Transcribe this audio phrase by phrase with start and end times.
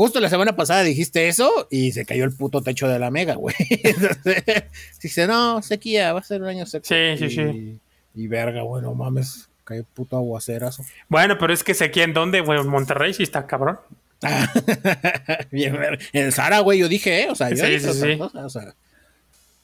[0.00, 3.34] justo la semana pasada dijiste eso y se cayó el puto techo de la mega,
[3.34, 3.54] güey.
[5.02, 6.86] dice, no, sequía, va a ser un año seco.
[6.88, 7.80] Sí, sí, y, sí.
[8.14, 10.86] Y verga, güey, no mames, cayó puto aguacerazo.
[11.10, 13.78] Bueno, pero es que sequía en dónde, güey, en Monterrey sí está cabrón.
[15.50, 15.76] Bien,
[16.14, 17.28] en el Zara, güey, yo dije, ¿eh?
[17.30, 18.18] O sea, yo Sí, sí, sí.
[18.18, 18.74] o sea.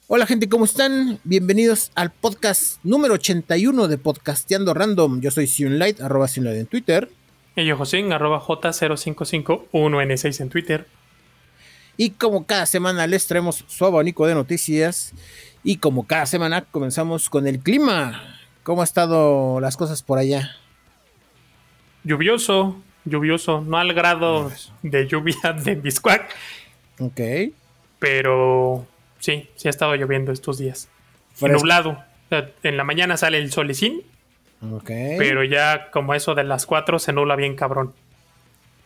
[0.06, 1.18] Hola gente, ¿cómo están?
[1.24, 5.18] Bienvenidos al podcast número 81 de Podcasteando Random.
[5.22, 7.08] Yo soy Sunlight, arroba Sunlight en Twitter.
[7.56, 10.86] Y yo, Josín, arroba J0551N6 en Twitter.
[11.96, 15.12] Y como cada semana les traemos su abanico de noticias.
[15.64, 18.38] Y como cada semana comenzamos con el clima.
[18.62, 20.56] ¿Cómo han estado las cosas por allá?
[22.04, 24.52] Lluvioso, lluvioso, no al grado
[24.82, 26.28] de lluvia de Biscuac,
[27.00, 27.20] Ok.
[27.98, 28.86] pero
[29.18, 30.88] sí, sí ha estado lloviendo estos días.
[31.34, 31.56] Fresco.
[31.58, 31.98] nublado.
[32.62, 34.02] En la mañana sale el solecín,
[34.86, 37.94] Pero ya como eso de las 4 se nubla bien cabrón.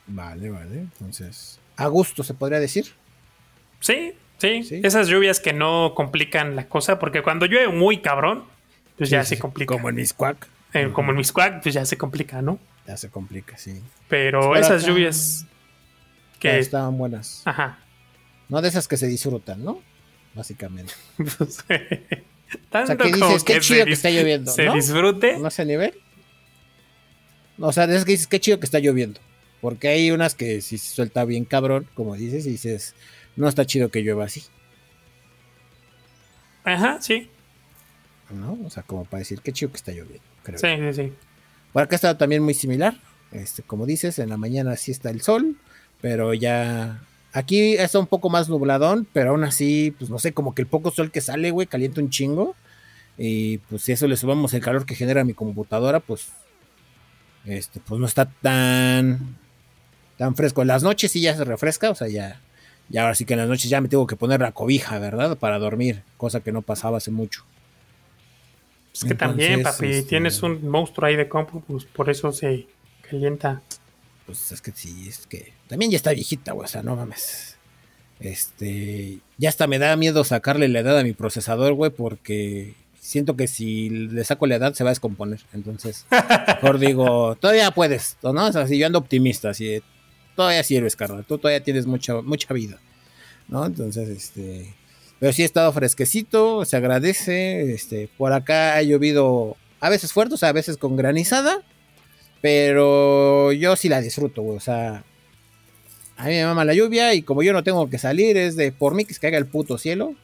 [0.07, 0.79] Vale, vale.
[0.79, 2.87] Entonces, a gusto se podría decir.
[3.81, 4.81] Sí, sí, Sí.
[4.85, 8.45] esas lluvias que no complican la cosa, porque cuando llueve muy cabrón,
[8.99, 9.75] pues ya Sí, se complica.
[9.75, 10.49] Como en Miscuac.
[10.75, 12.59] Eh, como en Miscuac, pues ya se complica, ¿no?
[12.87, 13.81] Ya se complica, sí.
[14.09, 15.47] Pero esas acá- lluvias
[16.41, 16.59] Que que...
[16.59, 17.43] estaban buenas.
[17.45, 17.79] Ajá.
[18.49, 19.81] No de esas que se disfrutan, ¿no?
[20.35, 20.93] Básicamente.
[22.51, 24.65] Pues, O Tanto sea, que como dices, qué que chido se que está lloviendo, Se
[24.65, 24.75] ¿no?
[24.75, 25.39] disfrute.
[25.39, 25.95] ¿No ese nivel?
[27.59, 29.21] O sea, esas que dices, qué chido que está lloviendo.
[29.61, 32.95] Porque hay unas que si se suelta bien cabrón, como dices, y dices,
[33.37, 34.43] no está chido que llueva así,
[36.65, 37.29] Ajá, sí.
[38.31, 38.59] ¿no?
[38.65, 40.59] O sea, como para decir, qué chido que está lloviendo, creo.
[40.59, 41.13] Sí, sí, sí.
[41.73, 42.95] Por acá está también muy similar.
[43.33, 45.57] Este, como dices, en la mañana sí está el sol,
[46.01, 47.03] pero ya.
[47.33, 50.69] Aquí está un poco más nubladón, pero aún así, pues no sé, como que el
[50.69, 52.57] poco sol que sale, güey, calienta un chingo.
[53.17, 56.29] Y pues si eso le subamos el calor que genera mi computadora, pues.
[57.45, 59.37] Este, pues no está tan.
[60.17, 60.63] tan fresco.
[60.63, 62.41] En las noches sí ya se refresca, o sea, ya.
[62.89, 65.39] Ya ahora sí que en las noches ya me tengo que poner la cobija, ¿verdad?
[65.39, 67.45] Para dormir, cosa que no pasaba hace mucho.
[68.93, 72.67] Es que también, papi, este- tienes un monstruo ahí de compu, pues por eso se
[73.09, 73.63] calienta.
[74.31, 77.57] Pues es que sí, es que también ya está viejita, güey, o sea, no mames.
[78.21, 83.35] Este, ya hasta me da miedo sacarle la edad a mi procesador, güey, porque siento
[83.35, 85.41] que si le saco la edad se va a descomponer.
[85.53, 86.07] Entonces,
[86.47, 88.47] mejor digo, todavía puedes, ¿no?
[88.47, 89.83] O sea, si yo ando optimista, así
[90.37, 92.79] todavía sirves, carnal, tú todavía tienes mucha, mucha vida,
[93.49, 93.67] ¿no?
[93.67, 94.77] Entonces, este,
[95.19, 100.35] pero sí ha estado fresquecito, se agradece, este, por acá ha llovido a veces fuerte,
[100.35, 101.65] o sea, a veces con granizada,
[102.41, 104.57] pero yo sí la disfruto, güey.
[104.57, 105.05] O sea,
[106.17, 108.73] a mí me mama la lluvia y como yo no tengo que salir, es de
[108.73, 110.15] por mí que se caiga el puto cielo.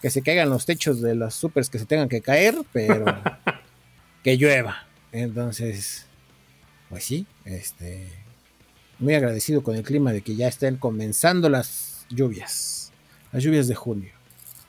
[0.00, 3.06] Que se caigan los techos de las supers que se tengan que caer, pero
[4.22, 4.86] que llueva.
[5.12, 6.06] Entonces,
[6.90, 8.10] pues sí, este.
[8.98, 12.92] Muy agradecido con el clima de que ya estén comenzando las lluvias.
[13.32, 14.12] Las lluvias de junio.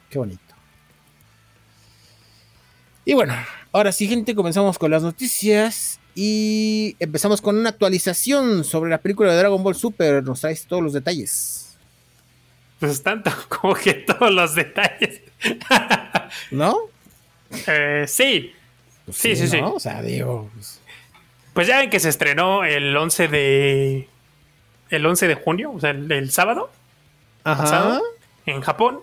[0.10, 0.42] Qué bonito.
[3.04, 3.36] Y bueno,
[3.72, 6.00] ahora sí, gente, comenzamos con las noticias.
[6.16, 10.24] Y empezamos con una actualización sobre la película de Dragon Ball Super.
[10.24, 11.76] Nos traes todos los detalles.
[12.80, 15.22] Pues tanto como que todos los detalles.
[16.52, 16.78] ¿No?
[17.68, 18.54] Eh, sí,
[19.06, 19.62] Pues Sí, sí, sí.
[19.62, 19.74] ¿no?
[19.74, 20.50] O sea, digo.
[20.54, 20.80] pues,
[21.54, 24.10] pues ya ven que se estrenó el 11 de...
[24.90, 26.72] El 11 de junio, o sea, el, el sábado,
[27.44, 27.64] Ajá.
[27.64, 28.02] pasado,
[28.46, 29.00] en Japón.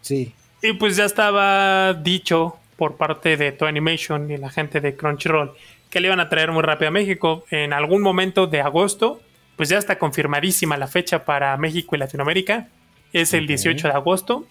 [0.00, 0.32] Sí.
[0.62, 5.54] Y pues ya estaba dicho por parte de Toy Animation y la gente de Crunchyroll
[5.90, 9.20] que le iban a traer muy rápido a México en algún momento de agosto.
[9.56, 12.68] Pues ya está confirmadísima la fecha para México y Latinoamérica.
[13.12, 13.48] Es el Ok.
[13.48, 14.46] 18 de agosto.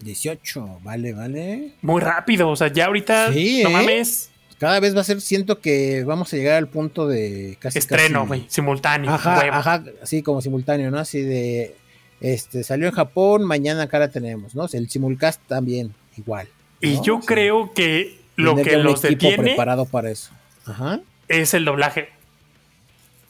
[0.00, 1.72] 18, vale, vale.
[1.82, 3.72] Muy rápido, o sea, ya ahorita, Sí, no ¿eh?
[3.72, 7.78] mames, Cada vez va a ser, siento que vamos a llegar al punto de casi.
[7.78, 9.10] estreno, güey, simultáneo.
[9.10, 9.54] Ajá, huevo.
[9.56, 10.98] ajá, así como simultáneo, ¿no?
[10.98, 11.74] Así de.
[12.22, 14.66] Este, salió en Japón, mañana acá la tenemos, ¿no?
[14.72, 16.48] El simulcast también, igual.
[16.80, 17.26] Y yo Sí.
[17.26, 20.30] creo que lo Tener que los equipo detiene preparado para eso.
[20.66, 21.00] Ajá.
[21.28, 22.08] es el doblaje.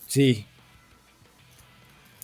[0.07, 0.47] Sí.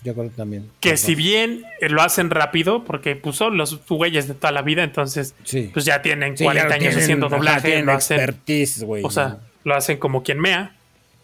[0.03, 0.69] Yo creo también.
[0.81, 0.97] Que Ajá.
[0.97, 4.83] si bien eh, lo hacen rápido, porque pues, son los güeyes de toda la vida,
[4.83, 5.69] entonces Sí.
[5.73, 9.03] pues ya tienen Sí, 40 ya años tienen- haciendo doblaje, tienen lo hacen, expertise, güey.
[9.05, 9.39] o sea, ¿no?
[9.63, 10.75] lo hacen como quien mea.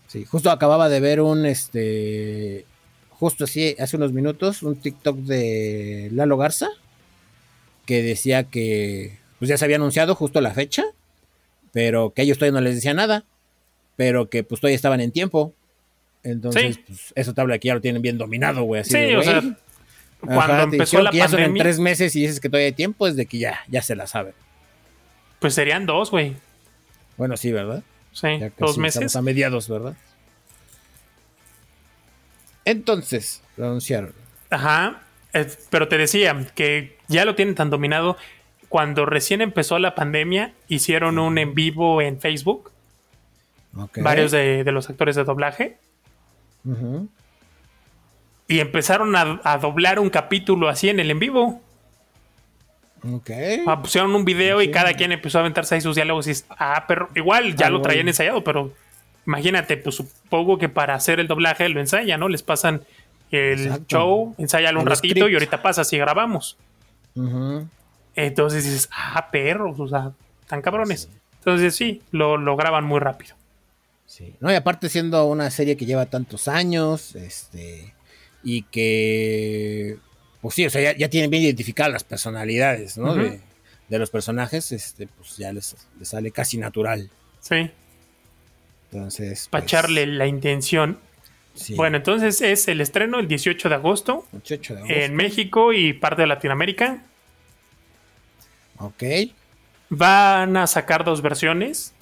[0.08, 2.66] Sí, justo acababa de ver un, este,
[3.10, 6.70] justo así, hace unos minutos, un TikTok de Lalo Garza,
[7.86, 10.86] que decía que, pues ya se había anunciado justo la fecha,
[11.74, 13.26] pero que ellos todavía no les decía nada,
[14.00, 15.54] pero que pues todavía estaban en tiempo.
[16.24, 17.12] Entonces, Sí.
[17.14, 18.80] pues habla de que ya lo tienen bien dominado, güey.
[18.80, 19.44] Así Sí, de, o sea,
[20.22, 22.72] cuando empezó la que ya son en pandemia, tres meses y dices que todavía hay
[22.74, 24.34] tiempo, es de que ya, ya se la saben.
[25.40, 26.36] pues serían dos, güey.
[27.18, 27.84] Bueno, sí, ¿verdad?
[28.14, 29.16] Sí, Ya dos estamos meses.
[29.18, 29.96] a mediados, ¿verdad?
[32.66, 34.14] Entonces, lo anunciaron.
[34.50, 35.02] Ajá.
[35.34, 38.16] Eh, pero te decía que ya lo tienen tan dominado.
[38.70, 42.72] Cuando recién empezó la pandemia, hicieron un en vivo en Facebook.
[43.98, 45.78] Varios de, de los actores de doblaje.
[48.48, 51.62] Y empezaron a, a doblar un capítulo así en el en vivo.
[53.08, 53.30] Ok.
[53.68, 56.28] Ah, pusieron un video y cada quien empezó a aventarse ahí sus diálogos.
[56.28, 58.10] Y ah, pero igual ya Ah, lo traían bueno.
[58.10, 58.74] ensayado, pero
[59.26, 62.28] imagínate, pues supongo que para hacer el doblaje lo ensayan, ¿no?
[62.28, 62.82] Les pasan
[63.32, 63.86] el Exacto.
[63.88, 65.30] show, ensáyalo un ratito script.
[65.32, 66.58] y ahorita pasas y grabamos.
[68.16, 70.12] Entonces dices, ah, perros, o sea,
[70.48, 71.04] tan cabrones.
[71.04, 71.10] Sí.
[71.38, 73.36] Entonces sí, lo, lo graban muy rápido.
[74.10, 74.34] Sí.
[74.40, 77.94] No, y aparte siendo una serie que lleva tantos años, este,
[78.44, 79.98] y que,
[80.42, 83.14] pues sí, o sea, ya, ya tienen bien identificadas las personalidades, ¿no?
[83.14, 83.40] De,
[83.88, 87.12] de los personajes, este, pues ya les, les sale casi natural.
[87.40, 87.70] Sí,
[88.92, 90.98] Entonces, para pues, echarle la intención.
[91.54, 91.76] sí.
[91.76, 94.96] Bueno, entonces es el estreno el 18 de agosto 18 de agosto.
[94.96, 97.04] en México y parte de Latinoamérica.
[98.80, 99.04] Ok.
[99.90, 101.94] Van a sacar dos versiones.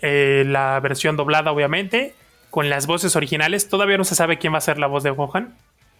[0.00, 2.14] Eh, la versión doblada, obviamente,
[2.50, 3.68] con las voces originales.
[3.68, 5.54] Todavía no se sabe quién va a ser la voz de Gohan.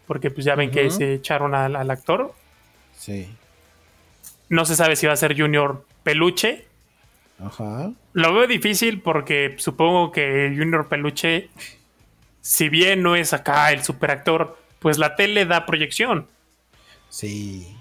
[0.06, 2.32] Porque pues ya ven que se echaron al, al actor.
[2.96, 3.28] Sí.
[4.48, 6.66] No se sabe si va a ser Junior Peluche.
[7.44, 7.90] Ajá.
[8.12, 11.50] Lo veo difícil porque supongo que Junior Peluche,
[12.40, 16.28] si bien no es acá el superactor, pues la tele da proyección.
[17.08, 17.76] Sí.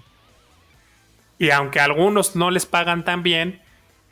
[1.38, 3.60] Y aunque a algunos no les pagan tan bien,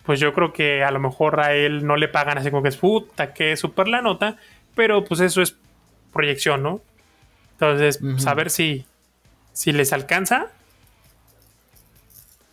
[0.04, 2.68] pues yo creo que a lo mejor a él no le pagan así como que
[2.70, 4.36] es puta, que es súper la nota,
[4.74, 5.56] pero pues eso es
[6.12, 6.80] proyección, ¿no?
[7.52, 8.28] Entonces, pues, Ujú.
[8.28, 8.84] a ver si,
[9.52, 10.48] si les alcanza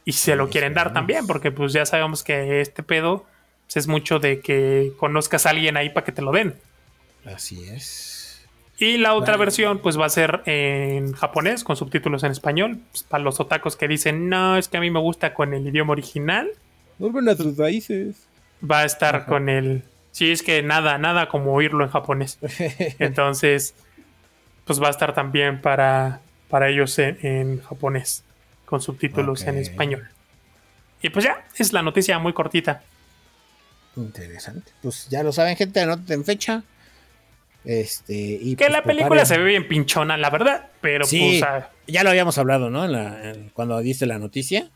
[0.06, 3.25] y si se lo Sí, quieren dar también, porque pues ya sabemos que este pedo
[3.65, 6.56] pues, es mucho de que conozcas a alguien ahí para que te lo den.
[7.25, 8.47] Así es.
[8.77, 9.39] Y la otra Bueno.
[9.45, 12.80] versión, pues va a ser en japonés, con subtítulos en español.
[12.92, 15.68] Pues, para los otacos que dicen, no, es que a mí me gusta con el
[15.68, 16.50] idioma original.
[17.01, 18.15] Vuelven a tus raíces.
[18.69, 19.25] Va a estar Ajá.
[19.25, 19.83] con el.
[20.12, 22.38] Sí, es que nada, nada como oírlo en japonés.
[23.00, 23.74] Entonces,
[24.65, 26.19] pues va a estar también para,
[26.50, 28.24] para ellos en, en japonés,
[28.65, 30.07] con subtítulos en español.
[31.01, 32.83] Y pues ya, es la noticia muy cortita.
[33.95, 34.71] Interesante.
[34.81, 36.63] Pues ya lo saben, gente, anoten fecha.
[37.63, 41.39] Este, y Que pues, la película preparen- se ve bien pinchona, la verdad, pero Sí,
[41.39, 41.44] pues.
[41.44, 42.86] ah, ya lo habíamos hablado, ¿no?
[42.86, 44.69] En la- cuando diste la noticia.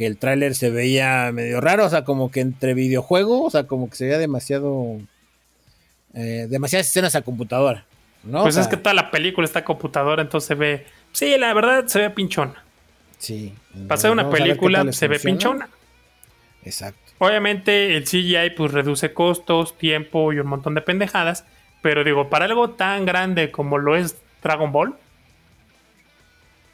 [0.00, 3.64] Que el tráiler se veía medio raro, o sea, como que entre videojuego, o sea,
[3.64, 4.96] como que se veía demasiado.
[6.14, 7.84] eh, demasiadas escenas a computadora,
[8.24, 8.40] ¿no?
[8.44, 10.86] pues O es que toda la película está a computadora, entonces se ve.
[11.12, 12.64] Sí, la verdad se ve pinchona.
[13.18, 13.52] Sí.
[13.90, 15.68] Hacer una película se ve pinchona.
[16.64, 17.12] Exacto.
[17.18, 21.44] Obviamente el CGI pues reduce costos, tiempo y un montón de pendejadas.
[21.82, 24.96] Pero digo, para algo tan grande como lo es Dragon Ball,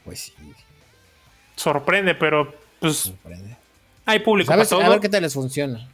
[0.04, 0.34] Pues sí,
[1.56, 3.12] sorprende, pero pues
[4.04, 4.68] hay público ¿Sabes?
[4.68, 4.90] para A todo.
[4.92, 5.88] ver qué tal les funciona.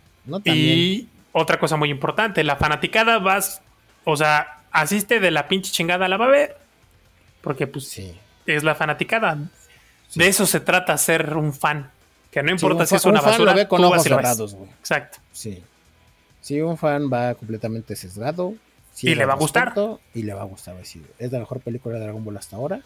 [0.45, 3.63] Y otra cosa muy importante, la fanaticada vas,
[4.05, 6.57] o sea, asiste de la pinche chingada la va a ver.
[7.41, 8.15] Porque pues Sí.
[8.47, 9.37] es la fanaticada.
[10.15, 11.91] De eso se trata ser un fan.
[12.31, 14.55] Que no importa un si es fa- un una fan lo ve con ojos cerrados,
[14.55, 14.71] güey.
[14.79, 15.19] Exacto.
[15.33, 15.63] Sí.
[16.41, 18.55] Sí, un fan va completamente sesgado.
[18.95, 19.75] sí Y le va a gustar.
[20.15, 20.77] Y le va a gustar.
[20.77, 22.81] decir, es la mejor película de Dragon Ball hasta ahora.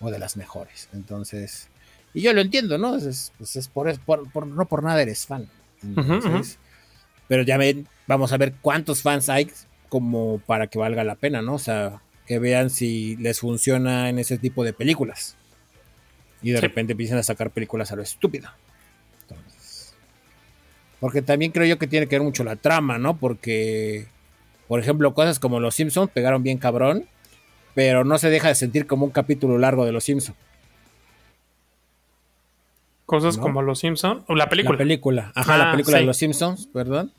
[0.00, 0.88] O de las mejores.
[0.92, 1.68] Entonces.
[2.16, 2.96] Y yo lo entiendo, ¿no?
[2.96, 5.48] Es, es- pues es por, es por- por- no por nada eres fan.
[5.82, 6.58] Entonces,
[7.28, 9.50] Pero ya ven, vamos a ver cuántos fans hay
[9.90, 11.54] como para que valga la pena, ¿no?
[11.54, 15.36] O sea, que vean si les funciona en ese tipo de películas.
[16.40, 16.62] Y de Sí.
[16.62, 18.48] repente empiezan a sacar películas a lo estúpido.
[19.28, 19.92] Entonces,
[21.00, 23.16] porque también creo yo que tiene que ver mucho la trama, ¿no?
[23.18, 24.06] Porque,
[24.68, 27.04] por ejemplo, cosas como Los Simpsons pegaron bien cabrón,
[27.74, 30.38] pero no se deja de sentir como un capítulo largo de Los Simpsons.
[33.06, 33.42] Cosas ¿No?
[33.44, 34.74] como Los Simpson o la película.
[34.74, 36.02] La película, ajá, la Ah, película sí.
[36.02, 37.12] de Los Simpsons, perdón.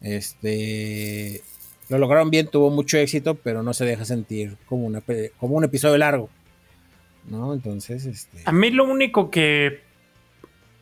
[0.00, 1.42] Este
[1.88, 5.02] lo lograron bien, tuvo mucho éxito, pero no se deja sentir como una
[5.38, 6.30] como un episodio largo.
[7.28, 7.52] ¿No?
[7.52, 9.82] Entonces, este A mí lo único que.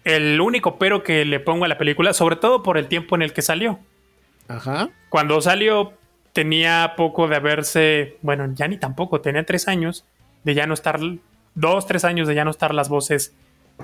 [0.04, 3.22] El único pero que le pongo a la película, sobre todo por el tiempo en
[3.22, 3.78] el que salió.
[4.48, 4.90] ajá.
[5.10, 5.92] Cuando salió,
[6.32, 8.16] tenía poco de haberse.
[8.22, 10.04] Bueno, ya ni tampoco, tenía tres años
[10.44, 11.00] de ya no estar.
[11.54, 13.34] Dos, tres años de ya no estar las voces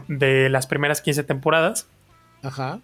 [0.09, 1.87] de las primeras 15 temporadas.
[2.43, 2.81] Ajá.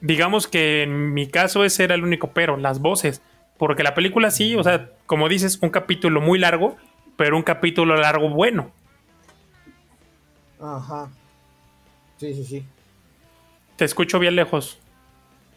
[0.00, 3.20] Digamos que en mi caso ese era el único pero, las voces.
[3.58, 6.76] Porque la película sí, o sea, como dices, un capítulo muy largo,
[7.16, 8.70] pero un capítulo largo bueno.
[10.60, 11.08] Ajá.
[12.18, 12.64] Sí, sí, sí.
[13.76, 14.78] Te escucho bien lejos.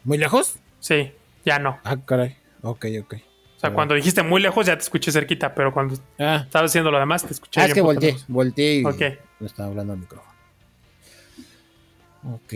[0.04, 0.56] ¿Muy lejos?
[0.80, 1.12] Sí,
[1.44, 1.78] ya no.
[1.84, 2.36] Ah, caray.
[2.62, 3.14] Ok, ok.
[3.56, 6.98] sea, cuando dijiste muy lejos ya te escuché cerquita, pero cuando Ah, estabas haciendo lo
[6.98, 7.60] demás te escuché.
[7.62, 9.00] ah, es que volteé, volteé y Ok.
[9.40, 10.33] no estaba hablando al micrófono.
[12.32, 12.52] Ok.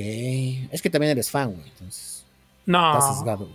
[0.72, 1.68] Es que también eres fan, güey.
[1.68, 2.24] Entonces,
[2.66, 2.92] No.
[2.98, 3.48] estás sesgado.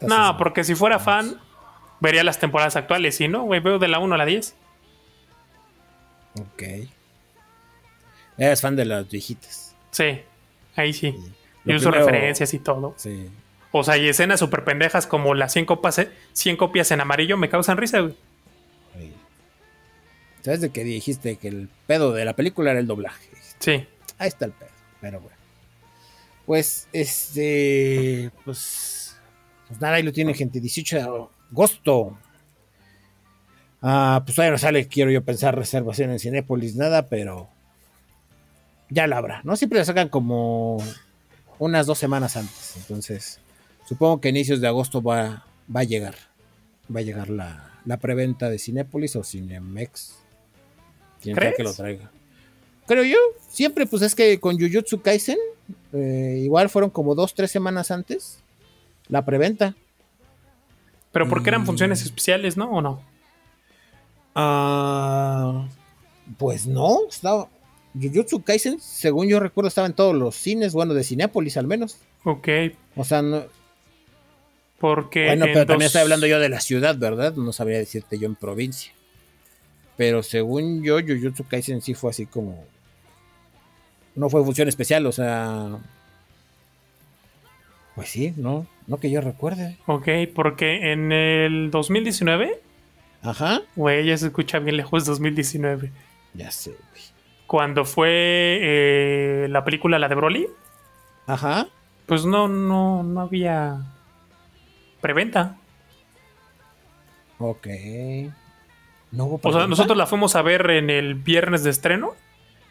[0.00, 0.36] No, sesgado.
[0.36, 1.40] porque si fuera fan,
[2.00, 3.20] vería las temporadas actuales.
[3.20, 4.54] Y no, güey, veo de la 1 a la 10.
[6.40, 6.62] Ok.
[8.36, 9.74] Eres fan de las viejitas.
[9.90, 10.20] Sí,
[10.76, 11.12] ahí sí.
[11.12, 11.32] Sí.
[11.66, 12.94] Y Lo uso primero- referencias y todo.
[12.98, 13.30] Sí.
[13.72, 16.00] O sea, y escenas súper pendejas como las 100 copias,
[16.32, 18.14] 100 copias en amarillo me causan risa, güey.
[20.42, 21.36] ¿Sabes de qué dijiste?
[21.36, 23.30] Que el pedo de la película era el doblaje.
[23.60, 23.86] Sí.
[24.18, 24.68] Ahí está el pedo.
[25.00, 25.33] Pero bueno.
[26.46, 28.30] Pues, este.
[28.44, 29.16] Pues.
[29.68, 30.60] Pues nada, ahí lo tiene gente.
[30.60, 32.18] 18 de agosto.
[33.80, 37.48] Ah, pues todavía no sale, quiero yo pensar, reservación en Cinépolis, nada, pero.
[38.90, 39.56] Ya la habrá, ¿no?
[39.56, 40.78] Siempre la sacan como
[41.58, 42.74] unas dos semanas antes.
[42.76, 43.40] Entonces,
[43.86, 46.14] supongo que a inicios de agosto va, va a llegar.
[46.94, 50.18] Va a llegar la, la preventa de Cinépolis o Cinemex.
[51.20, 52.10] Quien sea que lo traiga.
[52.86, 53.16] Creo yo.
[53.48, 55.38] Siempre, pues es que con Jujutsu Kaisen,
[55.92, 58.38] eh, igual fueron como dos, tres semanas antes.
[59.08, 59.74] La preventa.
[61.12, 61.66] Pero porque eran Mm.
[61.66, 62.70] funciones especiales, ¿no?
[62.70, 63.00] ¿O no?
[64.34, 65.68] Ah,
[66.38, 67.48] pues no, estaba.
[68.00, 71.98] Jujutsu Kaisen, según yo recuerdo, estaba en todos los cines, bueno, de Cinépolis al menos.
[72.24, 72.48] Ok.
[72.96, 73.44] O sea, no,
[74.80, 75.26] Porque.
[75.26, 77.34] bueno, en pero también estoy hablando yo de la ciudad, ¿verdad?
[77.34, 78.92] No sabría decirte yo en provincia.
[79.96, 82.64] Pero según yo, Jujutsu Kaisen sí fue así como.
[84.16, 85.68] No fue función especial, o sea.
[87.94, 89.76] Pues sí, no, no que yo recuerde.
[89.86, 92.60] Ok, porque en el 2019,
[93.22, 93.60] Ajá.
[93.76, 95.92] güey, ya se escucha bien lejos 2019.
[96.34, 97.02] Ya sé, güey.
[97.46, 100.48] Cuando fue eh, la película, la de Broly,
[101.26, 101.68] Ajá.
[102.06, 103.78] pues no, no, no había
[105.00, 105.56] preventa.
[107.38, 107.66] Ok.
[109.12, 109.66] No hubo O sea, preventa?
[109.68, 112.14] nosotros la fuimos a ver en el viernes de estreno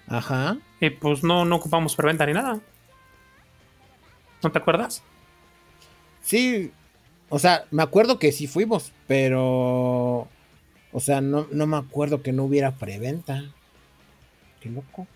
[0.08, 0.58] Ajá.
[0.80, 2.60] y pues no, no ocupamos preventa ni nada.
[4.42, 5.02] ¿No te acuerdas?
[6.22, 6.72] Sí.
[7.30, 10.28] O sea, me acuerdo que sí fuimos, pero.
[10.92, 13.44] O sea, no, no me acuerdo que no hubiera preventa.
[14.60, 15.08] Qué loco.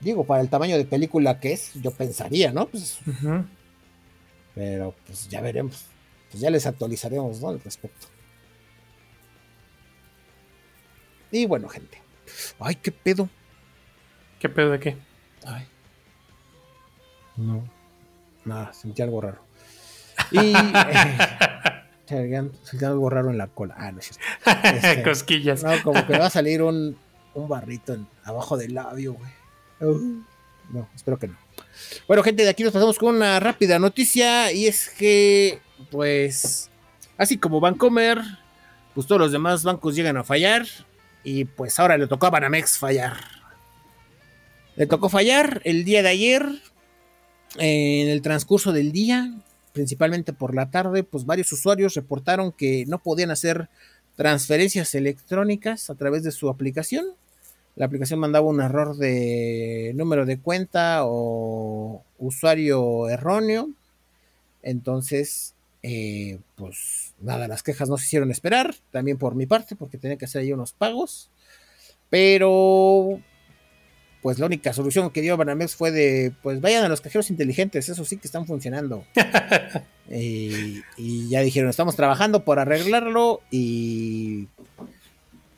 [0.00, 2.66] Digo, para el tamaño de película que es, yo pensaría, ¿no?
[2.66, 2.98] Pues,
[4.54, 5.86] pero pues ya veremos.
[6.30, 7.50] Pues ya les actualizaremos, ¿no?
[7.50, 8.08] Al respecto.
[11.30, 12.01] Y bueno, gente.
[12.60, 13.28] Ay, qué pedo.
[14.38, 14.96] ¿Qué pedo de qué?
[15.46, 15.66] Ay.
[17.36, 17.68] No.
[18.44, 19.44] Nada, sentí algo raro.
[20.30, 20.52] Y.
[20.54, 21.18] eh,
[22.64, 23.74] sentí algo raro en la cola.
[23.78, 24.10] Ah, no es.
[24.64, 25.62] Este, Cosquillas.
[25.62, 26.96] no, como que va a salir un,
[27.34, 29.30] un barrito en- abajo del labio, güey.
[29.80, 30.22] Uh,
[30.70, 31.36] no, espero que no.
[32.06, 34.52] Bueno, gente, de aquí nos pasamos con una rápida noticia.
[34.52, 35.60] Y es que,
[35.90, 36.70] pues,
[37.16, 38.20] así como Bancomer,
[38.94, 40.66] pues todos los demás bancos llegan a fallar.
[41.24, 43.16] Y pues ahora le tocó a Banamex fallar.
[44.76, 46.46] Le tocó fallar el día de ayer.
[47.58, 49.30] En el transcurso del día,
[49.72, 53.68] principalmente por la tarde, pues varios usuarios reportaron que no podían hacer
[54.16, 57.04] transferencias electrónicas a través de su aplicación.
[57.76, 63.70] La aplicación mandaba un error de número de cuenta o usuario erróneo.
[64.62, 69.98] Entonces, eh, pues nada, las quejas no se hicieron esperar, también por mi parte, porque
[69.98, 71.30] tenía que hacer ahí unos pagos.
[72.10, 73.20] Pero,
[74.22, 77.88] pues la única solución que dio Banamex fue de, pues vayan a los cajeros inteligentes,
[77.88, 79.04] eso sí que están funcionando.
[80.10, 84.48] y, y ya dijeron, estamos trabajando por arreglarlo y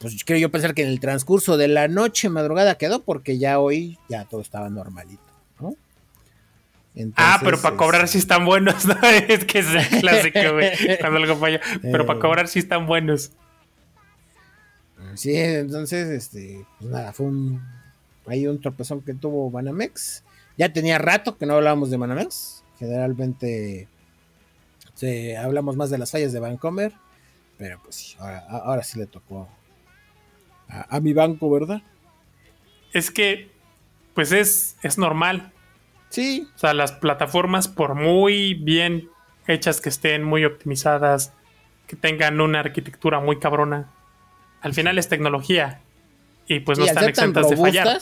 [0.04, 3.59] pues creo yo pensar que en el transcurso de la noche madrugada quedó porque ya
[3.59, 5.23] hoy ya todo estaba normalito,
[7.17, 8.95] Ah, pero para cobrar este, sí están buenos, ¿no?
[9.29, 10.71] Es que es el clásico, güey.
[11.01, 11.61] Cuando algo falla.
[11.83, 12.23] Pero para Eh.
[12.23, 13.33] cobrar sí están buenos.
[15.15, 17.63] Sí, entonces, este, pues nada, fue un,
[18.27, 20.25] hay un tropezón que tuvo Banamex.
[20.57, 22.65] Ya tenía rato que no hablábamos de Banamex.
[22.79, 23.89] Generalmente
[24.95, 26.93] se, hablamos más de las fallas de Bancomer,
[27.59, 29.49] pero pues sí, ahora sí le tocó
[30.69, 31.83] a, a mi banco, ¿verdad?
[32.93, 33.51] Es que,
[34.15, 35.53] pues es, es normal.
[36.14, 39.09] Sí, O sea, las plataformas, por muy bien
[39.49, 41.33] hechas que estén, muy optimizadas,
[41.88, 43.90] que tengan una arquitectura muy cabrona,
[44.61, 45.80] al final es tecnología.
[46.47, 47.99] Y pues no y están exentas de fallar.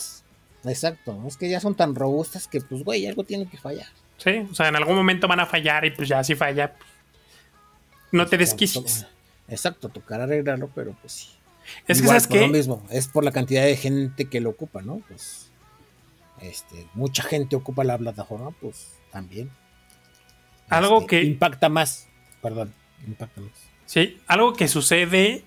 [0.64, 3.87] exacto, es que ya son tan robustas que pues güey, algo tiene que fallar.
[4.19, 6.90] Sí, o sea, en algún momento van a fallar y pues ya si falla, pues,
[8.12, 9.07] no te desquicies.
[9.49, 11.28] Exacto, tocará arreglarlo, pero pues sí.
[11.87, 12.52] Es que, ¿sabes por lo qué?
[12.52, 15.00] mismo, es por la cantidad de gente que lo ocupa, ¿no?
[15.09, 15.52] Pues,
[16.43, 19.51] este, mucha gente ocupa la plataforma, pues también.
[20.69, 22.09] Algo Este, que- impacta más,
[22.41, 22.73] perdón,
[23.07, 23.51] impacta más.
[23.87, 25.45] Sí, algo que sucede.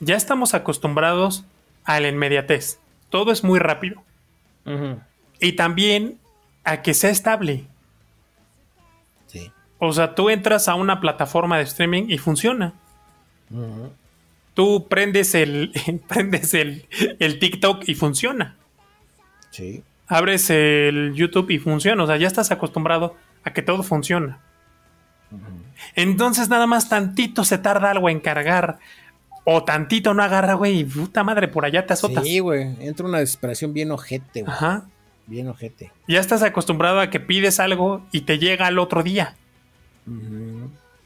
[0.00, 1.44] Ya estamos acostumbrados
[1.84, 2.78] a la inmediatez.
[3.10, 4.02] Todo es muy rápido.
[5.40, 6.18] Y también
[6.64, 7.64] a que sea estable.
[9.26, 9.50] Sí.
[9.78, 12.74] O sea, tú entras a una plataforma de streaming y funciona.
[14.54, 15.72] Tú prendes el,
[16.08, 16.86] prendes el,
[17.18, 18.56] el TikTok y funciona.
[19.52, 19.84] Sí.
[20.08, 22.02] Abres el YouTube y funciona.
[22.02, 24.40] O sea, ya estás acostumbrado a que todo funciona.
[25.94, 28.78] Entonces nada más tantito se tarda algo en cargar.
[29.44, 30.80] O tantito no agarra, güey.
[30.80, 32.24] Y puta madre, por allá te azotas.
[32.24, 32.76] Sí, güey.
[32.80, 34.52] Entra una desesperación bien ojete, güey.
[34.52, 34.84] Ajá.
[35.26, 35.92] Bien ojete.
[36.08, 39.36] Ya estás acostumbrado a que pides algo y te llega al otro día.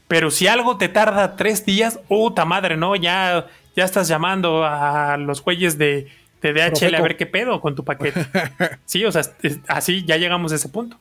[0.07, 2.95] Pero si algo te tarda tres días, puta madre, ¿no?
[2.95, 6.07] Ya, ya estás llamando a los güeyes de,
[6.41, 7.03] de DHL a Profeco.
[7.03, 8.25] ver qué pedo con tu paquete.
[8.85, 10.97] Sí, o sea, es- así ya llegamos a ese punto.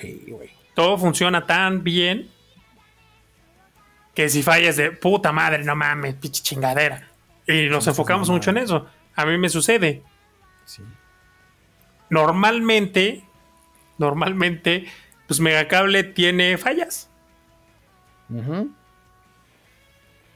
[0.00, 0.50] Sí, güey.
[0.74, 2.28] Todo funciona tan bien
[4.14, 7.08] que si fallas de puta madre, no mames, pinche chingadera.
[7.46, 8.86] Y nos enfocamos mucho en eso.
[9.14, 10.02] A mí me sucede.
[10.64, 10.82] Sí.
[12.10, 13.24] Normalmente,
[13.98, 14.86] normalmente,
[15.26, 17.08] pues Megacable tiene fallas.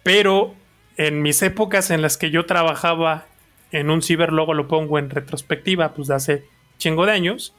[0.03, 0.55] Pero
[0.97, 3.27] en mis épocas en las que yo trabajaba
[3.73, 6.45] en un ciber, luego lo pongo en retrospectiva, pues de hace
[6.79, 7.55] chingo de años.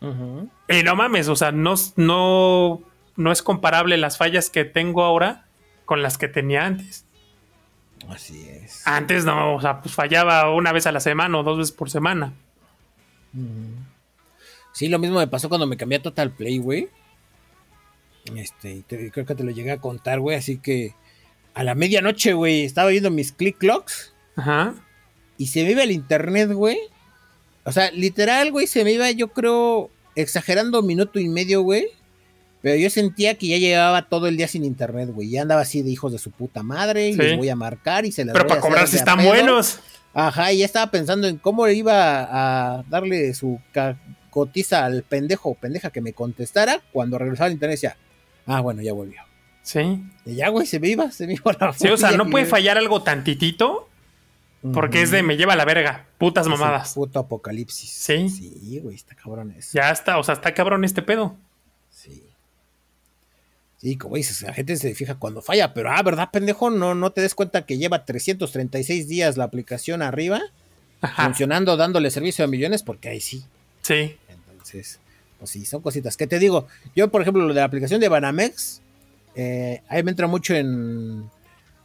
[0.00, 0.48] Ujú.
[0.68, 2.82] Y no mames, o sea, no, no,
[3.16, 5.46] no es comparable las fallas que tengo ahora
[5.84, 7.04] con las que tenía antes.
[8.08, 8.86] Así es.
[8.86, 11.90] Antes no, o sea, pues fallaba una vez a la semana o dos veces por
[11.90, 12.32] semana.
[14.72, 16.88] Sí, lo mismo me pasó cuando me cambié a Total Play, güey.
[18.34, 20.36] Este, te- creo que te lo llegué a contar, güey.
[20.36, 20.94] Así que
[21.54, 24.74] a la medianoche, güey, estaba viendo mis click clocks Ajá.
[25.38, 26.78] Y se me iba el internet, güey.
[27.64, 31.86] O sea, literal, güey, se me iba, yo creo, exagerando minuto y medio, güey.
[32.62, 35.30] Pero yo sentía que ya llevaba todo el día sin internet, güey.
[35.30, 37.18] Ya andaba así de hijos de su puta madre y Sí.
[37.18, 38.98] les voy a marcar y se las Pero voy a para cobrar hacer si a
[39.00, 39.28] están pedo.
[39.28, 39.78] buenos.
[40.14, 43.60] Ajá, y ya estaba pensando en cómo iba a darle su
[44.30, 47.96] cotiza al pendejo o pendeja que me contestara cuando regresaba al internet decía,
[48.46, 49.20] ah, bueno, ya volvió.
[49.62, 50.02] Sí.
[50.24, 52.46] Y ya, güey, se me iba, se me iba la Sí, o sea, no puede
[52.46, 53.85] fallar algo tantitito
[54.72, 56.06] porque es de me lleva a la verga.
[56.18, 56.94] Putas Es mamadas.
[56.94, 57.90] Puto apocalipsis.
[57.90, 58.28] Sí.
[58.28, 59.70] Sí, güey, está cabrón eso.
[59.72, 61.36] Ya está, o sea, está cabrón este pedo.
[61.90, 62.22] Sí.
[63.78, 66.70] Sí, como dices, la gente se fija cuando falla, pero ah, ¿verdad, pendejo?
[66.70, 70.40] No, no te des cuenta que lleva 336 días la aplicación arriba,
[71.02, 71.24] Ajá.
[71.26, 73.44] funcionando, dándole servicio a millones, porque ahí sí.
[73.82, 74.16] Sí.
[74.28, 74.98] Entonces,
[75.38, 76.16] pues sí, son cositas.
[76.16, 76.66] ¿Qué te digo?
[76.94, 78.80] Yo, por ejemplo, lo de la aplicación de Banamex,
[79.34, 81.30] eh, ahí me entra mucho en.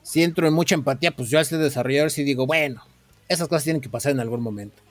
[0.03, 2.83] Si entro en mucha empatía, pues yo al ser desarrollador sí digo, bueno,
[3.27, 4.81] esas cosas tienen que pasar en algún momento.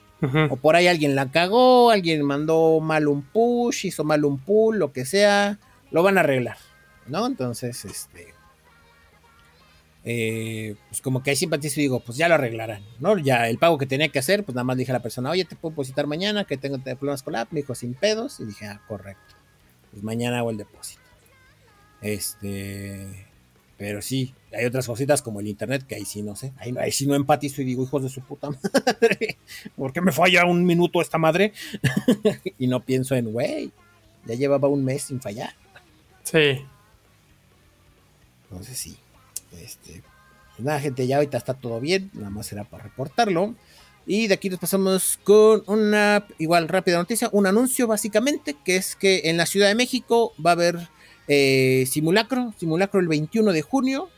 [0.51, 4.77] O por ahí alguien la cagó, alguien mandó mal un push, hizo mal un pull,
[4.77, 5.57] lo que sea,
[5.89, 6.57] lo van a arreglar,
[7.07, 7.25] ¿no?
[7.25, 8.27] Entonces, este.
[10.03, 13.17] eh, pues como que ahí simpatizo y digo, pues ya lo arreglarán, ¿no?
[13.17, 15.43] Ya el pago que tenía que hacer, pues nada más dije a la persona, oye,
[15.45, 18.45] te puedo depositar mañana, que tengo problemas con la app, me dijo sin pedos, y
[18.45, 19.35] dije, ah, correcto.
[19.91, 21.01] Pues mañana hago el depósito.
[22.01, 23.27] Este.
[23.81, 26.53] Pero sí, hay otras cositas como el internet que ahí sí no sé.
[26.59, 29.39] Ahí, ahí sí no empatizo y digo, hijos de su puta madre.
[29.75, 31.51] ¿Por qué me falla un minuto esta madre?
[32.59, 33.71] y no pienso en, güey,
[34.27, 35.55] ya llevaba un mes sin fallar.
[36.21, 36.63] Sí.
[38.43, 38.97] Entonces sí.
[39.59, 40.03] Este,
[40.55, 42.11] pues nada, gente, ya ahorita está todo bien.
[42.13, 43.55] Nada más será para reportarlo.
[44.05, 48.95] Y de aquí nos pasamos con una igual rápida noticia, un anuncio básicamente, que es
[48.95, 50.87] que en la Ciudad de México va a haber
[51.27, 54.09] eh, simulacro, simulacro el 21 de junio,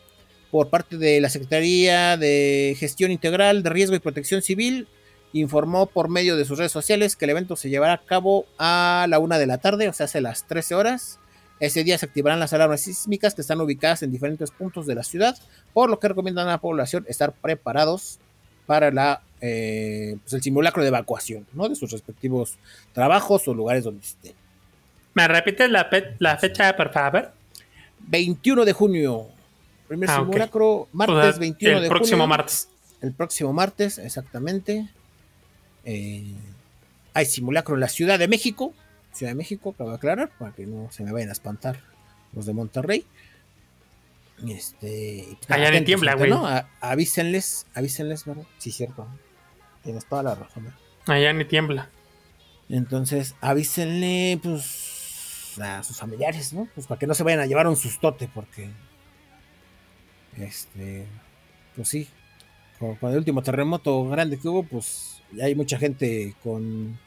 [0.52, 4.88] por parte de la Secretaría de Gestión Integral de Riesgo y Protección Civil.
[5.34, 9.08] Informó por medio de sus redes sociales que el evento se llevará a cabo a
[9.10, 11.20] la una de la tarde, o sea, hace las 13 horas.
[11.60, 15.04] Ese día se activarán las alarmas sísmicas que están ubicadas en diferentes puntos de la
[15.04, 15.36] ciudad,
[15.74, 18.20] por lo que recomiendan a la población estar preparados
[18.68, 21.68] para la, eh, pues el simulacro de evacuación, ¿no?
[21.68, 22.58] De sus respectivos
[22.94, 24.43] trabajos o lugares donde estén.
[25.14, 27.32] ¿Me repites la, pe- la fecha, por favor?
[28.00, 29.28] 21 de junio,
[29.88, 32.28] primer Ah, simulacro, martes O sea, 21 el de próximo junio.
[32.28, 32.70] martes.
[33.02, 34.88] El próximo martes, exactamente.
[35.86, 36.34] Eh,
[37.14, 38.74] hay simulacro en la Ciudad de México.
[39.14, 41.80] Ciudad de México, acabo de aclarar, para que no se me vayan a espantar
[42.34, 43.06] los de Monterrey.
[44.48, 46.30] Este, pues, Allá ni atentos, tiembla, güey.
[46.30, 46.48] ¿no?
[46.48, 48.44] A- avísenles, avísenles, ¿verdad?
[48.58, 49.08] Sí, cierto.
[49.84, 50.64] Tienes toda la razón.
[50.66, 50.80] ¿verdad?
[51.08, 51.90] Allá ni tiembla.
[52.70, 54.93] Entonces, avísenle, pues,
[55.60, 56.68] a sus familiares, ¿no?
[56.74, 58.70] Pues para que no se vayan a llevar un sustote, porque.
[60.38, 61.06] Este.
[61.76, 62.08] Pues sí.
[62.80, 67.00] Con, el último terremoto grande que hubo, pues ya hay mucha gente con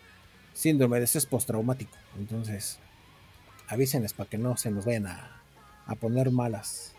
[0.55, 1.97] síndrome de estrés postraumático.
[2.19, 2.79] Entonces,
[3.69, 6.97] avísenles para que no se nos vayan a poner malas.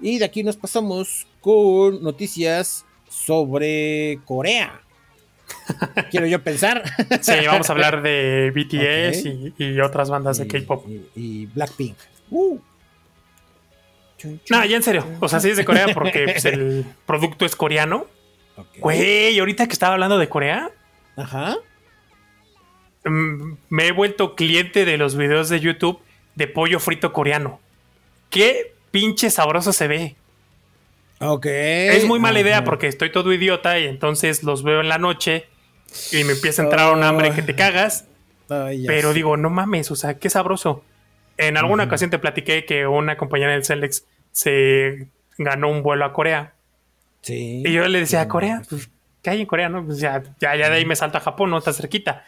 [0.00, 4.83] Y de aquí nos pasamos con noticias sobre Corea.
[6.10, 6.82] Quiero yo pensar.
[7.20, 10.86] Sí, vamos a hablar de BTS y, y, otras bandas de K-pop.
[10.88, 11.96] Y, y, Blackpink.
[12.30, 12.58] Uh.
[14.50, 15.06] No, ya en serio.
[15.20, 18.06] O sea, sí es de Corea porque pues, el producto es coreano.
[18.56, 18.80] Okay.
[18.80, 20.70] Güey, ahorita que estaba hablando de Corea.
[21.16, 21.56] Ajá.
[23.04, 26.00] Me he vuelto cliente de los videos de YouTube
[26.34, 27.60] de pollo frito coreano.
[28.30, 30.16] Qué pinche sabroso se ve.
[31.26, 31.46] Ok.
[31.46, 35.46] Es muy mala idea porque estoy todo idiota y entonces los veo en la noche
[36.12, 38.06] y me empieza a entrar un hambre que te cagas.
[38.48, 40.84] Pero digo, no mames, o sea, qué sabroso.
[41.36, 41.88] En alguna uh -huh.
[41.88, 45.08] ocasión te platiqué que una compañera del Celex se
[45.38, 46.54] ganó un vuelo a Corea.
[47.22, 47.62] Sí.
[47.64, 48.62] Y yo le decía, ¿a Corea?
[48.68, 48.90] Pues,
[49.22, 49.68] ¿qué hay en Corea?
[49.68, 49.84] No?
[49.84, 52.24] Pues ya, ya, ya de ahí me salto a Japón, no está cerquita.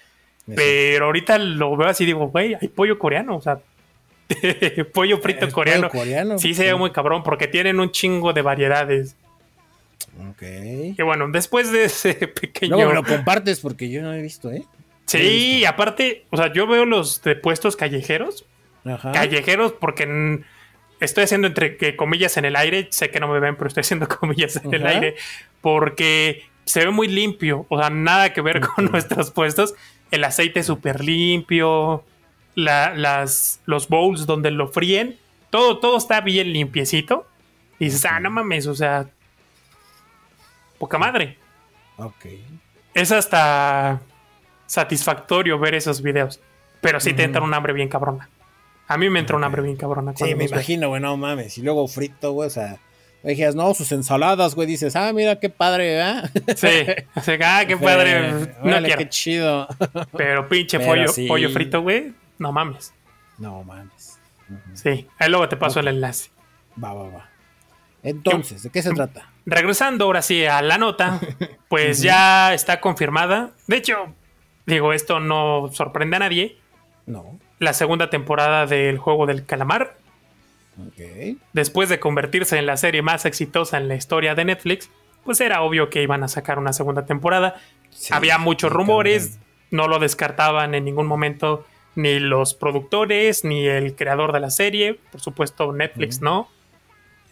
[0.55, 3.59] Pero ahorita lo veo así y digo, güey, hay pollo coreano, o sea,
[4.93, 5.89] pollo frito coreano.
[5.89, 6.39] Pollo coreano.
[6.39, 9.17] Sí, se ve muy cabrón porque tienen un chingo de variedades.
[10.31, 10.43] Ok.
[10.99, 12.77] Y bueno, después de ese pequeño.
[12.77, 14.65] No, me lo compartes porque yo no he visto, ¿eh?
[15.07, 18.45] Sí, aparte, o sea, yo veo los de puestos callejeros.
[18.85, 19.13] Ajá.
[19.13, 20.43] Callejeros porque
[21.01, 22.89] estoy haciendo entre comillas en el aire.
[22.91, 24.77] Sé que no me ven, pero estoy haciendo comillas en Ajá.
[24.77, 25.15] el aire.
[25.61, 27.67] Porque se ve muy limpio.
[27.69, 29.75] O sea, nada que ver con nuestros puestos.
[30.11, 32.05] El aceite súper limpio.
[32.57, 35.17] La, las, los bowls donde lo fríen.
[35.51, 37.27] Todo, todo está bien limpiecito.
[37.79, 39.07] Y dices, ah, no mames, o sea.
[40.79, 41.39] Poca madre.
[41.97, 42.27] Ok.
[42.95, 44.01] Es hasta
[44.67, 46.41] satisfactorio ver esos videos.
[46.81, 47.17] Pero sí uh -huh.
[47.17, 48.29] te entra un hambre bien cabrona.
[48.89, 49.41] A mí me entra okay.
[49.41, 50.13] un hambre bien cabrona.
[50.17, 51.59] Sí, me imagino, güey, no mames.
[51.59, 52.79] Y luego frito, güey, o sea.
[53.23, 54.69] Dijeras, no, sus ensaladas, güey.
[54.69, 56.31] Dices, ah, mira qué padre, ¿verdad?
[56.55, 56.69] Sí,
[57.17, 58.31] o sea, ah, qué padre.
[58.63, 59.67] No qué chido.
[60.17, 61.27] Pero pinche Pero pollo, sí.
[61.27, 62.13] pollo frito, güey.
[62.39, 62.93] No mames.
[63.39, 64.19] No mames.
[64.49, 64.75] Uh -huh.
[64.75, 66.31] Sí, ahí luego te paso el enlace.
[66.83, 67.29] Va, va, va.
[68.03, 69.31] Entonces, ¿de qué se trata?
[69.47, 71.21] Regresando ahora sí a la nota,
[71.69, 73.51] pues ya está confirmada.
[73.67, 74.15] De hecho,
[74.67, 76.59] digo, esto no sorprende a nadie.
[77.07, 77.39] No.
[77.59, 79.97] La segunda temporada del juego del calamar,
[80.87, 81.37] Ok.
[81.53, 84.91] después de convertirse en la serie más exitosa en la historia de Netflix,
[85.25, 87.55] pues era obvio que iban a sacar una segunda temporada.
[87.91, 89.39] Sí, Había muchos rumores,
[89.71, 91.65] no lo descartaban en ningún momento
[91.97, 96.49] ni los productores, ni el creador de la serie, por supuesto Netflix no.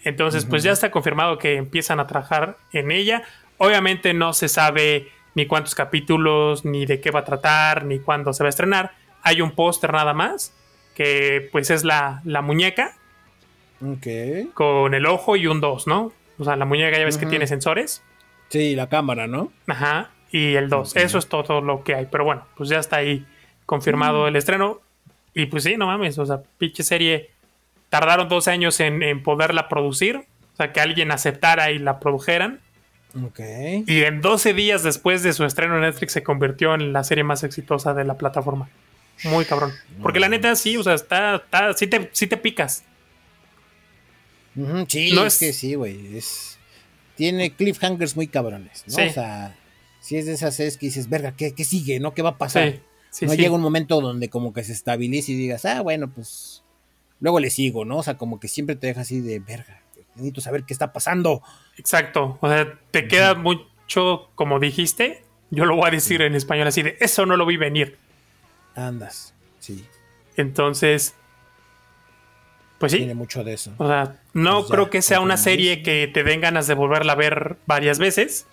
[0.02, 3.22] Entonces, pues ya está confirmado que empiezan a trabajar en ella.
[3.58, 8.32] Obviamente no se sabe ni cuántos capítulos, ni de qué va a tratar, ni cuándo
[8.32, 8.92] se va a estrenar.
[9.22, 10.52] Hay un póster nada más,
[10.94, 12.96] que pues es la, la muñeca
[13.82, 14.52] Ok.
[14.54, 16.12] con el ojo y un 2, ¿no?
[16.38, 18.02] O sea, la muñeca ya ves que tiene sensores.
[18.48, 19.52] Sí, la cámara, ¿no?
[19.66, 20.10] Ajá.
[20.30, 20.90] Y el 2.
[20.90, 20.96] Ok.
[20.98, 22.06] Eso es todo lo que hay.
[22.10, 23.24] Pero bueno, pues ya está ahí
[23.66, 24.28] confirmado Mm.
[24.28, 24.80] el estreno.
[25.34, 26.18] Y pues sí, no mames.
[26.18, 27.30] O sea, pinche serie.
[27.90, 30.16] Tardaron dos años en, en poderla producir.
[30.52, 32.60] O sea, que alguien aceptara y la produjeran.
[33.24, 33.40] Ok.
[33.86, 37.22] Y en 12 días después de su estreno en Netflix se convirtió en la serie
[37.24, 38.68] más exitosa de la plataforma.
[39.24, 39.72] Muy cabrón.
[40.02, 42.84] Porque la neta sí, o sea, está, está sí, te, sí te picas.
[44.88, 46.16] Sí, No es, es- que sí, güey.
[46.16, 46.58] Es...
[47.16, 48.94] Tiene cliffhangers muy cabrones, ¿no?
[48.94, 49.02] Sí.
[49.02, 49.56] O sea,
[50.00, 52.00] si es de esas series que dices, verga, ¿qué, qué sigue?
[52.00, 52.12] ¿No?
[52.14, 52.72] ¿Qué va a pasar?
[52.72, 52.80] Sí,
[53.14, 53.38] sí, no sí.
[53.38, 56.64] llega un momento donde como que se estabilice y digas, ah, bueno, pues
[57.20, 57.98] luego le sigo, ¿no?
[57.98, 59.80] O sea, como que siempre te deja así de verga.
[60.16, 61.42] Necesito saber qué está pasando.
[61.76, 62.38] Exacto.
[62.40, 65.24] O sea, te queda mucho, como dijiste.
[65.50, 67.98] Yo lo voy a decir en español así de eso no lo vi venir.
[68.74, 69.32] Andas.
[69.60, 69.86] Sí,
[70.36, 71.14] Entonces,
[72.78, 72.98] pues sí.
[72.98, 73.72] tiene mucho de eso.
[73.78, 76.74] O sea, no Pues ya, creo que sea una serie que te den ganas de
[76.74, 78.46] volverla a ver varias veces.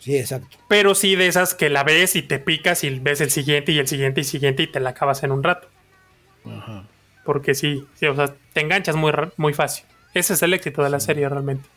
[0.00, 0.56] Sí, exacto.
[0.66, 3.78] Pero sí de esas que la ves y te picas y ves el siguiente y
[3.78, 5.68] el siguiente y siguiente y te la acabas en un rato.
[6.44, 6.84] Ajá.
[7.24, 9.84] Porque sí, sí, o sea, te enganchas muy, muy fácil.
[10.14, 11.68] Ese es el éxito de la serie realmente.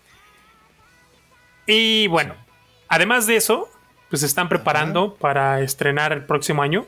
[1.68, 2.34] Y bueno,
[2.88, 3.70] además de eso,
[4.10, 6.86] pues se están preparando para estrenar el próximo año.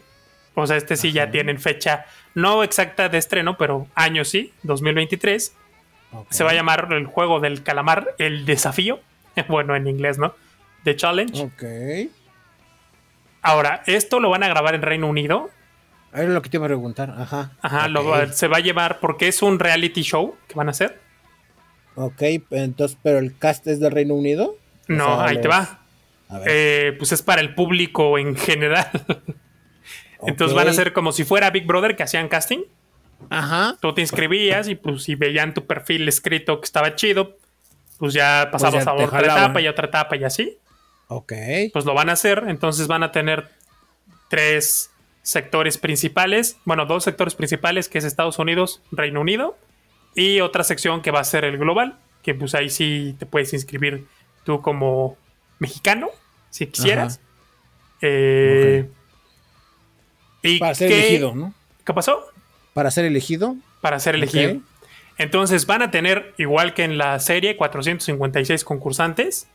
[0.54, 5.54] O sea, este sí ya tienen fecha no exacta de estreno, pero año sí, 2023.
[6.14, 6.28] ok.
[6.32, 9.00] Se va a llamar el juego del calamar, el desafío.
[9.50, 10.34] Bueno, en inglés, ¿no?
[10.86, 11.42] The Challenge.
[11.42, 11.64] Ok.
[13.42, 15.50] Ahora, esto lo van a grabar en Reino Unido.
[16.14, 17.14] A ver lo que te iba a preguntar.
[17.18, 17.52] Ajá.
[17.62, 21.00] Ajá, lo se va a llevar porque es un reality show que van a hacer.
[21.96, 22.22] Ok,
[22.52, 24.52] entonces, pero el cast es del Reino Unido.
[24.90, 25.82] O No, sea, ahí te va.
[26.30, 26.48] A ver.
[26.50, 28.90] Eh, pues es para el público en general.
[30.26, 32.62] Entonces van a ser como si fuera Big Brother que hacían casting.
[33.30, 33.78] Ajá.
[33.82, 37.38] Tú te inscribías y pues si veían tu perfil escrito que estaba chido,
[37.98, 39.44] pues ya pasabas ya a otra jalaban.
[39.44, 40.58] etapa y otra etapa y así.
[41.08, 41.34] Ok.
[41.74, 42.44] Pues lo van a hacer.
[42.48, 43.50] Entonces van a tener
[44.30, 44.92] tres
[45.22, 49.58] sectores principales, bueno, dos sectores principales, que es Estados Unidos, Reino Unido,
[50.14, 53.52] y otra sección que va a ser el global, que pues ahí sí te puedes
[53.54, 54.06] inscribir
[54.44, 55.18] tú como
[55.58, 56.10] mexicano,
[56.52, 57.20] si quisieras.
[58.02, 58.88] Eh,
[60.44, 61.54] y Para ser elegido, ¿no?
[61.84, 62.24] ¿Qué pasó?
[62.74, 63.56] Para ser elegido.
[63.82, 64.62] Para ser elegido.
[65.18, 69.48] Entonces van a tener, igual que en la serie, 456 concursantes.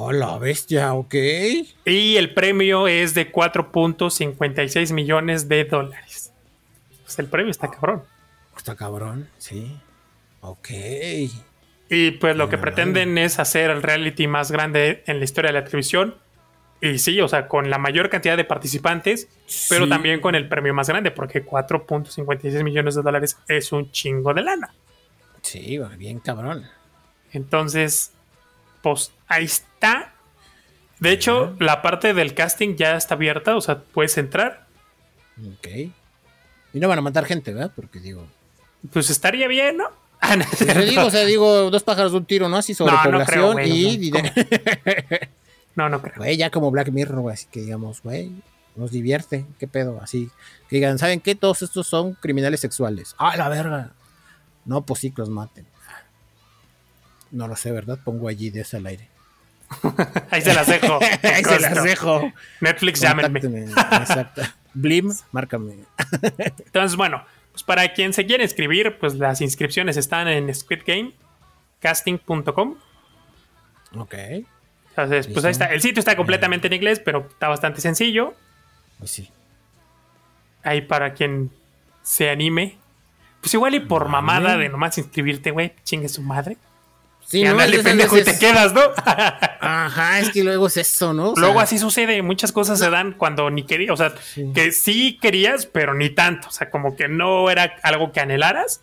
[0.00, 1.12] Hola, bestia, ok.
[1.84, 6.32] Y el premio es de 4.56 millones de dólares.
[7.02, 8.04] Pues el premio está cabrón.
[8.56, 9.76] Está cabrón, sí.
[10.40, 10.68] Ok.
[11.88, 15.58] Y pues lo que pretenden es hacer el reality más grande en la historia de
[15.58, 16.14] la televisión.
[16.80, 19.26] Y sí, o sea, con la mayor cantidad de participantes,
[19.68, 24.32] pero también con el premio más grande, porque 4.56 millones de dólares es un chingo
[24.32, 24.72] de lana.
[25.42, 26.68] Sí, bien cabrón.
[27.32, 28.12] Entonces,
[28.80, 30.12] pues ahí está.
[31.00, 34.66] De hecho, la parte del casting ya está abierta, o sea, puedes entrar.
[35.40, 35.68] Ok.
[36.72, 37.72] Y no van a matar gente, ¿verdad?
[37.74, 38.26] Porque digo.
[38.92, 39.88] Pues estaría bien, ¿no?
[40.20, 40.44] Ah, no,
[40.84, 42.56] digo, o sea, digo, dos pájaros de un tiro, ¿no?
[42.56, 44.10] Así sobre población y.
[45.76, 46.16] No, no creo.
[46.16, 48.32] Güey, ya como Black Mirror, güey, así que digamos, güey,
[48.74, 50.28] nos divierte, qué pedo, así.
[50.68, 51.36] Que digan, ¿saben qué?
[51.36, 53.14] Todos estos son criminales sexuales.
[53.16, 53.92] ¡Ah, la verga!
[54.64, 55.68] No, pues sí que los maten.
[57.30, 58.00] No lo sé, ¿verdad?
[58.04, 59.08] Pongo allí de ese al aire.
[60.30, 60.98] Ahí se las dejo.
[61.22, 62.32] Ahí se las dejo.
[62.60, 63.40] Netflix, llámenme.
[63.40, 64.42] Exacto.
[64.74, 65.76] Blim, márcame.
[66.38, 72.76] Entonces, bueno, pues para quien se quiere inscribir, pues las inscripciones están en squidgamecasting.com.
[73.96, 74.14] Ok.
[74.90, 75.66] Entonces, pues ahí está.
[75.66, 78.34] El sitio está completamente en inglés, pero está bastante sencillo.
[78.98, 79.30] Pues sí.
[80.62, 81.50] Ahí para quien
[82.02, 82.78] se anime.
[83.40, 86.56] Pues igual y por mamada de nomás inscribirte, güey, chingue su madre.
[87.28, 88.80] Sí, no, pendejo, y te quedas, ¿no?
[89.60, 91.32] Ajá, es que luego es eso, ¿no?
[91.36, 94.14] luego así sucede, muchas cosas se dan cuando ni querías, o sea,
[94.54, 98.80] que sí querías, pero ni tanto, o sea, como que no era algo que anhelaras.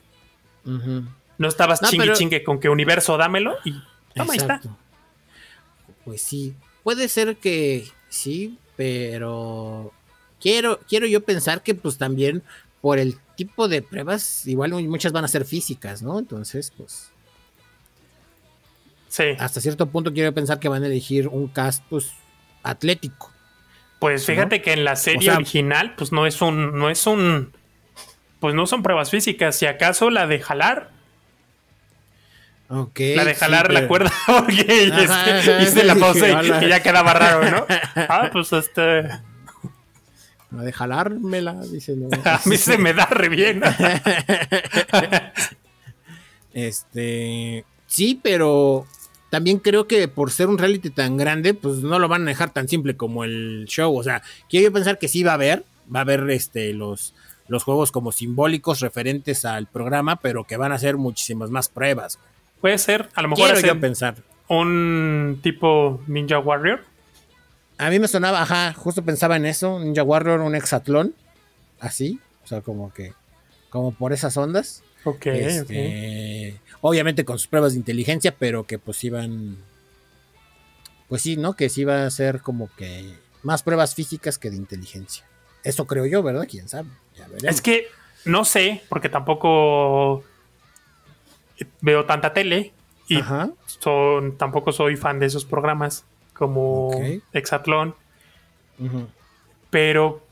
[0.64, 3.74] No estabas chingue chingue con que universo dámelo y
[4.14, 4.62] toma, ahí está.
[6.04, 9.92] Pues sí, puede ser que sí, pero
[10.40, 12.44] quiero, quiero yo pensar que pues también
[12.82, 16.20] por el tipo de pruebas, igual muchas van a ser físicas, ¿no?
[16.20, 17.12] Entonces, pues
[19.40, 22.12] hasta cierto punto quiero pensar que van a elegir un cast pues
[22.64, 23.32] atlético.
[24.00, 27.54] Pues fíjate que en la serie original pues no es un no es un
[28.40, 30.96] pues no son pruebas físicas, si acaso la de jalar
[32.68, 34.92] Okay, la de jalar la cuerda porque
[35.62, 36.32] hice la pose
[36.64, 37.66] y, ya quedaba raro, ¿no?
[37.96, 39.04] Ah, pues este.
[40.50, 41.96] La de jalármela, dice.
[42.26, 43.62] A mí se me da re bien.
[46.54, 47.66] este.
[47.86, 48.88] Sí, pero
[49.36, 52.52] también creo que por ser un reality tan grande, pues no lo van a dejar
[52.52, 53.94] tan simple como el show.
[53.94, 57.14] O sea, quiero yo pensar que sí va a haber, va a haber este, los,
[57.50, 62.18] los juegos como simbólicos referentes al programa, pero que van a ser muchísimas más pruebas.
[62.62, 64.16] Puede ser, a lo mejor quiero yo pensar.
[64.48, 66.86] un tipo Ninja Warrior.
[67.78, 71.14] A mí me sonaba, ajá, justo pensaba en eso, Ninja Warrior, un hexatlón,
[71.82, 73.12] así, o sea, como que,
[73.70, 74.82] como por esas ondas.
[75.06, 79.58] Ok, este, Obviamente con sus pruebas de inteligencia, pero que pues iban.
[81.08, 81.56] Pues sí, ¿no?
[81.56, 83.14] Que sí iba a ser como que
[83.44, 85.26] más pruebas físicas que de inteligencia.
[85.64, 86.48] Eso creo yo, ¿verdad?
[86.50, 86.90] Quién sabe.
[87.44, 87.88] es que
[88.26, 90.24] no sé, porque tampoco
[91.82, 92.74] veo tanta tele
[93.08, 93.20] y
[93.66, 96.92] Son, tampoco soy fan de esos programas como
[97.34, 97.96] Exatlón.
[99.70, 100.24] Pero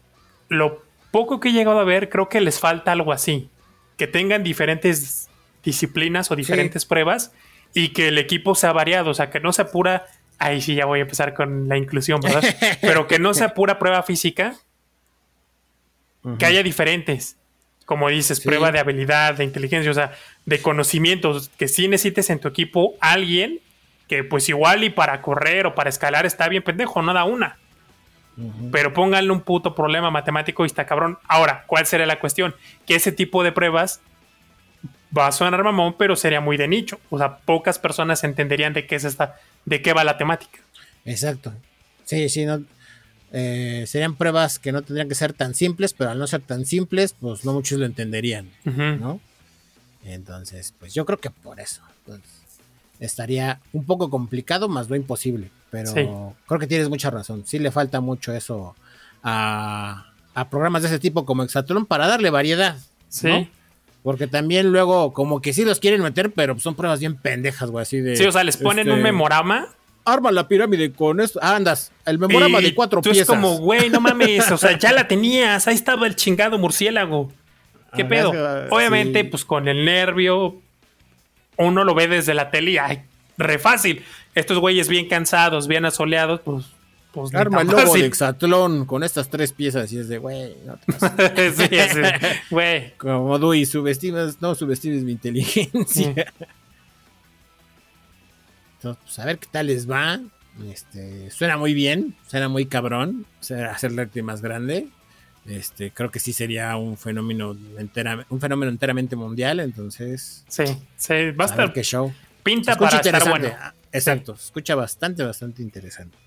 [0.50, 3.50] lo poco que he llegado a ver, creo que les falta algo así.
[3.98, 5.30] Que tengan diferentes
[5.64, 7.32] disciplinas o diferentes pruebas
[7.74, 10.06] y que el equipo sea variado, o sea, que no sea pura,
[10.38, 12.44] ahí sí ya voy a empezar con la inclusión, ¿verdad?
[12.82, 14.56] Pero que no sea pura prueba física,
[16.38, 17.38] que haya diferentes,
[17.86, 20.14] como dices, prueba de habilidad, de inteligencia, o sea,
[20.46, 23.60] de conocimientos, que sí necesites en tu equipo alguien
[24.08, 27.58] que pues igual y para correr o para escalar está bien pendejo, no da una.
[28.72, 31.20] Pero pónganle un puto problema matemático y está cabrón.
[31.28, 32.56] Ahora, ¿cuál sería la cuestión?
[32.88, 34.02] Que ese tipo de pruebas
[35.16, 37.00] va a sonar mamón, pero sería muy de nicho.
[37.10, 40.60] O sea, pocas personas entenderían de qué es esta, de qué va la temática.
[41.06, 41.54] Exacto.
[42.06, 42.64] Sí, sí, no.
[43.32, 46.66] Eh, serían pruebas que no tendrían que ser tan simples, pero al no ser tan
[46.66, 49.20] simples, pues no muchos lo entenderían, ¿no?
[50.06, 51.82] Entonces, pues yo creo que por eso
[53.00, 55.50] estaría un poco complicado, más no imposible.
[55.74, 57.44] Pero creo que tienes mucha razón.
[57.46, 58.76] Sí le falta mucho eso
[59.24, 60.06] a,
[60.36, 62.78] a programas de ese tipo como Exatlón para darle variedad.
[63.10, 63.50] Sí.
[64.04, 67.84] Porque también luego, como que sí los quieren meter, pero son pruebas bien pendejas, güey,
[67.84, 68.16] así de.
[68.18, 69.68] Sí, o sea, les ponen un este, memorama
[70.06, 71.40] arma la pirámide con esto.
[71.42, 73.22] Ah, andas, el memorama de cuatro tú piezas.
[73.22, 77.32] Es como, güey, no mames, o sea, ya la tenías, ahí estaba el chingado murciélago.
[77.96, 78.32] ¿Qué Ah, pedo?
[78.32, 79.28] que, Obviamente, sí.
[79.30, 80.58] pues con el nervio,
[81.58, 83.04] uno lo ve desde la tele y, ay,
[83.38, 84.04] re fácil.
[84.36, 86.66] Estos güeyes bien cansados, bien asoleados, pues,
[87.12, 88.06] pues Arma el logo de.
[88.06, 91.70] Exatlón con estas tres piezas y es de, güey, no te sí,
[92.50, 92.94] güey.
[92.98, 96.32] Como Dewey, subestimas, no subestimes mi inteligencia.
[98.76, 100.20] Entonces, pues a ver qué tal les va.
[100.72, 104.88] Este, suena muy bien, suena muy cabrón, hacer la arte más grande.
[105.46, 110.64] Este, creo que sí sería un fenómeno entera, un fenómeno enteramente mundial, entonces Sí,
[110.96, 111.74] sí, va a estar.
[111.74, 112.14] qué show.
[112.44, 113.50] Pinta para estar bueno.
[113.60, 116.18] Ah, Exacto, se escucha bastante, bastante interesante.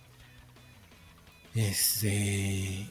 [1.55, 2.09] Este,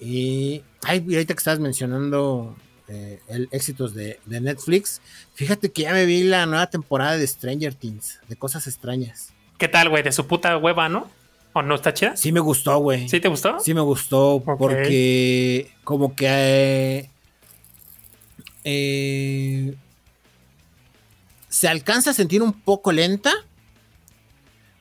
[0.02, 2.56] y ay, ahorita que estabas mencionando
[2.88, 5.02] eh, el éxitos de, de Netflix,
[5.34, 9.34] fíjate que ya me vi la nueva temporada de Stranger Things, de cosas extrañas.
[9.58, 10.04] ¿Qué tal, güey?
[10.04, 11.10] De su puta hueva, ¿no?
[11.54, 12.18] ¿O no está chida?
[12.18, 13.08] Sí me gustó, güey.
[13.08, 13.60] ¿Sí te gustó?
[13.62, 17.10] Sí me gustó porque como que eh,
[18.66, 19.76] eh,
[21.56, 23.32] se alcanza a sentir un poco lenta,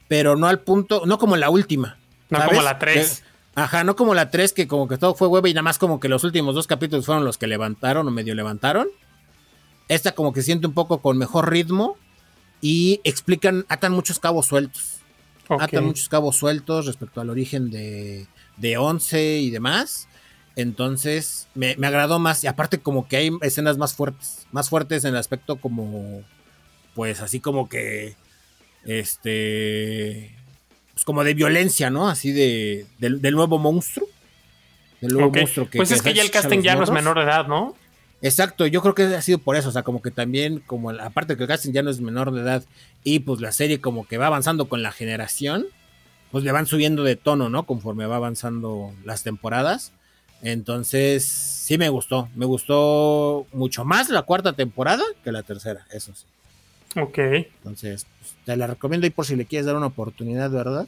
[0.08, 1.98] pero no al punto, no como la última.
[2.30, 2.50] No ¿sabes?
[2.50, 3.20] como la 3.
[3.20, 5.78] Que- Ajá, no como la 3 que como que todo fue hueva y nada más
[5.78, 8.88] como que los últimos dos capítulos fueron los que levantaron o medio levantaron.
[9.86, 11.96] Esta como que siente un poco con mejor ritmo
[12.60, 14.98] y explican, atan muchos cabos sueltos
[15.62, 20.08] atan muchos cabos sueltos respecto al origen de, de Once y demás.
[20.56, 22.42] Entonces me, me agradó más.
[22.42, 24.46] Y aparte, como que hay escenas más fuertes.
[24.50, 26.22] Más fuertes en el aspecto como.
[26.94, 28.14] Pues así como que.
[28.84, 30.34] Este.
[30.92, 32.08] Pues como de violencia, ¿no?
[32.08, 32.86] Así de.
[32.98, 34.08] Del, del nuevo monstruo.
[35.00, 35.78] Del nuevo monstruo que.
[35.78, 37.76] pues es que ya el casting ya no es menor de edad, ¿no?
[38.24, 41.36] Exacto, yo creo que ha sido por eso, o sea, como que también, como aparte
[41.36, 42.64] que el casting ya no es menor de edad
[43.02, 45.66] y pues la serie como que va avanzando con la generación,
[46.30, 47.66] pues le van subiendo de tono, ¿no?
[47.66, 49.92] Conforme va avanzando las temporadas.
[50.40, 56.14] Entonces, sí me gustó, me gustó mucho más la cuarta temporada que la tercera, eso
[56.14, 56.24] sí.
[56.96, 57.18] Ok.
[57.18, 60.86] Entonces, pues, te la recomiendo ahí por si le quieres dar una oportunidad, ¿verdad?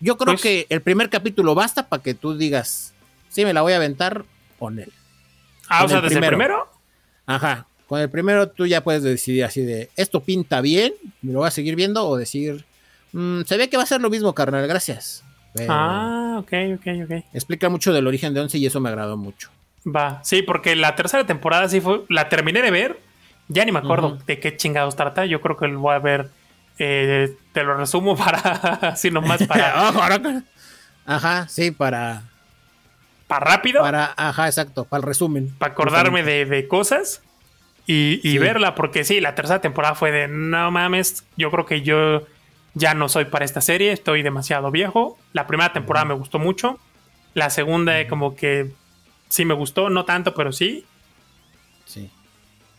[0.00, 2.92] Yo creo Pues- que el primer capítulo basta para que tú digas,
[3.28, 4.24] sí, me la voy a aventar
[4.58, 4.92] con él.
[5.68, 6.36] Ah, Con o sea, el desde el primero.
[6.38, 6.68] primero.
[7.26, 7.66] Ajá.
[7.86, 11.48] Con el primero tú ya puedes decidir así de, esto pinta bien, me lo voy
[11.48, 12.64] a seguir viendo, o decir,
[13.12, 15.22] "Mm, se ve que va a ser lo mismo, carnal, gracias.
[15.54, 17.24] Pero Ah, ok, ok, ok.
[17.32, 19.50] Explica mucho del origen de Once y eso me agradó mucho.
[19.86, 20.20] Va.
[20.24, 22.02] Sí, porque la tercera temporada sí fue.
[22.08, 22.98] La terminé de ver.
[23.48, 25.26] Ya ni me acuerdo de qué chingados trata.
[25.26, 26.30] Yo creo que lo voy a ver.
[26.78, 28.38] eh, te lo resumo para.
[28.92, 29.88] así nomás para.
[29.88, 30.42] Ahora-
[31.06, 32.22] Ajá, sí, para,
[33.26, 33.82] para rápido.
[33.82, 35.54] Para, para, ajá, exacto, para el resumen.
[35.60, 37.22] acordarme de, de cosas.
[37.86, 38.38] Y, y Sí.
[38.38, 38.74] verla.
[38.74, 40.28] Porque sí, la tercera temporada fue de.
[40.28, 41.24] No mames.
[41.36, 42.22] Yo creo que yo
[42.72, 43.92] ya no soy para esta serie.
[43.92, 45.18] Estoy demasiado viejo.
[45.34, 46.78] La primera temporada me gustó mucho.
[47.34, 48.72] La segunda, eh, como que.
[49.28, 49.90] Sí me gustó.
[49.90, 50.86] No tanto, pero sí.
[51.84, 52.10] Sí.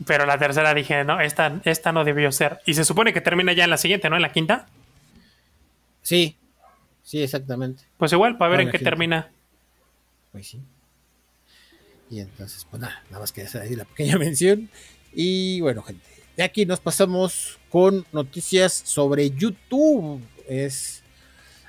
[0.06, 2.60] Pero la tercera dije, no, esta, esta no debió ser.
[2.66, 4.18] Y se supone que termina ya en la siguiente, ¿no?
[4.18, 4.68] En la quinta.
[6.02, 6.38] Sí,
[7.04, 7.84] sí, exactamente.
[7.98, 8.90] Pues igual, para ver en qué quinta.
[8.90, 9.32] termina.
[10.32, 10.62] Pues sí.
[12.10, 14.70] Y entonces, pues nada, nada más que hacer ahí la pequeña mención.
[15.14, 16.06] Y bueno, gente,
[16.36, 20.22] de aquí nos pasamos con noticias sobre YouTube.
[20.48, 21.02] Es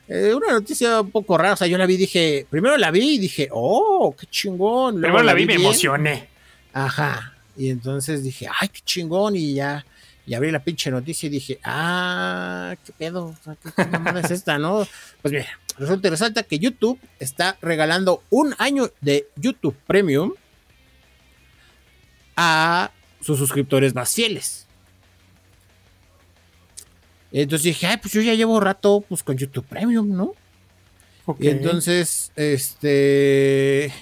[0.08, 1.54] eh, una noticia un poco rara.
[1.54, 5.00] O sea, yo la vi dije, primero la vi y dije, oh, qué chingón.
[5.00, 5.66] Luego Primero la vi y me bien.
[5.66, 6.28] emocioné.
[6.72, 7.35] Ajá.
[7.56, 9.36] Y entonces dije, ay, qué chingón.
[9.36, 9.84] Y ya,
[10.26, 13.26] y abrí la pinche noticia y dije, ah, qué pedo.
[13.26, 14.86] O sea, ¿qué, qué mamada es esta, no?
[15.22, 15.46] Pues mira,
[15.78, 20.32] resulta y resalta que YouTube está regalando un año de YouTube Premium
[22.36, 22.90] a
[23.20, 24.66] sus suscriptores más fieles.
[27.32, 30.34] Entonces dije, ay, pues yo ya llevo rato pues con YouTube Premium, ¿no?
[31.40, 33.92] Y entonces, este,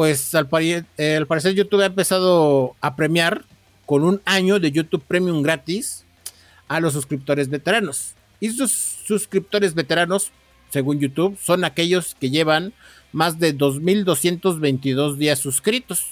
[0.00, 0.48] pues al,
[0.96, 3.44] eh, al parecer YouTube ha empezado a premiar
[3.84, 6.06] con un año de YouTube Premium gratis
[6.68, 8.14] a los suscriptores veteranos.
[8.40, 10.32] Y sus suscriptores veteranos,
[10.70, 12.72] según YouTube, son aquellos que llevan
[13.12, 16.06] más de 2.222 días suscritos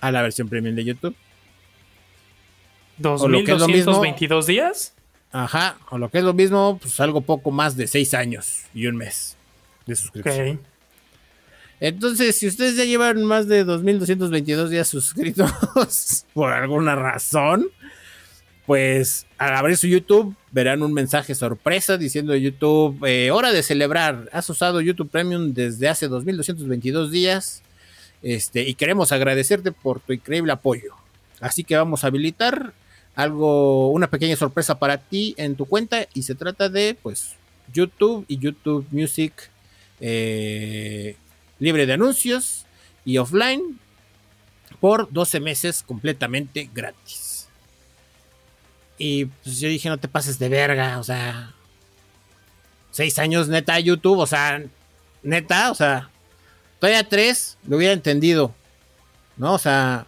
[0.00, 1.14] a la versión premium de YouTube.
[3.00, 4.94] o lo que es lo mismo- 2222 días.
[5.30, 8.88] Ajá, o lo que es lo mismo, pues algo poco más de 6 años y
[8.88, 9.36] un mes
[9.86, 10.73] de suscripción.
[11.84, 15.52] Entonces, si ustedes ya llevan más de 2.222 días suscritos
[16.32, 17.68] por alguna razón,
[18.64, 24.30] pues al abrir su YouTube verán un mensaje sorpresa diciendo YouTube, eh, hora de celebrar,
[24.32, 27.62] has usado YouTube Premium desde hace 2.222 días
[28.22, 30.94] este, y queremos agradecerte por tu increíble apoyo.
[31.38, 32.72] Así que vamos a habilitar
[33.14, 37.34] algo, una pequeña sorpresa para ti en tu cuenta y se trata de, pues,
[37.74, 39.50] YouTube y YouTube Music
[40.00, 41.16] eh,
[41.64, 42.66] libre de anuncios
[43.04, 43.80] y offline
[44.80, 47.48] por 12 meses completamente gratis.
[48.98, 51.52] Y pues yo dije, no te pases de verga, o sea,
[52.92, 54.62] 6 años neta YouTube, o sea,
[55.22, 56.10] neta, o sea,
[56.78, 58.54] todavía 3 lo hubiera entendido,
[59.36, 59.54] ¿no?
[59.54, 60.06] O sea,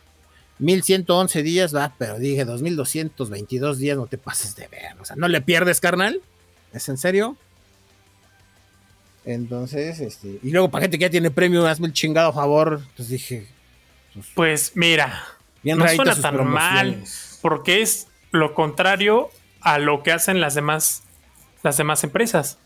[0.58, 5.26] 1111 días, va, pero dije 2222 días, no te pases de verga, o sea, no
[5.26, 6.20] le pierdes, carnal,
[6.72, 7.36] ¿es en serio?
[9.26, 12.80] Entonces, este, y luego para gente que ya tiene premio, hazme el chingado favor.
[12.96, 13.48] Pues dije.
[14.14, 15.24] Pues, pues mira,
[15.62, 17.02] no suena tan mal,
[17.42, 21.02] porque es lo contrario a lo que hacen las demás,
[21.64, 22.58] las demás empresas.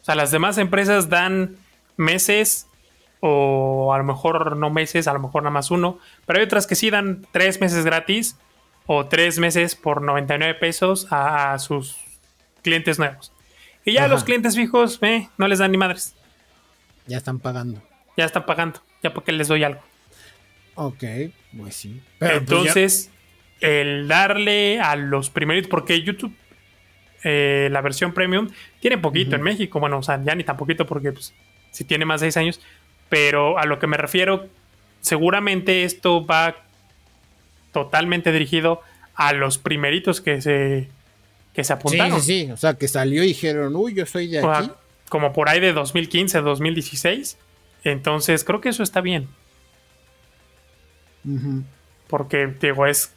[0.00, 1.56] O sea, las demás empresas dan
[1.98, 2.66] meses,
[3.20, 6.66] o a lo mejor no meses, a lo mejor nada más uno, pero hay otras
[6.66, 8.36] que sí dan tres meses gratis
[8.86, 11.98] o tres meses por 99 pesos a sus
[12.62, 13.32] clientes nuevos.
[13.86, 16.16] Y ya los clientes fijos, eh, no les dan ni madres.
[17.06, 17.80] Ya están pagando.
[18.16, 18.82] Ya están pagando.
[19.00, 19.80] Ya porque les doy algo.
[20.74, 21.04] Ok,
[21.56, 22.02] pues sí.
[22.18, 23.10] Pues, Entonces,
[23.60, 26.34] el darle a los primeritos, porque YouTube,
[27.22, 29.78] eh, la versión premium, tiene poquito en México.
[29.78, 31.32] Bueno, o sea, ya ni tan poquito porque pues,
[31.70, 32.60] si tiene más de 6 años.
[33.08, 34.48] Pero a lo que me refiero,
[35.00, 36.56] seguramente esto va
[37.72, 38.82] totalmente dirigido
[39.14, 40.88] a los primeritos que se
[41.56, 42.20] que se apuntaron.
[42.20, 42.52] Sí, sí, sí.
[42.52, 44.70] O sea, que salió y dijeron, uy, yo soy de aquí.
[45.08, 47.38] como por ahí de 2015, 2016.
[47.82, 49.26] Entonces, creo que eso está bien.
[52.08, 53.12] Porque, digo, es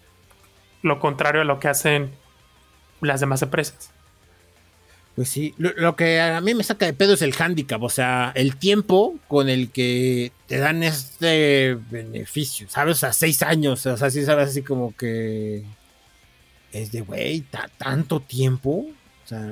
[0.81, 2.11] lo contrario a lo que hacen
[3.01, 3.91] las demás empresas.
[5.15, 8.31] Pues sí, lo, que a mí me saca de pedo es el handicap, o sea,
[8.35, 12.95] el tiempo con el que te dan este beneficio, ¿sabes?
[12.95, 15.65] O sea, seis años, o sea, sí sabes así como que
[16.71, 17.43] es de, güey,
[17.77, 18.85] tanto tiempo.
[19.25, 19.51] O sea,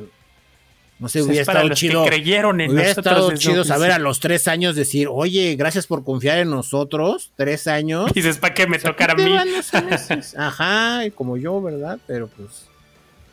[0.99, 2.05] no sé, hubiera estado chido.
[2.05, 6.39] creyeron en hubiera estado chido saber a los tres años decir, oye, gracias por confiar
[6.39, 8.11] en nosotros, tres años.
[8.13, 9.35] Dices, ¿para qué me tocara a mí?
[10.37, 11.99] Ajá, y como yo, ¿verdad?
[12.07, 12.65] Pero pues,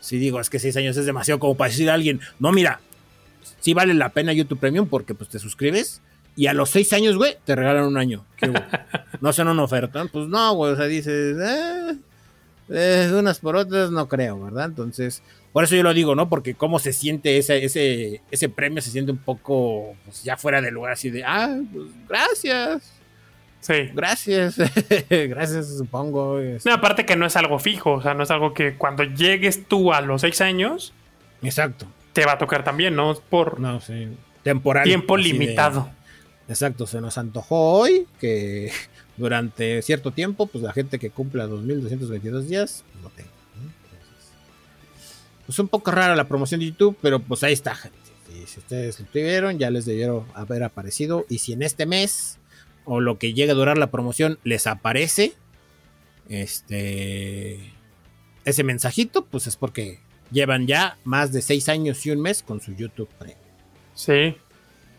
[0.00, 2.80] sí digo, es que seis años es demasiado como para decir a alguien, no, mira,
[3.60, 6.02] sí vale la pena YouTube Premium porque pues te suscribes.
[6.36, 8.24] Y a los seis años, güey, te regalan un año.
[9.20, 10.04] no hacen una oferta.
[10.12, 10.72] Pues no, güey.
[10.72, 11.96] O sea, dices, eh,
[12.70, 14.66] eh, unas por otras no creo, ¿verdad?
[14.66, 16.28] Entonces, por eso yo lo digo, ¿no?
[16.28, 20.60] Porque cómo se siente ese, ese, ese premio, se siente un poco pues, ya fuera
[20.60, 22.92] de lugar, así de, ah, pues gracias.
[23.60, 23.90] Sí.
[23.94, 24.56] Gracias,
[25.08, 26.38] gracias, supongo.
[26.64, 29.66] No, aparte que no es algo fijo, o sea, no es algo que cuando llegues
[29.66, 30.92] tú a los seis años.
[31.42, 31.86] Exacto.
[32.12, 33.14] Te va a tocar también, ¿no?
[33.14, 33.60] Por.
[33.60, 34.08] No, sí.
[34.42, 34.84] Temporal.
[34.84, 35.90] Tiempo limitado.
[36.46, 38.70] exacto, se nos antojó hoy que
[39.16, 43.30] durante cierto tiempo, pues la gente que cumpla 2222 días, pues lo tenga.
[45.46, 47.98] pues un poco rara la promoción de YouTube, pero pues ahí está, gente.
[48.46, 51.26] si ustedes lo tuvieron, ya les debieron haber aparecido.
[51.28, 52.38] Y si en este mes
[52.84, 55.32] o lo que llegue a durar la promoción les aparece
[56.28, 57.72] este
[58.44, 60.00] ese mensajito, pues es porque
[60.30, 63.38] llevan ya más de seis años y un mes con su YouTube Premium.
[63.94, 64.36] Sí,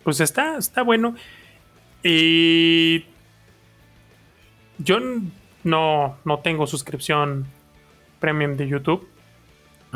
[0.04, 1.16] pues está, está bueno.
[2.04, 3.06] Y
[4.78, 5.00] yo
[5.64, 7.48] no, no tengo suscripción
[8.20, 9.08] premium de YouTube.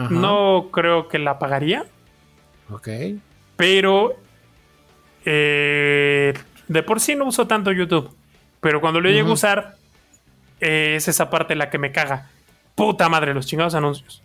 [0.10, 1.86] No creo que la pagaría.
[2.70, 2.88] Ok.
[3.58, 4.16] Pero
[5.26, 6.34] eh,
[6.70, 8.16] de por sí no uso tanto YouTube.
[8.62, 9.76] Pero cuando lo llego a usar,
[10.60, 12.30] es esa parte la que me caga.
[12.76, 14.24] Puta madre, los chingados anuncios.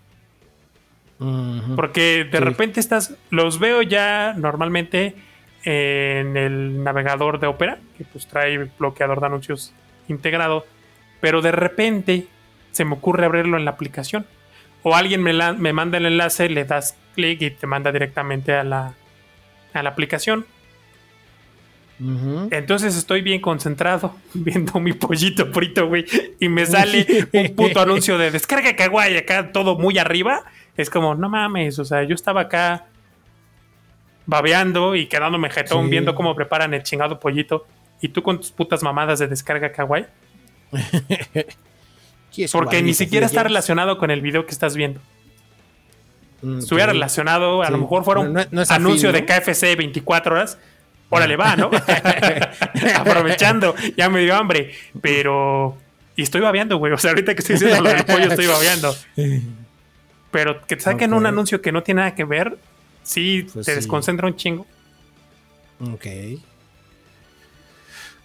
[1.76, 3.14] Porque de repente estás.
[3.30, 5.16] Los veo ya normalmente
[5.64, 9.72] en el navegador de Opera, que pues trae bloqueador de anuncios
[10.08, 10.66] integrado,
[11.20, 12.26] pero de repente
[12.72, 14.26] se me ocurre abrirlo en la aplicación.
[14.82, 18.64] O alguien me, me manda el enlace, le das clic y te manda directamente a
[18.64, 18.94] la,
[19.72, 20.46] a la aplicación.
[22.50, 26.04] Entonces estoy bien concentrado viendo mi pollito frito, güey.
[26.40, 30.44] Y me sale un puto anuncio de descarga kawaii acá todo muy arriba.
[30.76, 32.86] Es como, no mames, o sea, yo estaba acá
[34.26, 37.66] babeando y quedándome jetón viendo cómo preparan el chingado pollito.
[38.04, 40.04] Y tú con tus putas mamadas de descarga kawaii.
[42.52, 45.00] Porque ni siquiera está relacionado con el video que estás viendo.
[46.42, 48.36] Mm, Estuviera relacionado, a lo mejor fuera un
[48.68, 50.58] anuncio de KFC 24 horas.
[51.08, 51.70] Órale, va, ¿no?
[52.96, 54.74] Aprovechando, ya me dio hambre.
[55.00, 55.74] Pero.
[56.14, 56.92] Y estoy babeando, güey.
[56.92, 58.94] O sea, ahorita que estoy diciendo lo del pollo, estoy babeando.
[60.30, 62.58] Pero que te saquen un anuncio que no tiene nada que ver,
[63.02, 64.66] sí, pues te desconcentra un chingo.
[65.80, 66.06] Ok.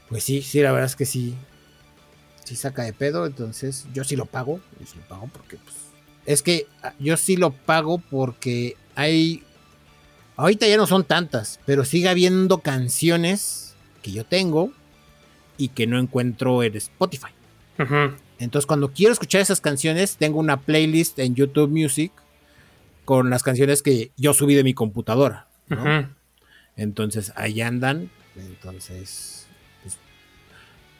[0.10, 1.36] Pues sí, sí, la verdad es que sí.
[2.44, 4.60] Sí saca de pedo, entonces yo sí lo pago.
[4.80, 5.76] Yo sí lo pago porque, pues.
[6.26, 9.44] Es que ah, yo sí lo pago porque hay.
[10.36, 14.72] Ahorita ya no son tantas, pero sigue habiendo canciones que yo tengo
[15.58, 17.32] y que no encuentro en Spotify.
[18.40, 22.12] Entonces, cuando quiero escuchar esas canciones, tengo una playlist en YouTube Music
[23.06, 25.48] con las canciones que yo subí de mi computadora.
[26.76, 28.10] Entonces, ahí andan.
[28.36, 29.39] Entonces,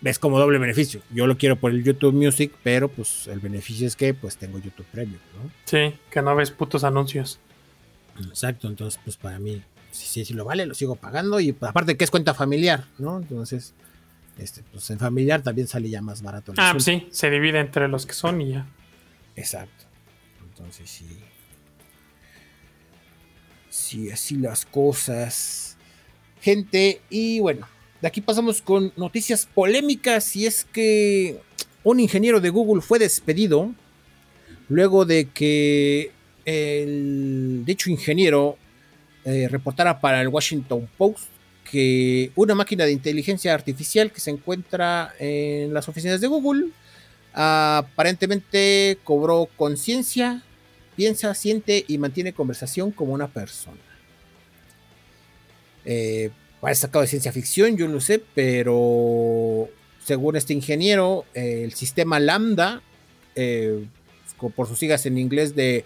[0.02, 1.02] ves como doble beneficio.
[1.12, 4.60] Yo lo quiero por el YouTube Music, pero pues el beneficio es que pues tengo
[4.60, 5.52] YouTube Premium, ¿no?
[5.66, 7.40] Sí, que no ves putos anuncios.
[8.20, 11.98] Exacto, entonces pues para mí, si, si, lo vale, lo sigo pagando y pues, aparte
[11.98, 13.18] que es cuenta familiar, ¿no?
[13.18, 13.74] Entonces,
[14.38, 16.54] este, pues en familiar también sale ya más barato.
[16.58, 18.66] Ah, sí, se divide entre los que son y ya.
[19.36, 19.86] Exacto.
[20.44, 21.08] Entonces sí.
[23.70, 25.78] Sí, así las cosas.
[26.42, 27.68] Gente, y bueno,
[28.02, 31.40] de aquí pasamos con noticias polémicas y es que
[31.84, 33.74] un ingeniero de Google fue despedido
[34.70, 36.12] luego de que
[36.46, 38.58] el dicho ingeniero
[39.26, 41.30] eh, reportara para el Washington Post
[41.70, 46.70] que una máquina de inteligencia artificial que se encuentra en las oficinas de Google
[47.34, 50.42] aparentemente cobró conciencia,
[50.96, 53.78] piensa, siente y mantiene conversación como una persona.
[55.86, 56.32] Eh,
[56.62, 59.70] parece sacado de ciencia ficción, yo lo sé, pero
[60.04, 62.82] según este ingeniero, el sistema Lambda,
[63.36, 63.86] eh,
[64.56, 65.86] por sus siglas en inglés de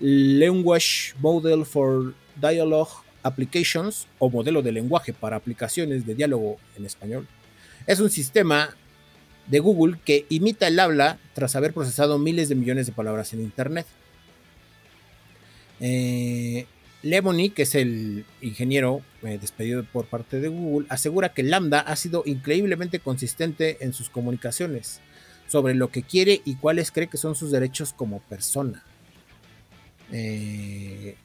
[0.00, 2.90] Language Model for Dialogue
[3.22, 7.26] Applications o modelo de lenguaje para aplicaciones de diálogo en español.
[7.86, 8.76] Es un sistema
[9.46, 13.40] de Google que imita el habla tras haber procesado miles de millones de palabras en
[13.40, 13.86] Internet.
[15.80, 16.66] Eh,
[17.04, 21.94] Lemony, que es el ingeniero eh, despedido por parte de Google, asegura que Lambda ha
[21.96, 25.00] sido increíblemente consistente en sus comunicaciones
[25.46, 28.82] sobre lo que quiere y cuáles cree que son sus derechos como persona.
[30.12, 31.16] Eh,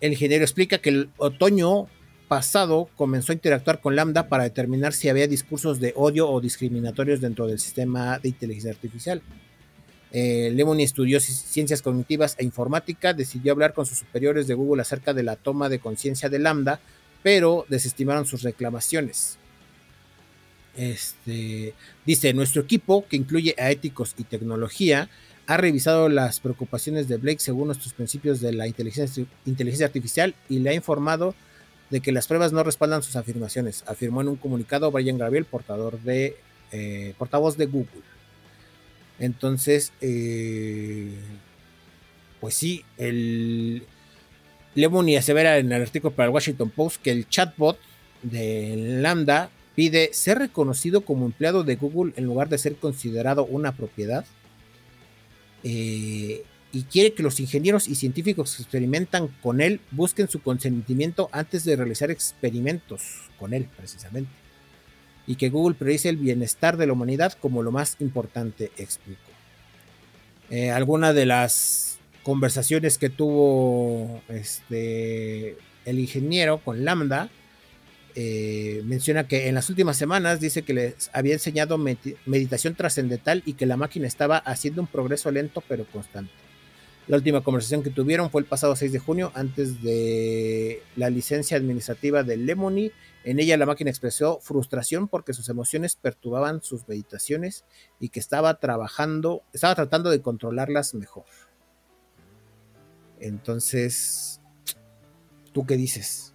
[0.00, 1.88] el ingeniero explica que el otoño
[2.28, 7.20] pasado comenzó a interactuar con Lambda para determinar si había discursos de odio o discriminatorios
[7.20, 9.22] dentro del sistema de inteligencia artificial.
[10.14, 15.14] Eh, Lemony estudió ciencias cognitivas e informática, decidió hablar con sus superiores de Google acerca
[15.14, 16.80] de la toma de conciencia de Lambda,
[17.22, 19.38] pero desestimaron sus reclamaciones.
[20.76, 25.08] Este, dice, nuestro equipo, que incluye a éticos y tecnología,
[25.46, 30.70] ha revisado las preocupaciones de Blake según nuestros principios de la inteligencia, artificial y le
[30.70, 31.34] ha informado
[31.90, 35.46] de que las pruebas no respaldan sus afirmaciones, afirmó en un comunicado Brian Gabriel,
[36.72, 38.11] eh, portavoz de Google.
[39.22, 41.12] Entonces, eh,
[42.40, 43.84] pues sí, el
[44.74, 47.78] Lemony asevera en el artículo para el Washington Post que el chatbot
[48.24, 53.76] de Lambda pide ser reconocido como empleado de Google en lugar de ser considerado una
[53.76, 54.24] propiedad
[55.62, 56.42] eh,
[56.72, 61.62] y quiere que los ingenieros y científicos que experimentan con él busquen su consentimiento antes
[61.62, 64.41] de realizar experimentos con él, precisamente.
[65.26, 69.20] Y que Google priorice el bienestar de la humanidad como lo más importante, explicó.
[70.50, 77.30] Eh, alguna de las conversaciones que tuvo este, el ingeniero con Lambda
[78.14, 83.54] eh, menciona que en las últimas semanas dice que les había enseñado meditación trascendental y
[83.54, 86.32] que la máquina estaba haciendo un progreso lento pero constante.
[87.08, 91.56] La última conversación que tuvieron fue el pasado 6 de junio, antes de la licencia
[91.56, 92.92] administrativa de Lemony.
[93.24, 97.64] En ella la máquina expresó frustración porque sus emociones perturbaban sus meditaciones
[98.00, 101.24] y que estaba trabajando, estaba tratando de controlarlas mejor.
[103.20, 104.40] Entonces,
[105.52, 106.34] ¿tú qué dices?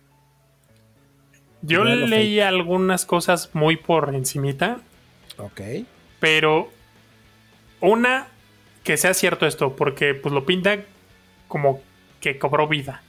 [1.62, 4.80] Yo leí algunas cosas muy por encimita.
[5.38, 5.62] Ok.
[6.20, 6.70] Pero
[7.82, 8.28] una,
[8.84, 10.78] que sea cierto esto, porque pues lo pinta
[11.50, 11.82] como
[12.22, 13.04] que cobró vida.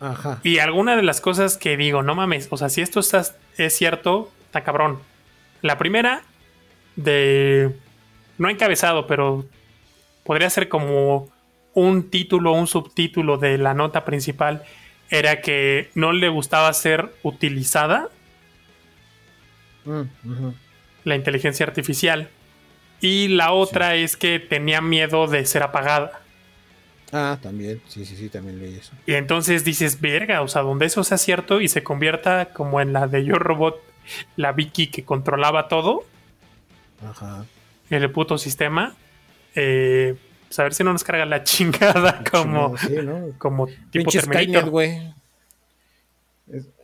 [0.00, 0.40] Ajá.
[0.42, 4.30] Y alguna de las cosas que digo, no mames, o sea, si esto es cierto,
[4.46, 5.00] está cabrón.
[5.62, 6.22] La primera,
[6.96, 7.74] de...
[8.36, 9.46] No encabezado, pero
[10.24, 11.28] podría ser como
[11.72, 14.64] un título, un subtítulo de la nota principal
[15.10, 18.08] era que no le gustaba ser utilizada
[19.84, 20.02] mm,
[21.04, 22.30] la inteligencia artificial.
[23.00, 26.20] Y la otra es que tenía miedo de ser apagada.
[27.16, 28.92] Ah, también, sí, sí, sí, también leí eso.
[29.06, 32.92] Y entonces dices, verga, o sea, donde eso sea cierto y se convierta como en
[32.92, 33.80] la de Yo Robot,
[34.34, 36.04] la Vicky que controlaba todo.
[37.08, 37.46] Ajá.
[37.88, 38.96] El puto sistema.
[39.54, 40.16] Eh,
[40.48, 42.74] pues, a ver si no nos carga la chingada como,
[43.38, 45.14] como tipo Skynet, güey.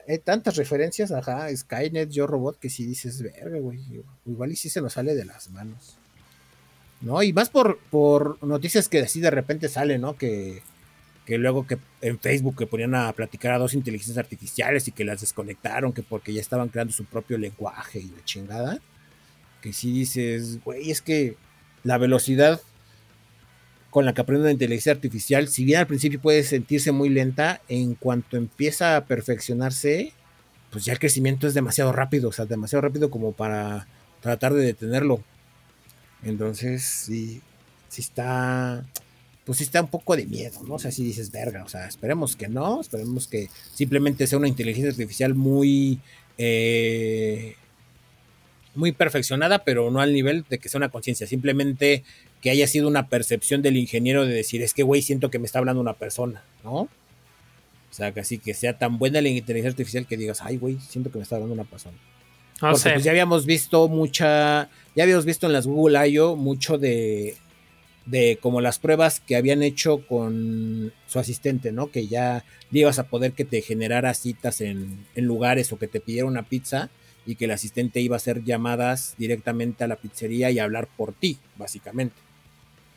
[0.06, 3.80] Hay tantas referencias, ajá, Skynet, Yo Robot, que si dices, verga, güey,
[4.26, 5.99] igual y si se nos sale de las manos.
[7.00, 7.22] ¿No?
[7.22, 10.16] Y más por, por noticias que así de repente salen, ¿no?
[10.16, 10.62] Que,
[11.24, 15.04] que luego que en Facebook que ponían a platicar a dos inteligencias artificiales y que
[15.04, 18.80] las desconectaron, que porque ya estaban creando su propio lenguaje y la chingada,
[19.62, 21.36] que si dices, güey, es que
[21.84, 22.60] la velocidad
[23.90, 27.60] con la que aprende la inteligencia artificial, si bien al principio puede sentirse muy lenta,
[27.68, 30.12] en cuanto empieza a perfeccionarse,
[30.70, 33.88] pues ya el crecimiento es demasiado rápido, o sea, demasiado rápido como para
[34.20, 35.22] tratar de detenerlo.
[36.22, 37.40] Entonces, sí,
[37.88, 38.84] sí está,
[39.44, 40.74] pues sí está un poco de miedo, ¿no?
[40.74, 44.48] O sea, si dices, verga, o sea, esperemos que no, esperemos que simplemente sea una
[44.48, 46.00] inteligencia artificial muy,
[46.38, 47.56] eh,
[48.74, 52.04] muy perfeccionada, pero no al nivel de que sea una conciencia, simplemente
[52.40, 55.46] que haya sido una percepción del ingeniero de decir, es que, güey, siento que me
[55.46, 56.88] está hablando una persona, ¿no?
[57.90, 60.78] O sea, que así que sea tan buena la inteligencia artificial que digas, ay, güey,
[60.80, 61.96] siento que me está hablando una persona.
[62.62, 62.90] No Porque sé.
[62.92, 66.36] pues ya habíamos visto mucha, ya habíamos visto en las Google I.O.
[66.36, 67.36] mucho de,
[68.06, 71.90] de como las pruebas que habían hecho con su asistente, ¿no?
[71.90, 76.00] Que ya ibas a poder que te generara citas en, en lugares o que te
[76.00, 76.90] pidiera una pizza
[77.26, 81.12] y que el asistente iba a hacer llamadas directamente a la pizzería y hablar por
[81.12, 82.16] ti, básicamente.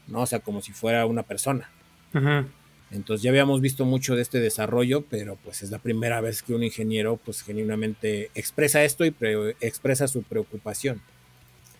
[0.07, 0.21] ¿No?
[0.21, 1.69] O sea, como si fuera una persona.
[2.13, 2.47] Ujú.
[2.93, 6.53] Entonces ya habíamos visto mucho de este desarrollo, pero pues es la primera vez que
[6.53, 11.01] un ingeniero pues genuinamente expresa esto y pre- expresa su preocupación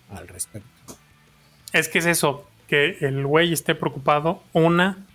[0.09, 0.67] al respecto.
[1.71, 4.41] Es que es eso, que el güey esté preocupado.
[4.53, 5.05] Una.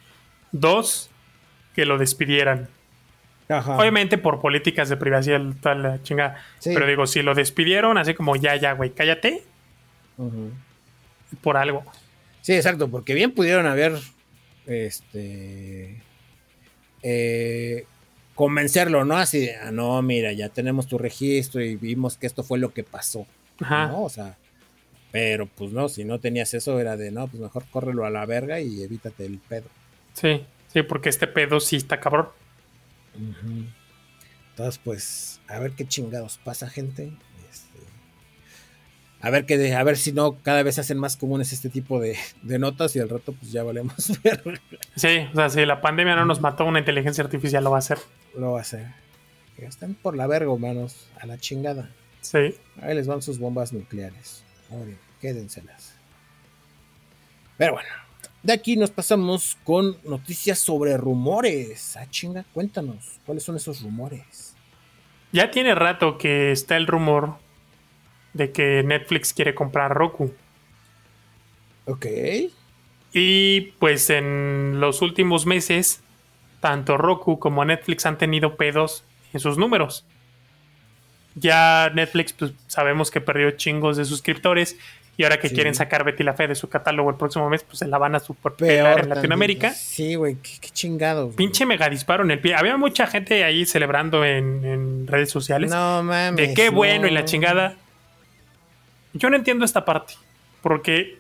[0.52, 1.10] Dos,
[1.74, 2.68] que lo despidieran.
[3.48, 3.76] Ajá.
[3.76, 6.44] Obviamente por políticas de privacidad, tal la chingada.
[6.58, 6.70] Sí.
[6.74, 9.42] Pero digo, si lo despidieron, así como ya, ya, güey, cállate
[11.42, 11.84] por algo.
[12.40, 13.94] Sí, exacto, porque bien pudieron haber
[14.68, 16.00] este
[17.02, 17.86] eh,
[18.34, 19.16] convencerlo, ¿no?
[19.16, 22.72] Así, de, ah, no, mira, ya tenemos tu registro y vimos que esto fue lo
[22.72, 23.26] que pasó.
[23.60, 23.88] Ajá.
[23.88, 24.04] ¿no?
[24.04, 24.36] O sea,
[25.10, 28.26] pero pues no, si no tenías eso era de, no, pues mejor córrelo a la
[28.26, 29.66] verga y evítate el pedo.
[30.12, 32.28] Sí, sí, porque este pedo sí está cabrón.
[34.50, 37.12] Entonces, pues, a ver qué chingados pasa, gente.
[39.20, 41.98] A ver que a ver si no cada vez se hacen más comunes este tipo
[41.98, 43.94] de, de notas y al rato pues ya valemos.
[44.94, 47.78] Sí, o sea, si la pandemia no nos mató, una inteligencia artificial lo va a
[47.78, 47.98] hacer.
[48.36, 48.86] Lo va a hacer.
[49.56, 51.90] Que están por la verga, humanos, a la chingada.
[52.20, 52.56] Sí.
[52.82, 54.42] Ahí les van sus bombas nucleares.
[54.70, 54.90] Ahora,
[55.20, 55.94] quédenselas.
[57.56, 57.88] Pero bueno,
[58.42, 61.96] de aquí nos pasamos con noticias sobre rumores.
[61.96, 64.54] Ah, chinga, cuéntanos, ¿cuáles son esos rumores?
[65.32, 67.36] Ya tiene rato que está el rumor
[68.38, 70.32] de que Netflix quiere comprar Roku.
[71.84, 72.06] Ok.
[73.12, 76.00] Y pues en los últimos meses,
[76.60, 80.04] tanto Roku como Netflix han tenido pedos en sus números.
[81.34, 84.76] Ya Netflix, pues sabemos que perdió chingos de suscriptores.
[85.16, 85.54] Y ahora que Sí.
[85.56, 88.14] quieren sacar Betty la Fe de su catálogo el próximo mes, pues se la van
[88.14, 89.68] a super Peor en Latinoamérica.
[89.68, 89.84] también.
[89.84, 91.24] Sí, güey, qué, qué chingados.
[91.26, 91.36] güey.
[91.36, 92.54] Pinche mega disparo en el pie.
[92.54, 95.72] Había mucha gente ahí celebrando en, en redes sociales.
[95.72, 96.36] No mames.
[96.36, 97.74] de qué bueno y la chingada.
[99.12, 100.14] Yo no entiendo esta parte.
[100.62, 101.18] Porque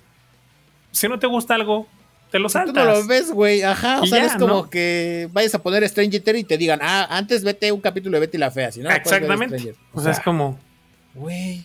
[0.92, 1.86] si no te gusta algo,
[2.30, 2.74] te lo Tú saltas.
[2.84, 3.62] no lo ves, güey.
[3.62, 4.00] Ajá.
[4.02, 4.70] O sea, es como ¿no?
[4.70, 8.38] que vayas a poner Stranger y te digan, ah, antes vete un capítulo de Betty
[8.38, 8.70] la Fea.
[8.72, 9.58] Si no, ver Exactamente.
[9.58, 9.80] Stranger.
[9.92, 10.58] O sea, es como.
[11.14, 11.64] Güey.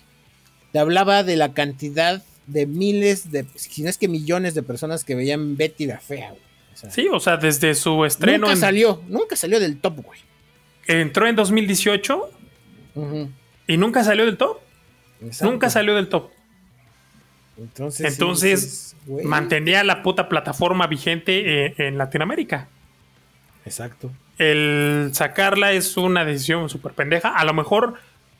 [0.72, 5.04] Te hablaba de la cantidad de miles de, si no es que millones de personas
[5.04, 6.42] que veían Betty la Fea, güey.
[6.74, 8.40] O sea, Sí, o sea, desde su estreno.
[8.40, 10.20] nunca en- salió, nunca salió del top, güey.
[10.88, 12.30] entró en 2018
[12.96, 13.30] Ujú,
[13.68, 14.58] y nunca salió del top.
[15.26, 15.52] Exacto.
[15.52, 16.30] Nunca salió del top.
[17.58, 22.68] Entonces, Entonces, dices, güey, Mantenía la puta plataforma vigente eh, en Latinoamérica.
[23.66, 24.12] Exacto.
[24.38, 27.30] El sacarla es una decisión súper pendeja.
[27.30, 27.96] A lo mejor,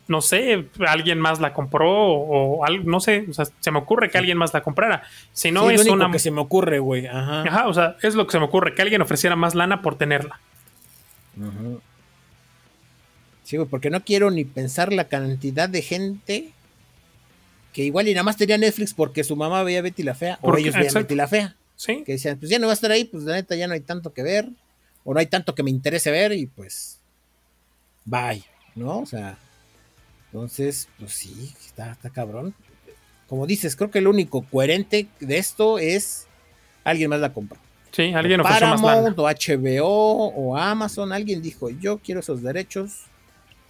[0.08, 4.18] no sé, alguien más la compró o, no sé, o sea, se me ocurre que
[4.18, 5.04] alguien más la comprara.
[5.32, 6.12] Si no Sí, es lo único una...
[6.12, 7.06] que se me ocurre, güey.
[7.06, 7.44] Ajá.
[7.44, 9.96] Ajá, o sea, es lo que se me ocurre, que alguien ofreciera más lana por
[9.96, 10.40] tenerla.
[13.44, 16.52] Sí, güey, porque no quiero ni pensar la cantidad de gente
[17.74, 20.56] que igual y nada más tenía Netflix porque su mamá veía Betty la Fea o
[20.56, 21.00] ellos veían exacto.
[21.00, 21.56] Betty la Fea.
[21.76, 23.74] Sí, Que decían, pues ya no va a estar ahí, pues la neta ya no
[23.74, 24.48] hay tanto que ver
[25.04, 27.00] o no hay tanto que me interese ver y pues
[28.06, 28.44] bye,
[28.76, 29.00] ¿no?
[29.00, 29.38] O sea,
[30.32, 32.54] entonces, pues sí, está, está cabrón.
[33.28, 36.28] Como dices, creo que lo único coherente de esto es
[36.84, 37.60] alguien más la compró.
[37.92, 43.04] sí, alguien más Paramount o HBO o Amazon, alguien dijo, yo quiero esos derechos,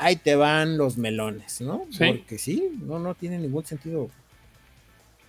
[0.04, 1.86] ahí te van los melones, ¿no?
[1.92, 2.06] Sí.
[2.06, 4.10] Porque sí, no, no tiene ningún sentido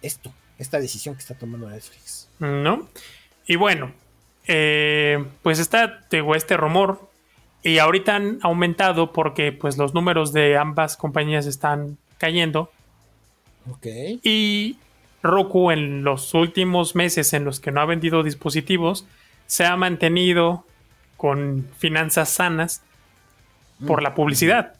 [0.02, 2.28] esto, esta decisión que está tomando Netflix.
[2.38, 2.88] ¿No?
[3.46, 3.92] Y bueno,
[4.46, 7.08] eh, pues está digo, este rumor.
[7.62, 12.70] Y ahorita han aumentado porque pues los números de ambas compañías están cayendo.
[13.70, 13.86] Ok.
[14.22, 14.76] Y
[15.22, 19.06] Roku en los últimos meses en los que no ha vendido dispositivos
[19.46, 20.66] se ha mantenido
[21.16, 22.82] con finanzas sanas
[23.86, 24.74] por la publicidad.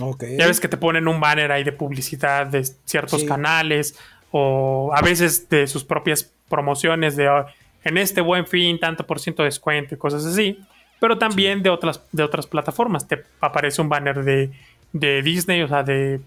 [0.00, 0.24] Ok.
[0.38, 3.26] Ya ves que te ponen un banner ahí de publicidad de ciertos Sí.
[3.26, 3.98] canales
[4.30, 7.46] o a veces de sus propias promociones de "Oh,
[7.84, 10.58] en este buen fin tanto por ciento de descuento y cosas así.
[11.00, 13.06] Pero también de otras de otras plataformas.
[13.08, 14.50] Te aparece un banner de,
[14.92, 16.20] de Disney, o sea, de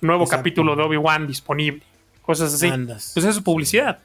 [0.00, 0.40] nuevo Exacto.
[0.40, 1.82] capítulo de Obi-Wan disponible.
[2.22, 2.68] Cosas así.
[2.68, 3.12] Andas.
[3.14, 3.98] Pues eso es publicidad.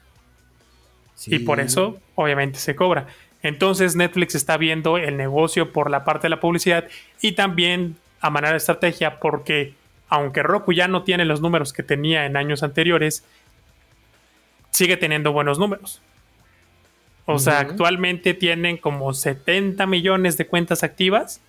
[1.16, 1.34] Sí.
[1.36, 3.06] Y por eso, obviamente, se cobra.
[3.42, 6.86] Entonces, Netflix está viendo el negocio por la parte de la publicidad
[7.20, 9.74] y también a manera de estrategia, porque
[10.08, 13.24] aunque Roku ya no tiene los números que tenía en años anteriores,
[14.70, 16.00] sigue teniendo buenos números.
[17.24, 21.40] O sea, actualmente tienen como 70 millones de cuentas activas,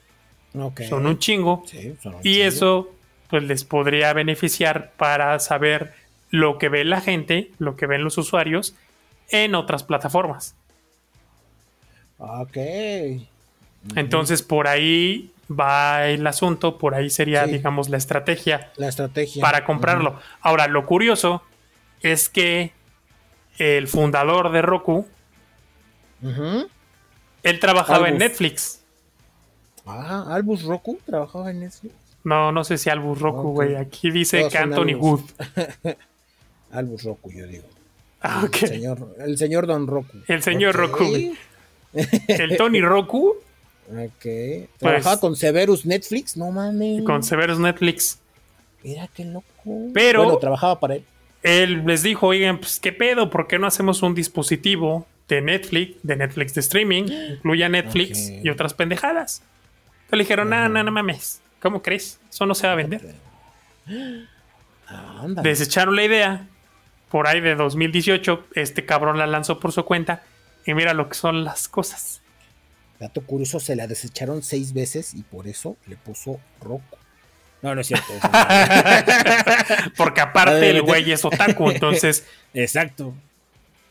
[0.88, 2.46] son un chingo, Sí, son un y chingo.
[2.46, 2.92] eso
[3.30, 5.94] pues les podría beneficiar para saber
[6.30, 8.76] lo que ve la gente, lo que ven los usuarios
[9.30, 10.56] en otras plataformas.
[12.26, 12.58] Ok.
[13.96, 17.52] Entonces por ahí va el asunto, por ahí sería, Sí.
[17.54, 19.42] digamos, la estrategia La estrategia.
[19.42, 20.18] para comprarlo.
[20.42, 21.44] Ahora, lo curioso
[22.02, 22.72] es que
[23.58, 25.06] el fundador de Roku,
[26.22, 28.18] él trabajaba en.
[28.18, 28.82] Netflix.
[29.86, 31.94] Ah, Albus Roku trabajaba en Netflix.
[32.24, 33.54] No, no sé si Albus Roku, Ok.
[33.56, 33.76] güey.
[33.76, 35.02] Aquí dice que Anthony Albus.
[35.02, 35.22] Wood.
[36.72, 37.66] Albus Roku, yo digo.
[38.22, 38.64] Ah, ok.
[38.64, 40.18] El señor, el señor Don Roku.
[40.28, 40.82] El señor Ok.
[40.82, 41.34] Roku, güey.
[42.28, 43.36] El Tony Roku
[43.90, 44.26] Ok.
[44.80, 46.94] Trabajaba con Severus Netflix, no mames.
[46.96, 48.20] Pues con Severus Netflix.
[48.84, 49.46] Mira qué loco.
[49.94, 51.04] Pero- Bueno, trabajaba para él.
[51.44, 55.98] Él les dijo, oigan, pues qué pedo, ¿por qué no hacemos un dispositivo de Netflix,
[56.02, 59.42] de Netflix de streaming, incluya Netflix y otras pendejadas?
[60.06, 62.22] Entonces le dijeron, no, no, no mames, ¿cómo crees?
[62.30, 63.16] Eso no se va a vender.
[64.88, 65.26] Ah.
[65.44, 66.48] Desecharon la idea.
[67.10, 70.24] Por ahí de 2018, este cabrón la lanzó por su cuenta.
[70.66, 72.22] Y mira lo que son las cosas.
[73.00, 76.98] Dato curioso, se la desecharon seis veces y por eso le puso Roku.
[77.62, 78.14] No, no es cierto.
[78.14, 79.92] eso no.
[79.98, 83.14] Porque aparte el güey es otaku, entonces Exacto.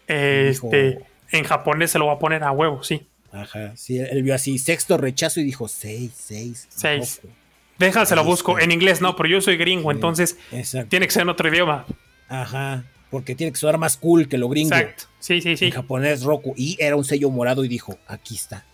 [0.06, 3.06] este, Dijo- en japonés se lo va a poner a huevo, sí.
[3.32, 3.72] Ajá.
[3.76, 6.66] Sí, él vio así sexto rechazo y dijo seis, seis.
[6.70, 7.20] Seis.
[7.22, 7.34] Roku.
[7.78, 8.58] Déjaselo busco.
[8.60, 10.88] En inglés no, pero yo soy gringo, entonces Exacto.
[10.90, 11.86] tiene que ser en otro idioma.
[12.28, 12.84] Ajá.
[13.12, 14.74] Porque tiene que sonar más cool que lo gringo.
[14.74, 15.04] Exacto.
[15.20, 15.70] Sí, sí, En sí.
[15.70, 16.54] japonés Roku.
[16.56, 18.64] Y era un sello morado y dijo, aquí está.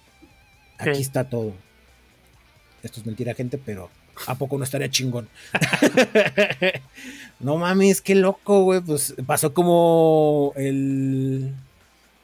[0.78, 1.54] Aquí está todo.
[2.84, 3.90] Esto es mentira, gente, pero
[4.28, 5.28] ¿a poco no estaría chingón?
[7.40, 8.80] no mames, qué loco, güey.
[8.80, 11.52] Pues pasó como el...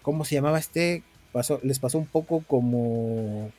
[0.03, 1.03] ¿Cómo se llamaba este?
[1.33, 3.51] Pasó, les pasó un poco como...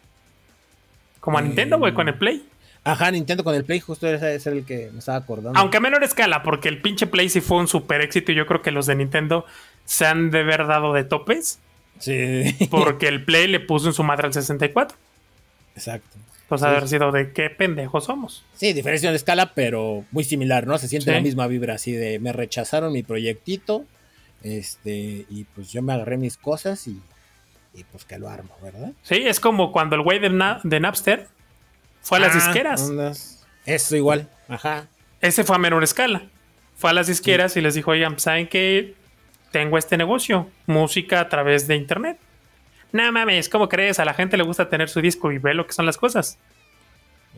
[1.19, 2.47] Como a Nintendo, güey, con el Play.
[2.85, 5.59] Ajá, Nintendo con el Play, justo ese es el que me estaba acordando.
[5.59, 8.45] Aunque a menor escala, porque el pinche Play sí fue un super éxito y yo
[8.45, 9.43] creo que los de Nintendo
[9.85, 11.59] se han de haber dado de topes
[11.99, 14.95] Sí, porque el Play le puso en su madre al 64.
[15.75, 16.17] exacto.
[16.47, 16.67] Pues Sí.
[16.67, 18.43] haber sido de qué pendejos somos.
[18.53, 20.77] Sí, diferencia de escala, pero muy similar, ¿no?
[20.77, 21.15] Se siente Sí.
[21.15, 23.83] la misma vibra así de me rechazaron mi proyectito,
[24.43, 27.01] este, y pues yo me agarré mis cosas y,
[27.73, 28.91] y pues que lo armo, ¿verdad?
[29.01, 31.27] Sí, es como cuando el güey de, Na- de Napster
[32.05, 32.81] fue a las Ah, disqueras.
[32.83, 33.45] ondas.
[33.65, 34.87] Eso igual, ajá.
[35.21, 36.23] Ese fue a menor escala.
[36.77, 38.93] Fue a las disqueras y les dijo, oigan, ¿saben qué?
[39.51, 42.17] Tengo este negocio, música a través de internet.
[42.91, 43.99] No mames, ¿cómo crees?
[43.99, 46.37] A la gente le gusta tener su disco y ve lo que son las cosas.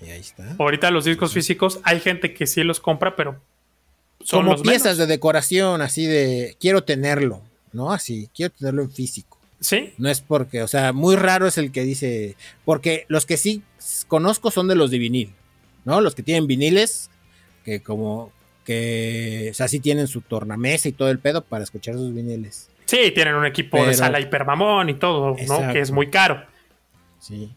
[0.05, 0.55] Y ahí está.
[0.59, 3.39] Ahorita los discos físicos, hay gente que sí los compra, pero
[4.23, 4.97] son Como los piezas menos.
[4.97, 7.41] de decoración, así de quiero tenerlo,
[7.71, 7.93] ¿no?
[7.93, 9.39] Así, quiero tenerlo en físico.
[9.59, 13.37] Sí, No es porque, o sea, muy raro es el que dice, porque los que
[13.37, 13.63] sí
[14.07, 15.33] conozco son de los de vinil,
[15.83, 15.99] ¿no?
[16.01, 17.09] Los que tienen viniles,
[17.65, 18.31] que como
[18.63, 22.69] que, o sea, sí tienen su tornamesa y todo el pedo para escuchar sus viniles.
[22.85, 25.37] sí, tienen un equipo de sala hipermamón y todo, ¿no?
[25.37, 25.73] Exacto.
[25.73, 26.45] Que es muy caro.
[27.19, 27.51] Sí.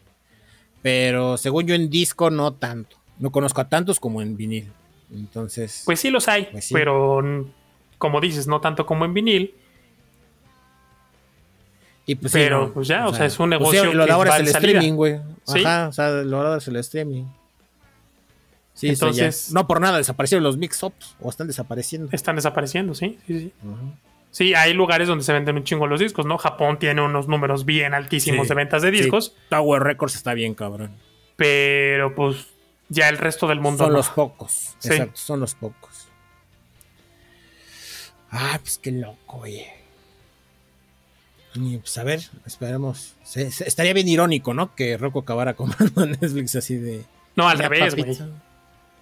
[0.83, 2.97] Pero según yo en disco no tanto.
[3.19, 4.73] No conozco a tantos como en vinil.
[5.13, 6.73] Entonces, Pues sí los hay, Pues sí.
[6.75, 7.21] pero
[7.99, 9.55] como dices, no tanto como en vinil.
[12.11, 14.07] Y pues sí, pero, no, pues ya, o sea, es un pues negocio sí, lo
[14.07, 14.69] de ahora es el salida.
[14.71, 15.21] streaming, güey.
[15.47, 15.65] Sí.
[15.65, 17.25] Ajá, o sea, lo de ahora es el streaming.
[18.75, 18.93] Sí, ya.
[18.95, 22.09] Entonces- no por nada desaparecieron los mix-ups o están desapareciendo.
[22.13, 23.53] Están desapareciendo, sí, sí, sí.
[24.33, 26.39] Sí, hay lugares donde se venden un chingo los discos, ¿no?
[26.39, 28.99] Japón tiene unos números bien altísimos Sí, de ventas de sí.
[28.99, 30.93] discos, Tower Records está bien, cabrón.
[31.37, 32.47] pero pues
[32.89, 33.99] ya el resto del mundo Son no.
[33.99, 34.75] los pocos.
[34.79, 34.89] Sí.
[34.91, 36.09] Exacto, son los pocos.
[38.31, 39.67] Ah, pues qué loco, oye.
[41.55, 43.15] Y pues a ver, esperemos.
[43.25, 44.75] Se- se- estaría bien irónico, ¿no?
[44.75, 47.05] Que Rocco acabara comprando Netflix así de.
[47.37, 48.07] No, al "Ya, revés, güey.
[48.17, 48.29] papito".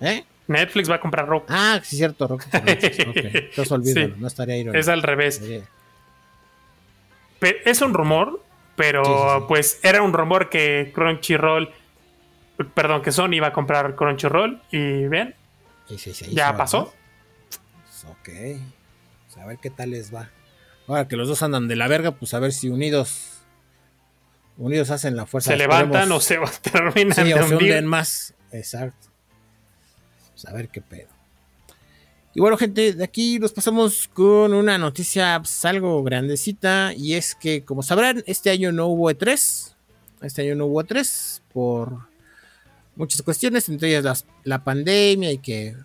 [0.01, 0.25] ¿Eh?
[0.47, 1.47] Netflix va a comprar Roku.
[1.51, 2.45] Ah, sí, cierto, Rocco.
[2.65, 3.17] Netflix, ok.
[3.17, 4.21] Entonces olvídalo, Sí.
[4.21, 4.79] no estaría irónico.
[4.81, 5.41] es al revés.
[7.65, 8.43] Es un rumor,
[8.77, 11.71] Pero pues era un rumor que Crunchyroll,
[12.75, 15.35] perdón, que Sony iba a comprar Crunchyroll y ven,
[16.31, 16.93] ya pasó.
[17.85, 18.29] Pues, ok,
[19.27, 20.31] pues, a ver qué tal les va.
[20.89, 23.39] Ahora que los dos andan de la verga, pues a ver si unidos
[24.59, 25.53] unidos hacen la fuerza.
[25.53, 27.83] Se levantan o se terminan sí, de o hundir.
[27.85, 28.35] más.
[28.53, 29.09] Exacto.
[30.33, 31.09] Pues a ver qué pedo.
[32.35, 36.93] Y bueno, gente, de aquí nos pasamos con una noticia pues, algo grandecita.
[36.95, 39.75] Y es que, como sabrán, este año no hubo E3.
[40.23, 41.99] Este año no hubo E3 por
[42.97, 45.77] muchas cuestiones, entre ellas la pandemia y que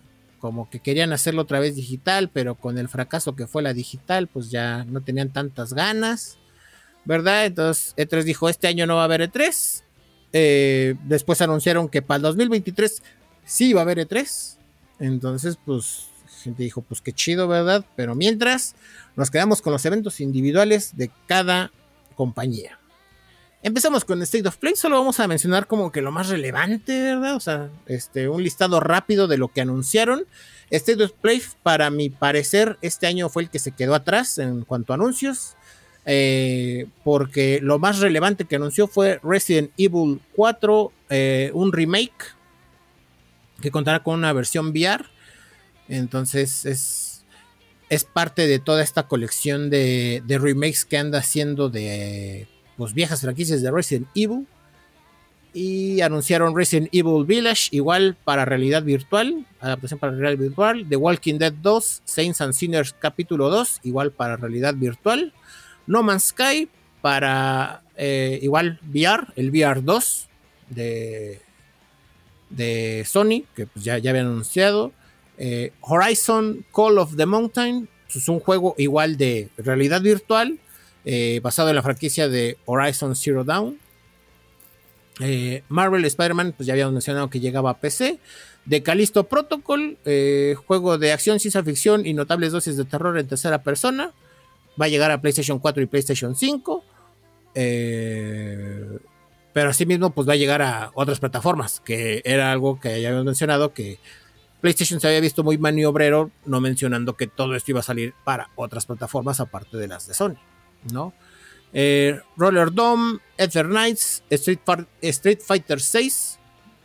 [0.44, 4.28] como que querían hacerlo otra vez digital, pero con el fracaso que fue la digital,
[4.28, 6.36] pues ya no tenían tantas ganas,
[7.06, 7.46] ¿verdad?
[7.46, 9.82] Entonces E3 dijo, este año no va a haber E3.
[10.34, 13.02] Eh, después anunciaron que para el 2023
[13.46, 14.58] sí va a haber E3.
[14.98, 16.08] Entonces, pues
[16.42, 17.82] gente dijo, pues qué chido, ¿verdad?
[17.96, 18.74] Pero mientras,
[19.16, 21.72] nos quedamos con los eventos individuales de cada
[22.16, 22.78] compañía.
[23.64, 27.34] Empezamos con State of Play, solo vamos a mencionar como que lo más relevante, ¿verdad?
[27.34, 30.26] O sea, este, un listado rápido de lo que anunciaron.
[30.68, 34.64] State of Play, para mi parecer, este año fue el que se quedó atrás en
[34.64, 35.56] cuanto a anuncios.
[36.04, 42.34] Eh, porque lo más relevante que anunció fue Resident Evil 4, eh, un remake
[43.62, 45.06] que contará con una versión VR.
[45.88, 47.24] Entonces es,
[47.88, 52.46] es parte de toda esta colección de, remakes que anda haciendo de
[52.76, 54.46] pues, viejas franquicias de Resident Evil.
[55.52, 60.86] Y anunciaron Resident Evil Village, igual para realidad virtual, adaptación para realidad virtual.
[60.88, 65.32] The Walking Dead 2, Saints and Sinners capítulo 2, igual para realidad virtual.
[65.86, 66.68] No Man's Sky
[67.00, 70.28] para eh, igual VR, el VR 2
[70.70, 71.40] de,
[72.50, 74.92] de Sony, que pues ya, ya habían anunciado.
[75.38, 80.58] Eh, Horizon Call of the Mountain pues, es un juego igual de realidad virtual,
[81.04, 83.78] eh, basado en la franquicia de Horizon Zero Dawn.
[85.20, 88.18] Eh, Marvel Spider-Man, pues ya habíamos mencionado que llegaba a PC.
[88.64, 89.98] De Callisto Protocol,
[90.66, 94.12] juego de acción, ciencia ficción y notables dosis de terror en tercera persona.
[94.80, 96.84] Va a llegar a PlayStation 4 y PlayStation 5.
[99.52, 103.26] pero asimismo, pues va a llegar a otras plataformas, que era algo que ya habíamos
[103.26, 103.98] mencionado, que
[104.64, 108.48] PlayStation se había visto muy maniobrero, no mencionando que todo esto iba a salir para
[108.56, 110.36] otras plataformas aparte de las de Sony,
[110.92, 111.12] ¿no?
[111.72, 114.60] Eh, Roller Dome, Ether Knights, Street,
[115.02, 116.38] Street, Fighter 6,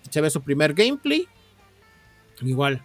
[0.10, 1.28] se ve su primer gameplay.
[2.42, 2.84] Igual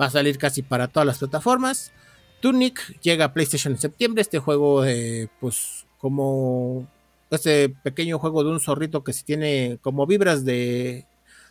[0.00, 1.92] va a salir casi para todas las plataformas.
[2.40, 4.22] Tunic llega a PlayStation en septiembre.
[4.22, 4.84] Este juego,
[5.40, 6.88] pues, como
[7.30, 11.06] este pequeño juego de un zorrito que se tiene como vibras de,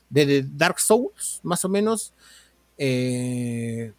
[0.10, 2.14] de Dark Souls, más o menos.
[2.78, 3.94] Eh,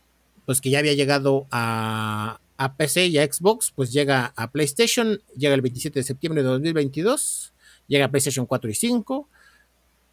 [0.47, 2.41] pues que ya había llegado a,
[2.77, 7.53] PC y a Xbox, pues llega a PlayStation, llega el 27 de septiembre de 2022,
[7.89, 9.29] llega a PlayStation 4 y 5.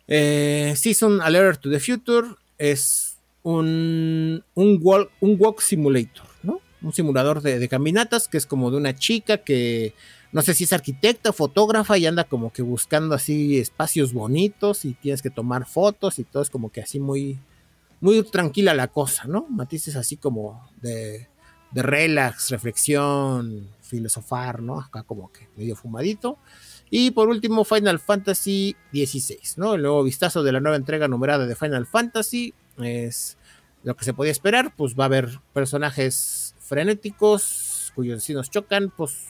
[0.08, 2.28] Eh, Season Alert to the Future
[2.58, 6.60] es un, un, walk, un walk simulator, ¿no?
[6.82, 9.94] Un simulador de, caminatas que es como de una chica que
[10.32, 14.94] no sé si es arquitecta, fotógrafa y anda como que buscando así espacios bonitos y
[14.94, 17.38] tienes que tomar fotos y todo es como que así muy,
[18.00, 19.46] muy tranquila la cosa, ¿no?
[19.50, 21.28] Matices así como de,
[21.72, 24.80] de relax, reflexión, filosofar, ¿no?
[24.80, 26.38] Acá como que medio fumadito.
[26.90, 29.76] Y por último, Final Fantasy XVI, ¿no?
[29.76, 33.38] El nuevo vistazo de la nueva entrega numerada de Final Fantasy es
[33.84, 39.28] lo que se podía esperar, pues va a haber personajes frenéticos cuyos destinos chocan, pues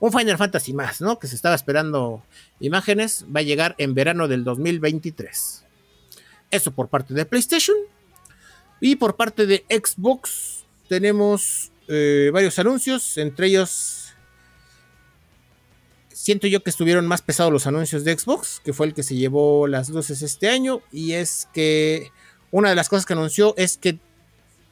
[0.00, 1.18] un Final Fantasy más, ¿no?
[1.18, 2.22] Que se estaba esperando
[2.58, 5.64] imágenes, va a llegar en verano del 2023.
[6.50, 7.76] Eso por parte de PlayStation.
[8.80, 14.14] Y por parte de Xbox tenemos eh, varios anuncios, entre ellos
[16.10, 19.16] siento yo que estuvieron más pesados los anuncios de Xbox, que fue el que se
[19.16, 22.10] llevó las luces este año, y es que
[22.50, 23.98] una de las cosas que anunció es que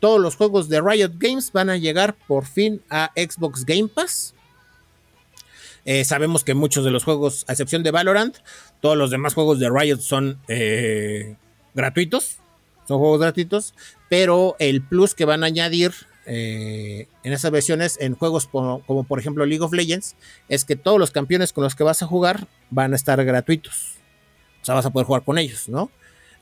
[0.01, 4.35] todos los juegos de Riot Games van a llegar por fin a Xbox Game Pass.
[5.85, 8.37] Eh, sabemos que muchos de los juegos, a excepción de Valorant,
[8.81, 11.37] todos los demás juegos de Riot son eh,
[11.75, 12.39] gratuitos
[12.89, 13.75] son juegos gratuitos,
[14.09, 15.93] pero el plus que van a añadir
[16.31, 20.15] eh, en esas versiones en juegos como, por ejemplo League of Legends
[20.51, 23.95] es que todos los campeones con los que vas a jugar van a estar gratuitos.
[24.61, 25.91] O sea, vas a poder jugar con ellos, ¿no?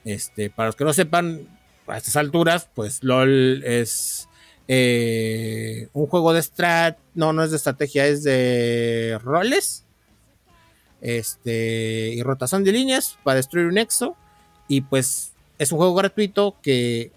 [0.04, 1.46] Este, para los que no sepan,
[1.86, 4.28] a estas alturas, pues LOL es
[4.66, 9.84] eh, un juego de strat, no, no es de estrategia, es de roles.
[11.00, 14.16] Este, y rotación de líneas para destruir un exo.
[14.66, 17.12] Y pues es un juego gratuito que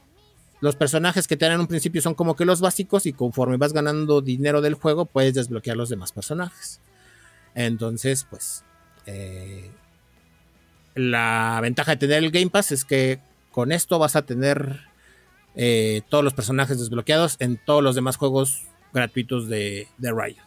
[0.62, 3.58] los personajes que te dan en un principio son como que los básicos y conforme
[3.58, 6.80] vas ganando dinero del juego puedes desbloquear los demás personajes.
[7.56, 8.64] Entonces, pues
[9.06, 9.72] Eh,
[10.94, 13.20] la ventaja de tener el Game Pass es que
[13.52, 14.82] con esto vas a tener
[15.56, 20.44] eh, todos los personajes desbloqueados en todos los demás juegos gratuitos de, de Riot.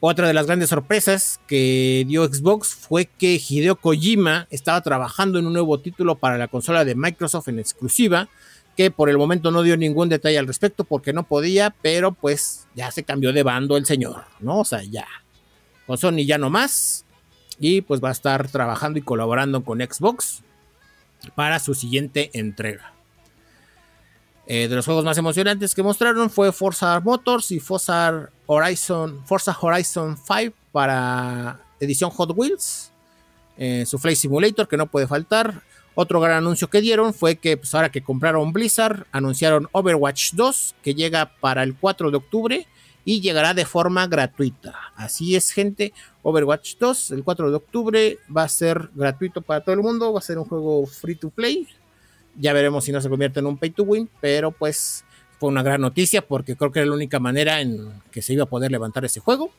[0.00, 5.46] Otra de las grandes sorpresas que dio Xbox fue que Hideo Kojima estaba trabajando en
[5.46, 8.28] un nuevo título para la consola de Microsoft en exclusiva,
[8.78, 12.68] que por el momento no dio ningún detalle al respecto porque no podía, pero pues
[12.76, 14.60] ya se cambió de bando el señor, ¿no?
[14.60, 15.08] O sea, ya.
[15.84, 17.04] Con Sony ya no más.
[17.58, 20.44] Y pues va a estar trabajando y colaborando con Xbox
[21.34, 22.92] para su siguiente entrega.
[24.46, 29.58] Eh, de los juegos más emocionantes que mostraron fue Forza Motors y Forza Horizon, Forza
[29.60, 32.92] Horizon 5 para edición Hot Wheels.
[33.56, 35.64] Eh, su Flight Simulator que no puede faltar.
[36.00, 40.76] Otro gran anuncio que dieron fue que pues, ahora que compraron Blizzard, anunciaron Overwatch 2
[40.80, 42.66] que llega para el 4 de octubre
[43.04, 44.78] y llegará de forma gratuita.
[44.94, 45.92] Así es, gente.
[46.22, 50.12] Overwatch 2 el 4 de octubre va a ser gratuito para todo el mundo.
[50.12, 51.66] Va a ser un juego free to play.
[52.36, 55.04] Ya veremos si no se convierte en un pay to win, pero pues
[55.40, 58.44] fue una gran noticia porque creo que era la única manera en que se iba
[58.44, 59.50] a poder levantar ese juego.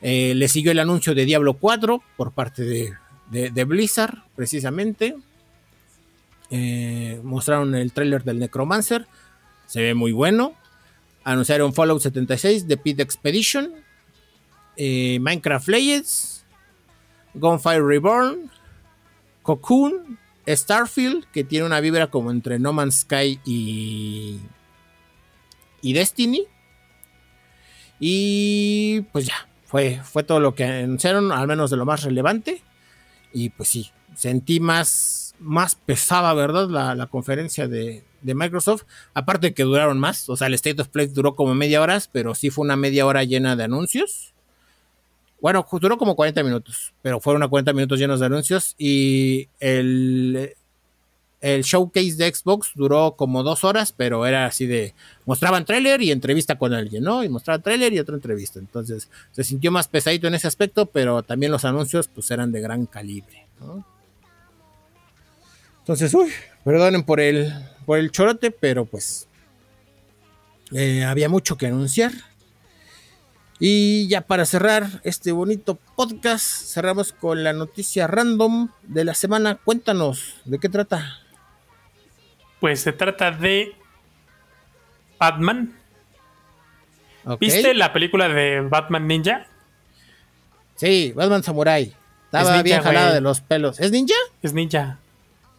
[0.00, 2.94] Eh, le siguió el anuncio de Diablo 4 por parte de,
[3.30, 5.16] Blizzard, precisamente.
[6.50, 9.06] Eh, mostraron el tráiler del Necromancer.
[9.66, 10.54] Se ve muy bueno.
[11.24, 13.72] Anunciaron Fallout 76 de Pit Expedition.
[14.76, 16.44] Eh, Minecraft Legends.
[17.34, 18.50] Gunfire Reborn.
[19.42, 20.18] Cocoon.
[20.46, 24.40] Starfield, que tiene una vibra como entre No Man's Sky y,
[25.80, 26.46] y Destiny.
[27.98, 32.62] Y pues ya, fue, fue todo lo que anunciaron, al menos de lo más relevante.
[33.32, 36.68] Y pues sí, sentí más, más pesada, ¿verdad?
[36.68, 38.84] La, conferencia de, de, Microsoft.
[39.14, 42.34] Aparte que duraron más, o sea, el State of Play duró como media hora, pero
[42.34, 44.34] sí fue una media hora llena de anuncios.
[45.40, 50.54] Bueno, duró como 40 minutos, pero fueron a 40 minutos llenos de anuncios y el,
[51.40, 56.10] el showcase de Xbox duró como dos horas, pero era así de mostraban trailer y
[56.10, 57.24] entrevista con alguien, ¿no?
[57.24, 58.58] Y mostraban trailer y otra entrevista.
[58.58, 62.60] Entonces se sintió más pesadito en ese aspecto, pero también los anuncios pues eran de
[62.60, 63.46] gran calibre.
[65.78, 66.30] Entonces, uy,
[66.62, 67.52] perdonen por el,
[67.86, 69.26] por el chorote, pero pues
[70.72, 72.12] eh, había mucho que anunciar.
[73.58, 79.56] Y ya para cerrar este bonito podcast, cerramos con la noticia random de la semana.
[79.56, 81.20] Cuéntanos, ¿de qué trata?
[82.60, 83.74] Pues se trata de
[85.18, 85.74] Batman.
[87.38, 89.46] ¿Viste la película de Batman Ninja?
[90.76, 91.94] Sí, Batman Samurai.
[92.26, 93.80] Estaba bien jalada de los pelos.
[93.80, 94.14] ¿Es ninja?
[94.42, 94.98] Es ninja.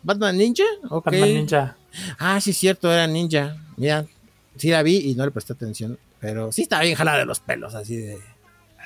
[0.03, 0.63] ¿Batman Ninja?
[0.83, 1.75] Batman Ninja.
[2.17, 3.57] Ah, sí, cierto, era ninja.
[3.77, 4.05] Mira,
[4.55, 5.99] sí la vi y no le presté atención.
[6.19, 8.19] Pero sí estaba bien jalada de los pelos, así de.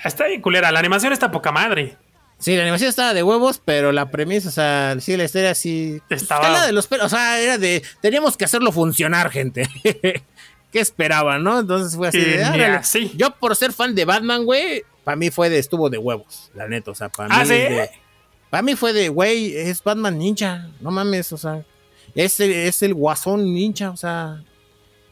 [0.03, 1.97] Está bien culera, la animación está poca madre.
[2.37, 6.01] Sí, la animación estaba de huevos, pero la premisa, o sea, sí, la historia sí.
[6.09, 6.65] Estaba.
[6.65, 7.81] de los pelos, o sea, era de.
[8.01, 9.67] Teníamos que hacerlo funcionar, gente.
[10.71, 11.59] ¿Qué esperaban, no?
[11.59, 12.79] Entonces fue así de.
[12.83, 13.11] sí.
[13.15, 15.59] Yo, por ser fan de Batman, güey, para mí fue de.
[15.59, 17.49] Estuvo de huevos, la neta, o sea, para ¿Ah, mí.
[17.49, 17.55] ¿sí?
[18.49, 21.63] para mí fue de, güey, es Batman ninja, no mames, o sea.
[22.13, 24.43] Es es el guasón ninja, o sea.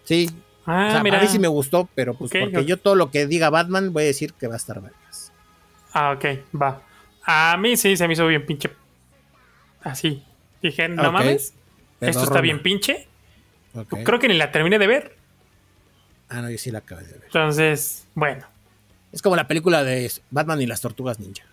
[0.03, 0.29] Sí,
[0.65, 1.19] Ah, mira.
[1.19, 4.03] A mí sí me gustó, pero pues porque yo todo lo que diga Batman voy
[4.03, 5.31] a decir que va a estar vergas.
[5.91, 6.25] Ah, ok,
[6.59, 6.81] va.
[7.25, 8.69] A mí sí se me hizo bien pinche.
[9.81, 10.23] Así.
[10.61, 11.53] Dije, no mames.
[12.01, 13.07] Esto está bien pinche.
[14.03, 15.17] Creo que ni la terminé de ver.
[16.29, 17.23] Ah, no, yo sí la acabé de ver.
[17.25, 18.45] Entonces, bueno.
[19.11, 21.43] Es como la película de Batman y las tortugas ninja.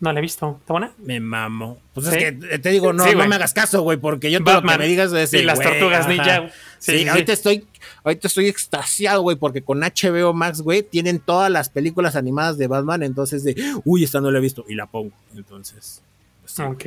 [0.00, 0.56] No la he visto.
[0.60, 0.92] ¿Está buena?
[0.98, 1.78] Me mamo.
[1.92, 4.68] Pues es que te digo, no, no me hagas caso, güey, porque yo todo lo
[4.68, 5.32] que me digas es.
[5.34, 6.50] Y las tortugas ninja.
[6.78, 7.66] Sí, ahorita estoy,
[8.02, 12.66] ahorita estoy extasiado, güey, porque con HBO Max, güey, tienen todas las películas animadas de
[12.66, 15.12] Batman, entonces de, uy, esta no la he visto, y la pongo.
[15.36, 16.02] Entonces.
[16.40, 16.84] Pues ok.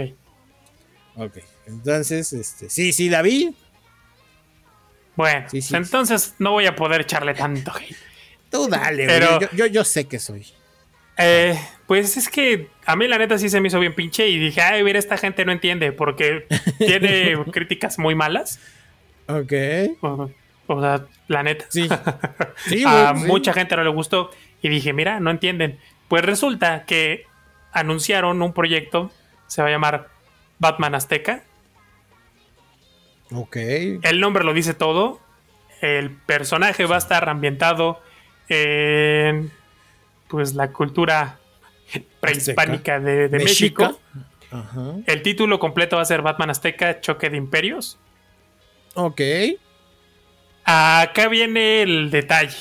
[1.15, 1.37] Ok.
[1.67, 3.55] Entonces, este, sí, sí, la vi.
[5.15, 7.71] Bueno, entonces no voy a poder echarle tanto
[8.49, 9.07] Tú dale.
[9.07, 10.47] Yo, yo, yo sé que soy.
[11.17, 14.39] Eh, pues es que a mí la neta sí se me hizo bien pinche y
[14.39, 16.47] dije, ay, mira, esta gente no entiende porque
[16.77, 18.59] tiene críticas muy malas.
[19.27, 19.53] Ok.
[20.67, 21.65] O, sea, la neta.
[21.69, 21.87] Sí.
[22.85, 25.79] a mucha gente no le gustó y dije, mira, no entienden.
[26.07, 27.25] Pues resulta que
[27.71, 29.11] anunciaron un proyecto,
[29.47, 30.09] se va a llamar
[30.59, 31.43] Batman Azteca.
[33.31, 33.57] Ok.
[33.57, 35.19] El nombre lo dice todo.
[35.81, 38.01] El personaje va a estar ambientado
[38.47, 39.51] en
[40.33, 41.37] pues la cultura
[42.19, 43.99] prehispánica de, México.
[45.05, 47.99] El título completo va a ser Batman Azteca, Choque de Imperios.
[48.95, 49.21] Ok.
[50.65, 52.57] Acá viene el detalle.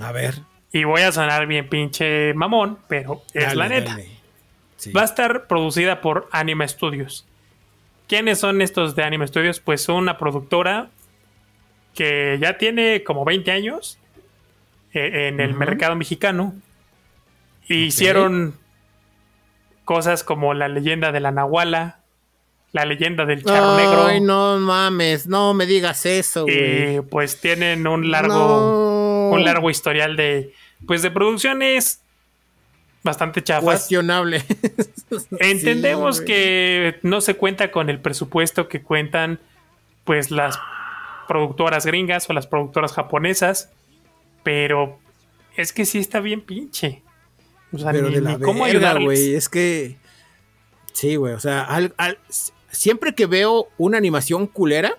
[0.00, 0.36] A ver.
[0.72, 3.98] Y voy a sonar bien pinche mamón, pero es la neta.
[4.96, 7.26] Va a estar producida por Anime Studios.
[8.06, 9.60] ¿Quiénes son estos de Anime Studios?
[9.60, 10.88] Pues son una productora
[11.94, 13.98] que ya tiene como 20 años
[14.94, 16.54] eh, en el mercado mexicano.
[17.68, 18.54] Hicieron
[19.84, 22.00] cosas como la leyenda de la Nahuala,
[22.72, 24.06] la leyenda del charro negro.
[24.06, 27.00] Ay, no mames, no me digas eso, güey.
[27.02, 30.52] pues tienen un largo, un largo historial de,
[30.86, 32.02] pues de producciones
[33.02, 33.64] bastante chafas.
[33.64, 34.44] Cuestionable.
[35.40, 39.40] Entendemos que no se cuenta con el presupuesto que cuentan,
[40.04, 40.58] pues las
[41.26, 43.70] productoras gringas o las productoras japonesas,
[44.42, 44.98] pero
[45.56, 47.02] es que sí está bien pinche.
[47.72, 49.34] O sea, pero de la cómo ayudar, güey.
[49.34, 49.96] Es que.
[50.92, 51.34] Sí, güey.
[51.34, 51.68] O sea,
[52.70, 54.96] siempre que veo una animación culera.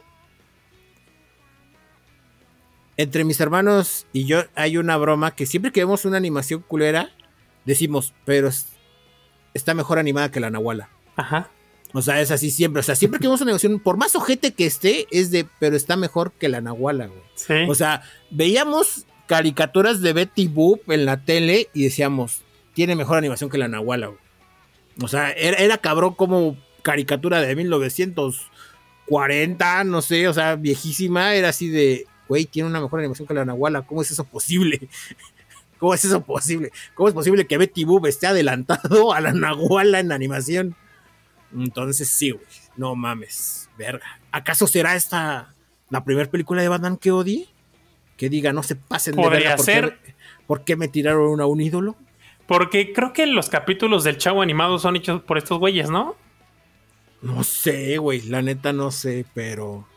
[2.98, 7.10] Entre mis hermanos y yo hay una broma que siempre que vemos una animación culera,
[7.64, 8.50] decimos, pero
[9.54, 10.90] está mejor animada que la Nahuala.
[11.16, 11.50] Ajá.
[11.94, 12.82] O sea, es así siempre.
[12.82, 15.78] O sea, siempre que vemos una animación, por más ojete que esté, es de, pero
[15.78, 17.22] está mejor que la Nahuala, güey.
[17.36, 17.54] Sí.
[17.70, 22.42] O sea, veíamos caricaturas de Betty Boop en la tele y decíamos,
[22.80, 24.14] tiene mejor animación que la Nahuala,
[25.02, 31.68] O sea, era, cabrón como caricatura de 1940, no sé, o sea, viejísima, era así
[31.68, 34.88] de, güey, tiene una mejor animación que la Nahuala, ¿cómo es eso posible?
[35.78, 36.72] ¿Cómo es eso posible?
[36.94, 40.78] ¿Cómo es posible que Betty Boop esté adelantado a la Nahuala en animación?
[41.54, 42.46] Entonces sí, güey,
[42.78, 44.22] no mames, verga.
[44.32, 45.54] ¿Acaso será esta
[45.90, 47.50] la primera película de Batman que odie?
[48.16, 50.00] Que diga, no se pasen de verga, ¿por ser?
[50.48, 51.98] ¿por qué me tiraron a un ídolo?
[52.50, 56.16] Porque creo que los capítulos del Chavo animado son hechos por estos güeyes, ¿no?
[57.22, 59.88] No sé, güey, la neta no sé, pero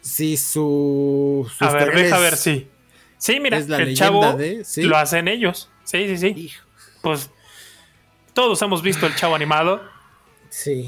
[0.00, 1.48] sí su...
[1.60, 2.68] a ver, deja ver, sí.
[3.18, 4.36] Sí, mira, el Chavo
[4.78, 5.70] lo hacen ellos.
[5.84, 6.50] Sí, sí, sí.
[7.02, 7.30] Pues
[8.34, 9.80] todos hemos visto el Chavo animado.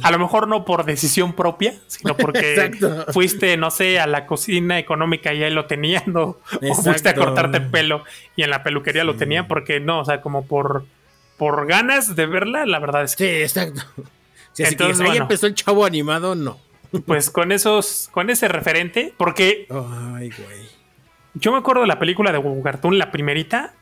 [0.02, 2.72] A lo mejor no por decisión propia, sino porque
[3.12, 6.38] fuiste, no sé, a la cocina económica y ahí lo tenían, ¿no?
[6.60, 8.04] o fuiste a cortarte el pelo
[8.34, 10.84] y en la peluquería lo tenían, porque no, o sea, como por,
[11.36, 13.24] por ganas de verla, la verdad es que.
[13.24, 13.82] Sí, exacto.
[14.58, 16.58] Entonces, ahí empezó el chavo animado, no.
[17.06, 19.66] Pues con esos, con ese referente, porque.
[19.70, 20.68] Ay, güey.
[21.34, 23.74] Yo me acuerdo de la película de Cartoon, la primerita.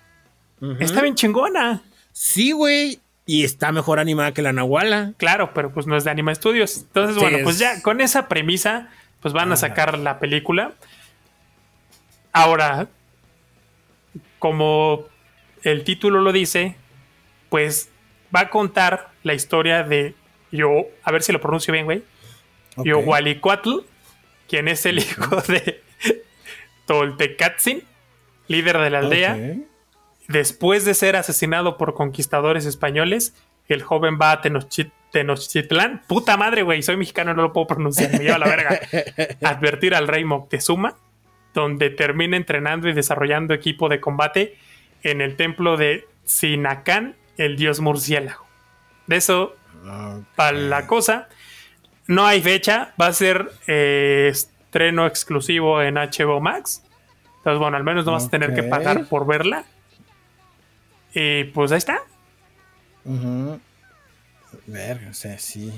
[0.78, 1.83] Está bien chingona.
[2.12, 3.01] Sí, güey.
[3.31, 5.12] Y está mejor animada que la Nahuala.
[5.16, 6.78] Claro, pero pues no es de Anima Studios.
[6.78, 8.89] Entonces, bueno, pues ya con esa premisa,
[9.20, 10.72] pues van a sacar la película.
[12.33, 12.89] Ahora,
[14.41, 15.05] como
[15.62, 16.74] el título lo dice,
[17.51, 17.89] pues
[18.35, 20.16] va a contar la historia de
[20.51, 22.03] yo, a ver si lo pronuncio bien, güey.
[22.78, 23.83] Yo Yohualicuatl,
[24.49, 25.85] quien es el hijo de
[26.87, 27.85] Toltecatzin,
[28.49, 29.57] líder de la aldea.
[30.31, 33.35] Después de ser asesinado por conquistadores españoles,
[33.66, 36.03] el joven va a Tenochtitlán.
[36.07, 38.81] Puta madre, güey, soy mexicano, no lo puedo pronunciar, me lleva la verga.
[39.43, 40.95] Advertir al rey Moctezuma,
[41.53, 44.57] donde termina entrenando y desarrollando equipo de combate
[45.03, 48.47] en el templo de Sinacán, el dios murciélago.
[49.09, 49.57] De eso,
[50.37, 51.28] para la cosa,
[52.07, 56.85] no hay fecha, va a ser eh, estreno exclusivo en HBO Max.
[57.39, 59.64] Entonces, bueno, al menos no vas a tener que pagar por verla.
[61.15, 62.03] Y pues ahí está.
[64.67, 65.73] Verga, o sea, sí.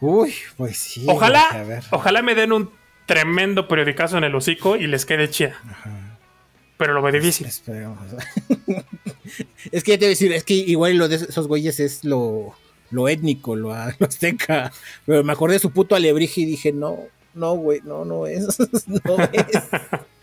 [0.00, 1.06] Uy, pues sí.
[1.08, 2.70] Ojalá, ojalá me den un
[3.06, 5.56] tremendo periodicazo en el hocico y les quede chida.
[6.76, 7.46] Pero lo ve difícil.
[7.46, 7.62] es
[9.84, 12.54] que ya te voy a decir, es que igual lo de esos güeyes es lo,
[12.90, 14.70] lo étnico, lo, azteca.
[15.06, 16.98] Pero me acordé de su puto alebrije y dije, no,
[17.34, 18.58] no, güey, no, no es.
[18.86, 19.46] no es.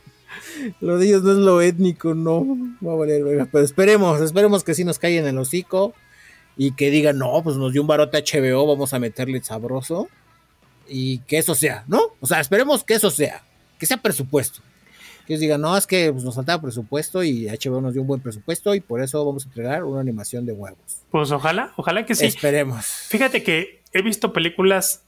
[0.82, 2.46] Lo de ellos no es lo étnico, no.
[2.86, 5.94] Va a valer, Pero esperemos, esperemos que sí nos caigan en el hocico.
[6.56, 10.08] Y que digan, no, pues nos dio un barote HBO, vamos a meterle sabroso.
[10.88, 12.02] Y que eso sea, ¿no?
[12.20, 13.44] O sea, esperemos que eso sea.
[13.80, 14.62] Que sea presupuesto.
[15.26, 18.08] Que ellos digan, no, es que pues, nos faltaba presupuesto y HBO nos dio un
[18.08, 21.04] buen presupuesto y por eso vamos a entregar una animación de huevos.
[21.12, 22.26] Pues ojalá, ojalá que sí.
[22.26, 22.86] Esperemos.
[22.86, 25.04] Fíjate que he visto películas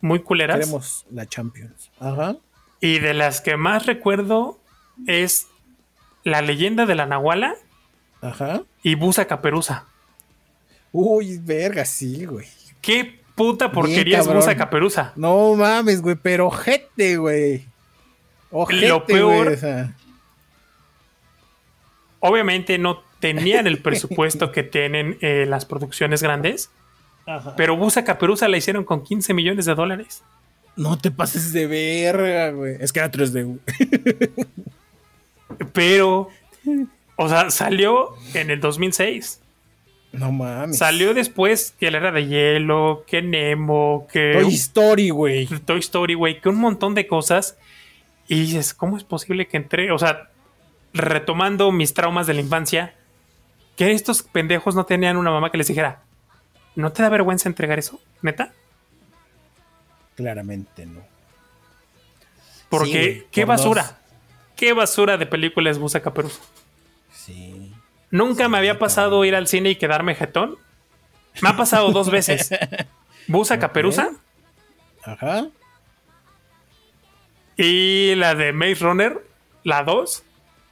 [0.00, 0.58] muy culeras.
[0.58, 1.90] Queremos la Champions.
[1.98, 2.36] Ajá.
[2.80, 4.58] Y de las que más recuerdo
[5.06, 5.46] es
[6.24, 7.54] la leyenda de la Nahuala
[8.20, 8.62] Ajá.
[8.82, 9.86] y Busa Caperuza.
[10.92, 12.46] Uy, verga, sí, güey.
[12.80, 15.12] ¿Qué puta porquería es Busa Caperuza?
[15.16, 17.66] No mames, güey, pero ojete, güey.
[18.50, 19.56] Ojete, Lo peor.
[22.20, 26.70] Obviamente no tenían el presupuesto que tienen eh, las producciones grandes.
[27.26, 27.54] Ajá.
[27.56, 30.22] Pero Busa Caperuza la hicieron con 15 millones de dólares.
[30.76, 32.76] No te pases de verga, güey.
[32.80, 33.58] Es que era 3D.
[35.72, 36.28] Pero,
[37.16, 39.40] o sea, salió en el 2006.
[40.12, 40.78] No mames.
[40.78, 44.38] Salió después que la era de hielo, que Nemo, que.
[44.40, 45.46] Toy Story, güey.
[45.46, 47.56] Toy Story, güey, que un montón de cosas.
[48.26, 49.90] Y dices, ¿cómo es posible que entre?
[49.92, 50.30] O sea,
[50.92, 52.94] retomando mis traumas de la infancia,
[53.76, 56.02] que estos pendejos no tenían una mamá que les dijera,
[56.74, 58.00] ¿no te da vergüenza entregar eso?
[58.22, 58.52] ¿Neta?
[60.14, 61.00] Claramente no.
[62.68, 63.82] Porque, Sí, güey, qué por basura.
[63.82, 63.94] dos.
[64.58, 66.42] Qué basura de película es Busa Caperuza.
[67.12, 67.72] Sí.
[68.10, 68.86] Nunca Sí, me había cabrón.
[68.88, 70.56] pasado ir al cine y quedarme jetón.
[71.40, 72.50] Me ha pasado dos veces.
[73.28, 73.58] Busa.
[73.58, 74.10] Caperuza
[75.04, 75.46] Ajá.
[77.56, 79.24] y la de Maze Runner,
[79.64, 80.22] la 2.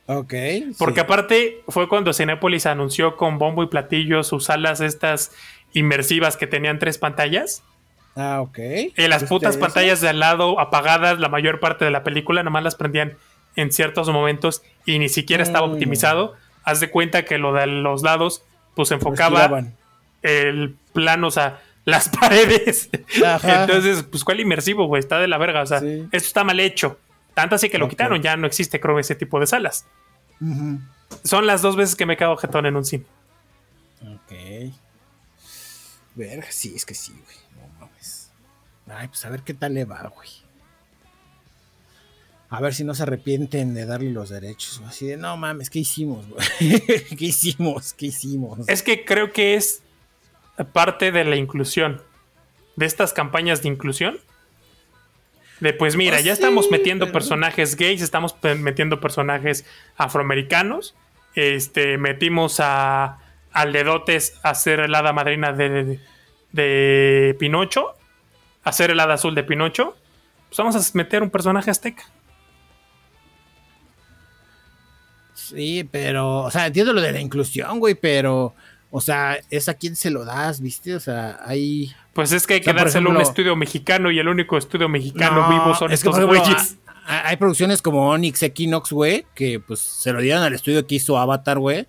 [0.06, 0.34] Ok.
[0.78, 1.00] Porque sí.
[1.00, 5.32] aparte fue cuando Cinépolis anunció con bombo y platillo sus salas estas
[5.72, 7.62] inmersivas que tenían tres pantallas.
[8.14, 8.58] Ah, ok.
[8.96, 9.60] Y las ¿Viste putas eso?
[9.60, 13.16] pantallas de al lado apagadas la mayor parte de la película, nomás las prendían
[13.56, 15.72] en ciertos momentos y ni siquiera estaba Mm.
[15.72, 16.34] optimizado.
[16.64, 18.42] Haz de cuenta que lo de los lados,
[18.74, 19.64] pues enfocaba
[20.22, 22.90] el plano, o sea, las paredes.
[23.24, 23.62] Ajá.
[23.62, 25.62] Entonces, pues cuál inmersivo, güey, está de la verga.
[25.62, 26.06] O sea, Sí.
[26.12, 26.98] esto está mal hecho.
[27.34, 29.86] Tanto así que lo quitaron, ya no existe, creo, ese tipo de salas.
[31.22, 33.04] Son las dos veces que me cago jetón en un cine.
[34.02, 34.72] Ok.
[36.14, 37.36] Verga, sí, es que sí, güey.
[37.56, 38.30] No mames.
[38.88, 40.28] Ay, pues a ver qué tal le va, güey.
[42.48, 44.80] A ver si no se arrepienten de darle los derechos.
[44.86, 46.24] Así de, no mames, ¿qué hicimos?
[46.58, 47.92] ¿Qué hicimos?
[47.92, 48.68] ¿Qué hicimos?
[48.68, 49.82] Es que creo que es
[50.72, 52.00] parte de la inclusión.
[52.76, 54.18] De estas campañas de inclusión.
[55.60, 59.64] De pues mira, Pues ya sí, estamos metiendo pero- personajes gays, estamos metiendo personajes
[59.96, 60.94] afroamericanos.
[61.34, 63.18] Este, metimos a
[63.52, 65.98] al dedotes a ser el hada madrina de,
[66.52, 67.94] de Pinocho.
[68.62, 69.96] A ser el hada azul de Pinocho.
[70.48, 72.04] Pues vamos a meter un personaje azteca.
[75.50, 78.54] Sí, pero, o sea, entiendo lo de la inclusión, güey, pero,
[78.90, 80.94] o sea, es a quién se lo das, ¿viste?
[80.94, 81.92] O sea, hay...
[82.12, 84.28] Pues es que hay O que sea, por dárselo a un estudio mexicano y el
[84.28, 86.78] único estudio mexicano No, vivo son es estos güeyes.
[87.06, 91.18] hay producciones como Onyx Equinox, güey, que pues se lo dieron al estudio que hizo
[91.18, 91.86] Avatar, güey,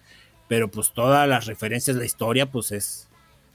[0.49, 3.07] pero pues todas las referencias la historia, pues es,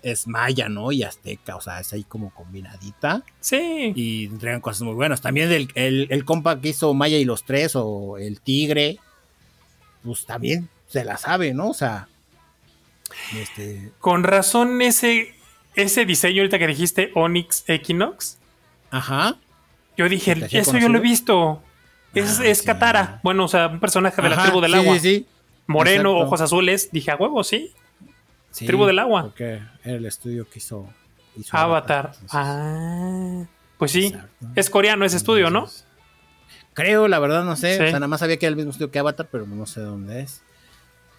[0.02, 0.92] es maya, ¿no?
[0.92, 3.92] Y azteca, o sea, es ahí como combinadita Sí.
[3.94, 5.20] y entregan cosas muy buenas.
[5.20, 8.98] También el, el, el compa que hizo Maya y los tres o el Tigre,
[10.02, 11.70] pues también se la sabe, ¿no?
[11.70, 12.08] O sea,
[13.36, 15.34] este, Con razón ese,
[15.74, 18.38] ese diseño ahorita que dijiste Onyx Equinox,
[18.90, 19.36] ajá.
[19.96, 21.62] yo dije, ¿Te hacía eso yo lo he visto.
[22.14, 22.62] Es, Ah, es.
[22.62, 23.20] Katara.
[23.22, 24.94] Bueno, o sea, un personaje de la tribu del sí, agua.
[24.94, 25.26] Sí, sí,
[25.66, 26.26] Moreno, Exacto.
[26.26, 26.90] ojos azules.
[26.92, 27.72] Dije, a huevo, sí.
[28.50, 29.22] sí, Tribu del agua.
[29.22, 30.86] Porque era el estudio que hizo,
[31.36, 32.12] hizo Avatar.
[32.30, 33.44] Ah.
[33.78, 34.06] Pues sí.
[34.06, 34.46] Exacto.
[34.54, 35.60] Es coreano ese estudio, ¿no?
[35.60, 35.86] Entonces,
[36.74, 37.76] Creo, la verdad, no sé.
[37.76, 37.82] Sí.
[37.82, 39.80] O sea, nada más sabía que era el mismo estudio que Avatar, pero no sé
[39.80, 40.42] dónde es.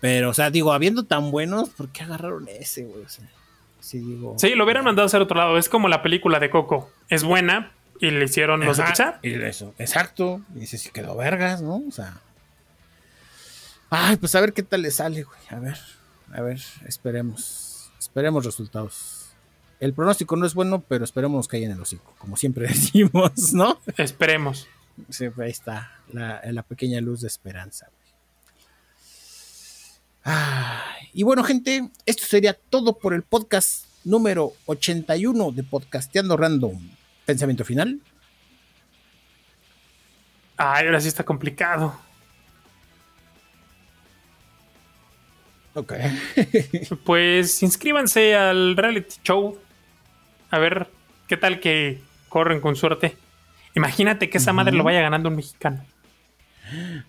[0.02, 3.04] Pero, o sea, digo, habiendo tan buenos, ¿por qué agarraron ese, güey?
[3.04, 3.26] O sea,
[3.80, 4.36] sí, digo.
[4.38, 5.58] Sí, lo hubieran mandado a hacer otro lado.
[5.58, 6.92] Es como la película de Coco.
[7.10, 9.20] Es buena y le hicieron los de Pixar.
[9.22, 10.42] Y eso, exacto.
[10.56, 11.84] Y dice, sí quedó vergas, ¿no?
[11.88, 12.18] O sea.
[13.90, 15.40] Ay, pues a ver qué tal le sale, güey.
[15.50, 15.78] A ver,
[16.34, 17.92] a ver, esperemos.
[17.98, 19.30] Esperemos resultados.
[19.80, 23.54] El pronóstico no es bueno, pero esperemos que haya en el hocico, como siempre decimos,
[23.54, 23.80] ¿no?
[23.98, 24.68] Esperemos.
[25.10, 27.90] Siempre ahí está la, la pequeña luz de esperanza.
[30.24, 36.80] Ay, y bueno, gente, esto sería todo por el podcast número 81 de Podcasteando Random.
[37.26, 38.00] Pensamiento final.
[40.58, 42.00] Ay, ahora sí está complicado.
[45.74, 45.94] Ok.
[47.04, 49.58] Pues inscríbanse al reality show.
[50.52, 50.88] A ver
[51.28, 53.18] qué tal que corren con suerte.
[53.76, 55.84] Imagínate que esa madre lo vaya ganando un mexicano.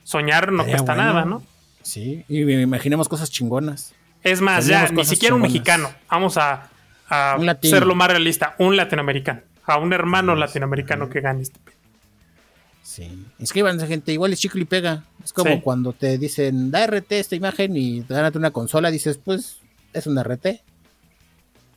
[0.03, 1.03] Soñar no cuesta bueno.
[1.13, 1.43] nada, ¿no?
[1.83, 3.95] Sí, y imaginemos cosas chingonas.
[4.23, 5.91] Es más, ya, ni siquiera un mexicano.
[6.11, 6.71] Vamos a,
[7.09, 7.77] a Un latino.
[7.77, 8.55] ser lo más realista.
[8.59, 9.43] Un latinoamericano.
[9.67, 11.61] A un hermano Sí, latinoamericano que gane este.
[12.83, 13.27] Sí.
[13.39, 14.13] Inscríbanse, gente.
[14.13, 15.05] Igual es chicle y pega.
[15.23, 15.61] Es como Sí.
[15.63, 18.91] cuando te dicen, da RT esta imagen y gánate una consola.
[18.91, 19.59] Dices, pues,
[19.93, 20.63] es una RT.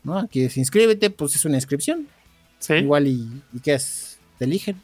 [0.04, 0.18] ¿No?
[0.20, 2.08] Aquí es inscríbete, pues es una inscripción.
[2.60, 2.74] Sí.
[2.76, 4.17] Igual y, y ¿qué es?
[4.38, 4.82] Te eligen.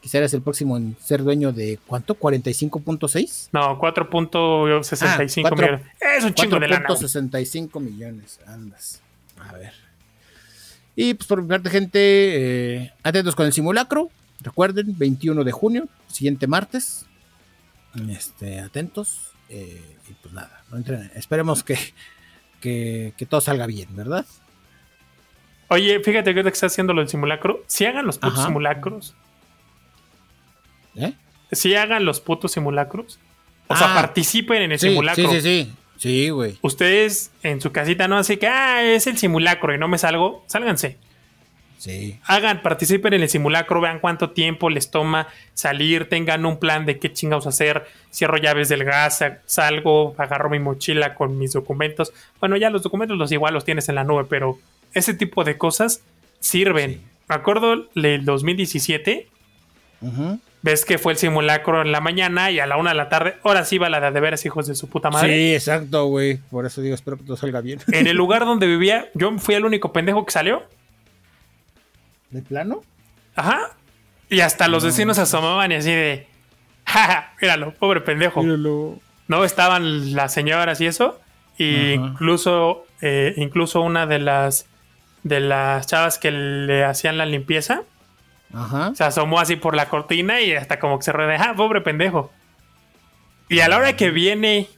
[0.00, 2.18] Quizá eres el próximo en ser dueño de ¿cuánto?
[2.18, 3.48] ¿45.6?
[3.52, 5.82] No, 4.65 Ah, millones.
[6.16, 6.86] Es un chingo de lana.
[6.88, 6.98] güey.
[6.98, 8.40] 4.65 millones.
[8.46, 9.02] Andas.
[9.38, 9.72] A ver.
[10.96, 11.98] Y pues por mi parte, gente,
[12.82, 14.10] eh, atentos con el simulacro.
[14.42, 17.04] Recuerden, 21 de junio, siguiente martes.
[18.08, 19.32] Este, atentos.
[19.50, 21.76] eh, y pues nada, no entren- esperemos que,
[22.60, 24.24] que, que todo salga bien, ¿verdad?
[25.72, 27.62] Oye, fíjate que ahorita que está haciendo lo del simulacro.
[27.66, 28.48] Si hagan los putos Ajá.
[28.48, 29.14] simulacros.
[30.96, 31.12] ¿Eh?
[31.52, 33.18] Si hagan los putos simulacros.
[33.68, 33.94] O sea, Ah.
[33.94, 35.30] participen en el Sí, simulacro.
[35.30, 35.72] sí, sí, sí.
[35.96, 36.58] Sí, güey.
[36.62, 40.42] Ustedes en su casita no así que, ah, es el simulacro y no me salgo,
[40.46, 40.96] sálganse.
[41.78, 42.18] Sí.
[42.24, 46.98] Hagan, participen en el simulacro, vean cuánto tiempo les toma salir, tengan un plan de
[46.98, 52.12] qué chingados hacer, cierro llaves del gas, salgo, agarro mi mochila con mis documentos.
[52.40, 54.58] Bueno, ya los documentos los igual los tienes en la nube, pero
[54.94, 56.02] ese tipo de cosas
[56.40, 56.92] sirven.
[56.94, 57.00] Sí.
[57.28, 59.28] Me acuerdo del 2017,
[60.00, 60.40] Ujú.
[60.62, 63.36] ves que fue el simulacro en la mañana y a la una de la tarde,
[63.44, 65.28] ahora sí va la de veras, hijos de su puta madre.
[65.32, 66.38] Sí, exacto, güey.
[66.50, 67.78] Por eso digo, espero que todo salga bien.
[67.92, 70.62] En el lugar donde vivía, yo fui el único pendejo que salió.
[72.30, 72.82] ¿De plano?
[73.34, 73.76] Ajá.
[74.28, 76.26] Y hasta los vecinos se asomaban y así de.
[76.84, 78.42] Jaja, míralo, pobre pendejo.
[78.42, 78.98] Míralo.
[79.28, 81.20] No estaban las señoras y eso.
[81.58, 84.66] Y incluso, eh, incluso una de las
[85.22, 87.82] de las chavas que le hacían la limpieza
[88.54, 88.92] Ajá.
[88.94, 92.32] se asomó así por la cortina y hasta como que se redeja, pobre pendejo.
[93.48, 94.68] Y a la hora que viene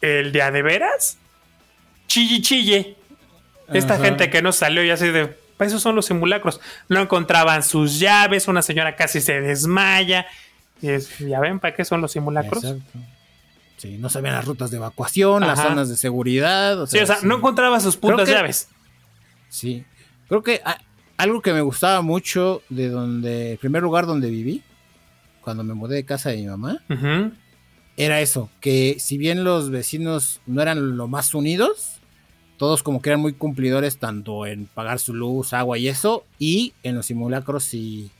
[0.00, 1.18] el de a de veras,
[2.06, 2.96] chille chille.
[3.72, 4.04] Esta Ajá.
[4.04, 5.26] gente que no salió y así de.
[5.56, 6.60] "Pa, Esos son los simulacros.
[6.88, 8.48] No encontraban sus llaves.
[8.48, 10.26] Una señora casi se desmaya.
[10.80, 12.64] Y es, ya ven, ¿para qué son los simulacros?
[12.64, 12.98] Exacto.
[13.76, 16.80] Sí, no sabían las rutas de evacuación, las zonas de seguridad.
[16.80, 17.26] O Sí, sea, o sea, sí.
[17.26, 18.68] no encontraba sus putas llaves.
[19.52, 19.84] Sí.
[20.28, 20.78] Creo que ah,
[21.18, 24.62] algo que me gustaba mucho de donde, el primer lugar donde viví,
[25.42, 27.32] cuando me mudé de casa de mi mamá, Ujú.
[27.96, 31.98] era eso, que si bien los vecinos no eran lo más unidos,
[32.56, 36.72] todos como que eran muy cumplidores tanto en pagar su luz, agua y eso, y
[36.82, 38.10] en los simulacros sí,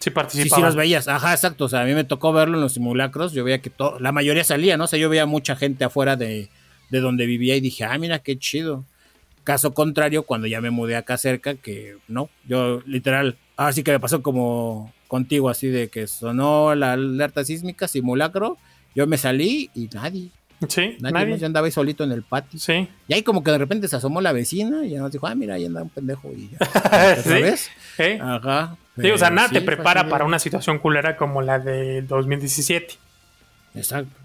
[0.00, 0.60] Sí, sí, participaban.
[0.60, 1.06] sí los veías.
[1.08, 1.64] Ajá, exacto.
[1.66, 4.10] O sea, a mí me tocó verlo en los simulacros, yo veía que to- la
[4.12, 4.84] mayoría salía, ¿no?
[4.84, 6.50] O sea, yo veía mucha gente afuera de,
[6.90, 8.84] de donde vivía y dije, ah, mira qué chido.
[9.44, 13.92] Caso contrario, cuando ya me mudé acá cerca, que no, yo literal, ahora sí que
[13.92, 18.56] me pasó como contigo, así de que sonó la alerta sísmica, simulacro,
[18.94, 20.30] yo me salí y nadie,
[20.68, 21.26] Sí, nadie, nadie.
[21.32, 22.58] más, yo andaba ahí solito en el patio.
[22.58, 22.88] Sí.
[23.06, 25.34] Y ahí como que de repente se asomó la vecina y ya nos dijo, ah,
[25.34, 26.58] mira, ahí anda un pendejo y ya.
[27.18, 27.28] ¿Otra Sí.
[27.42, 27.70] vez?
[27.98, 28.18] ¿Eh?
[28.22, 28.76] Ajá.
[28.98, 31.58] Sí, o sea, nada te sí, prepara así de- para una situación culera como la
[31.58, 32.94] del 2017.
[33.74, 34.16] Exacto.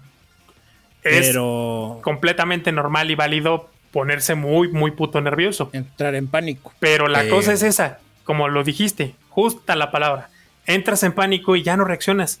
[1.02, 5.70] Es Pero completamente normal y válido ponerse muy, muy puto nervioso.
[5.72, 6.72] entrar en pánico.
[6.80, 10.30] Pero la Pero- cosa es esa, como lo dijiste, justa la palabra.
[10.66, 12.40] Entras en pánico y ya no reaccionas.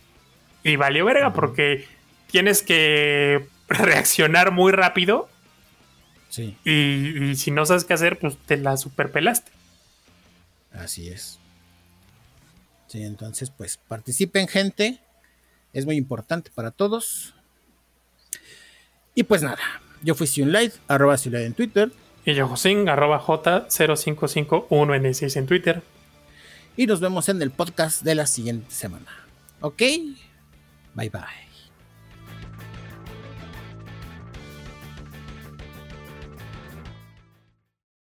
[0.62, 1.86] Y valió verga porque
[2.30, 5.28] tienes que reaccionar muy rápido
[6.28, 9.50] Sí, y, y si no sabes qué hacer, pues te la superpelaste.
[10.72, 11.40] así es.
[12.86, 15.00] Sí, entonces, pues participen, gente.
[15.72, 17.34] Es muy importante para todos.
[19.14, 19.58] Y pues nada,
[20.02, 21.90] yo fui Light, arroba Light en Twitter.
[22.24, 25.82] Y yo, Josín, arroba J0551N6 en Twitter.
[26.76, 29.10] Y nos vemos en el podcast de la siguiente semana.
[29.60, 29.82] ¿Ok?
[30.94, 31.49] Bye bye.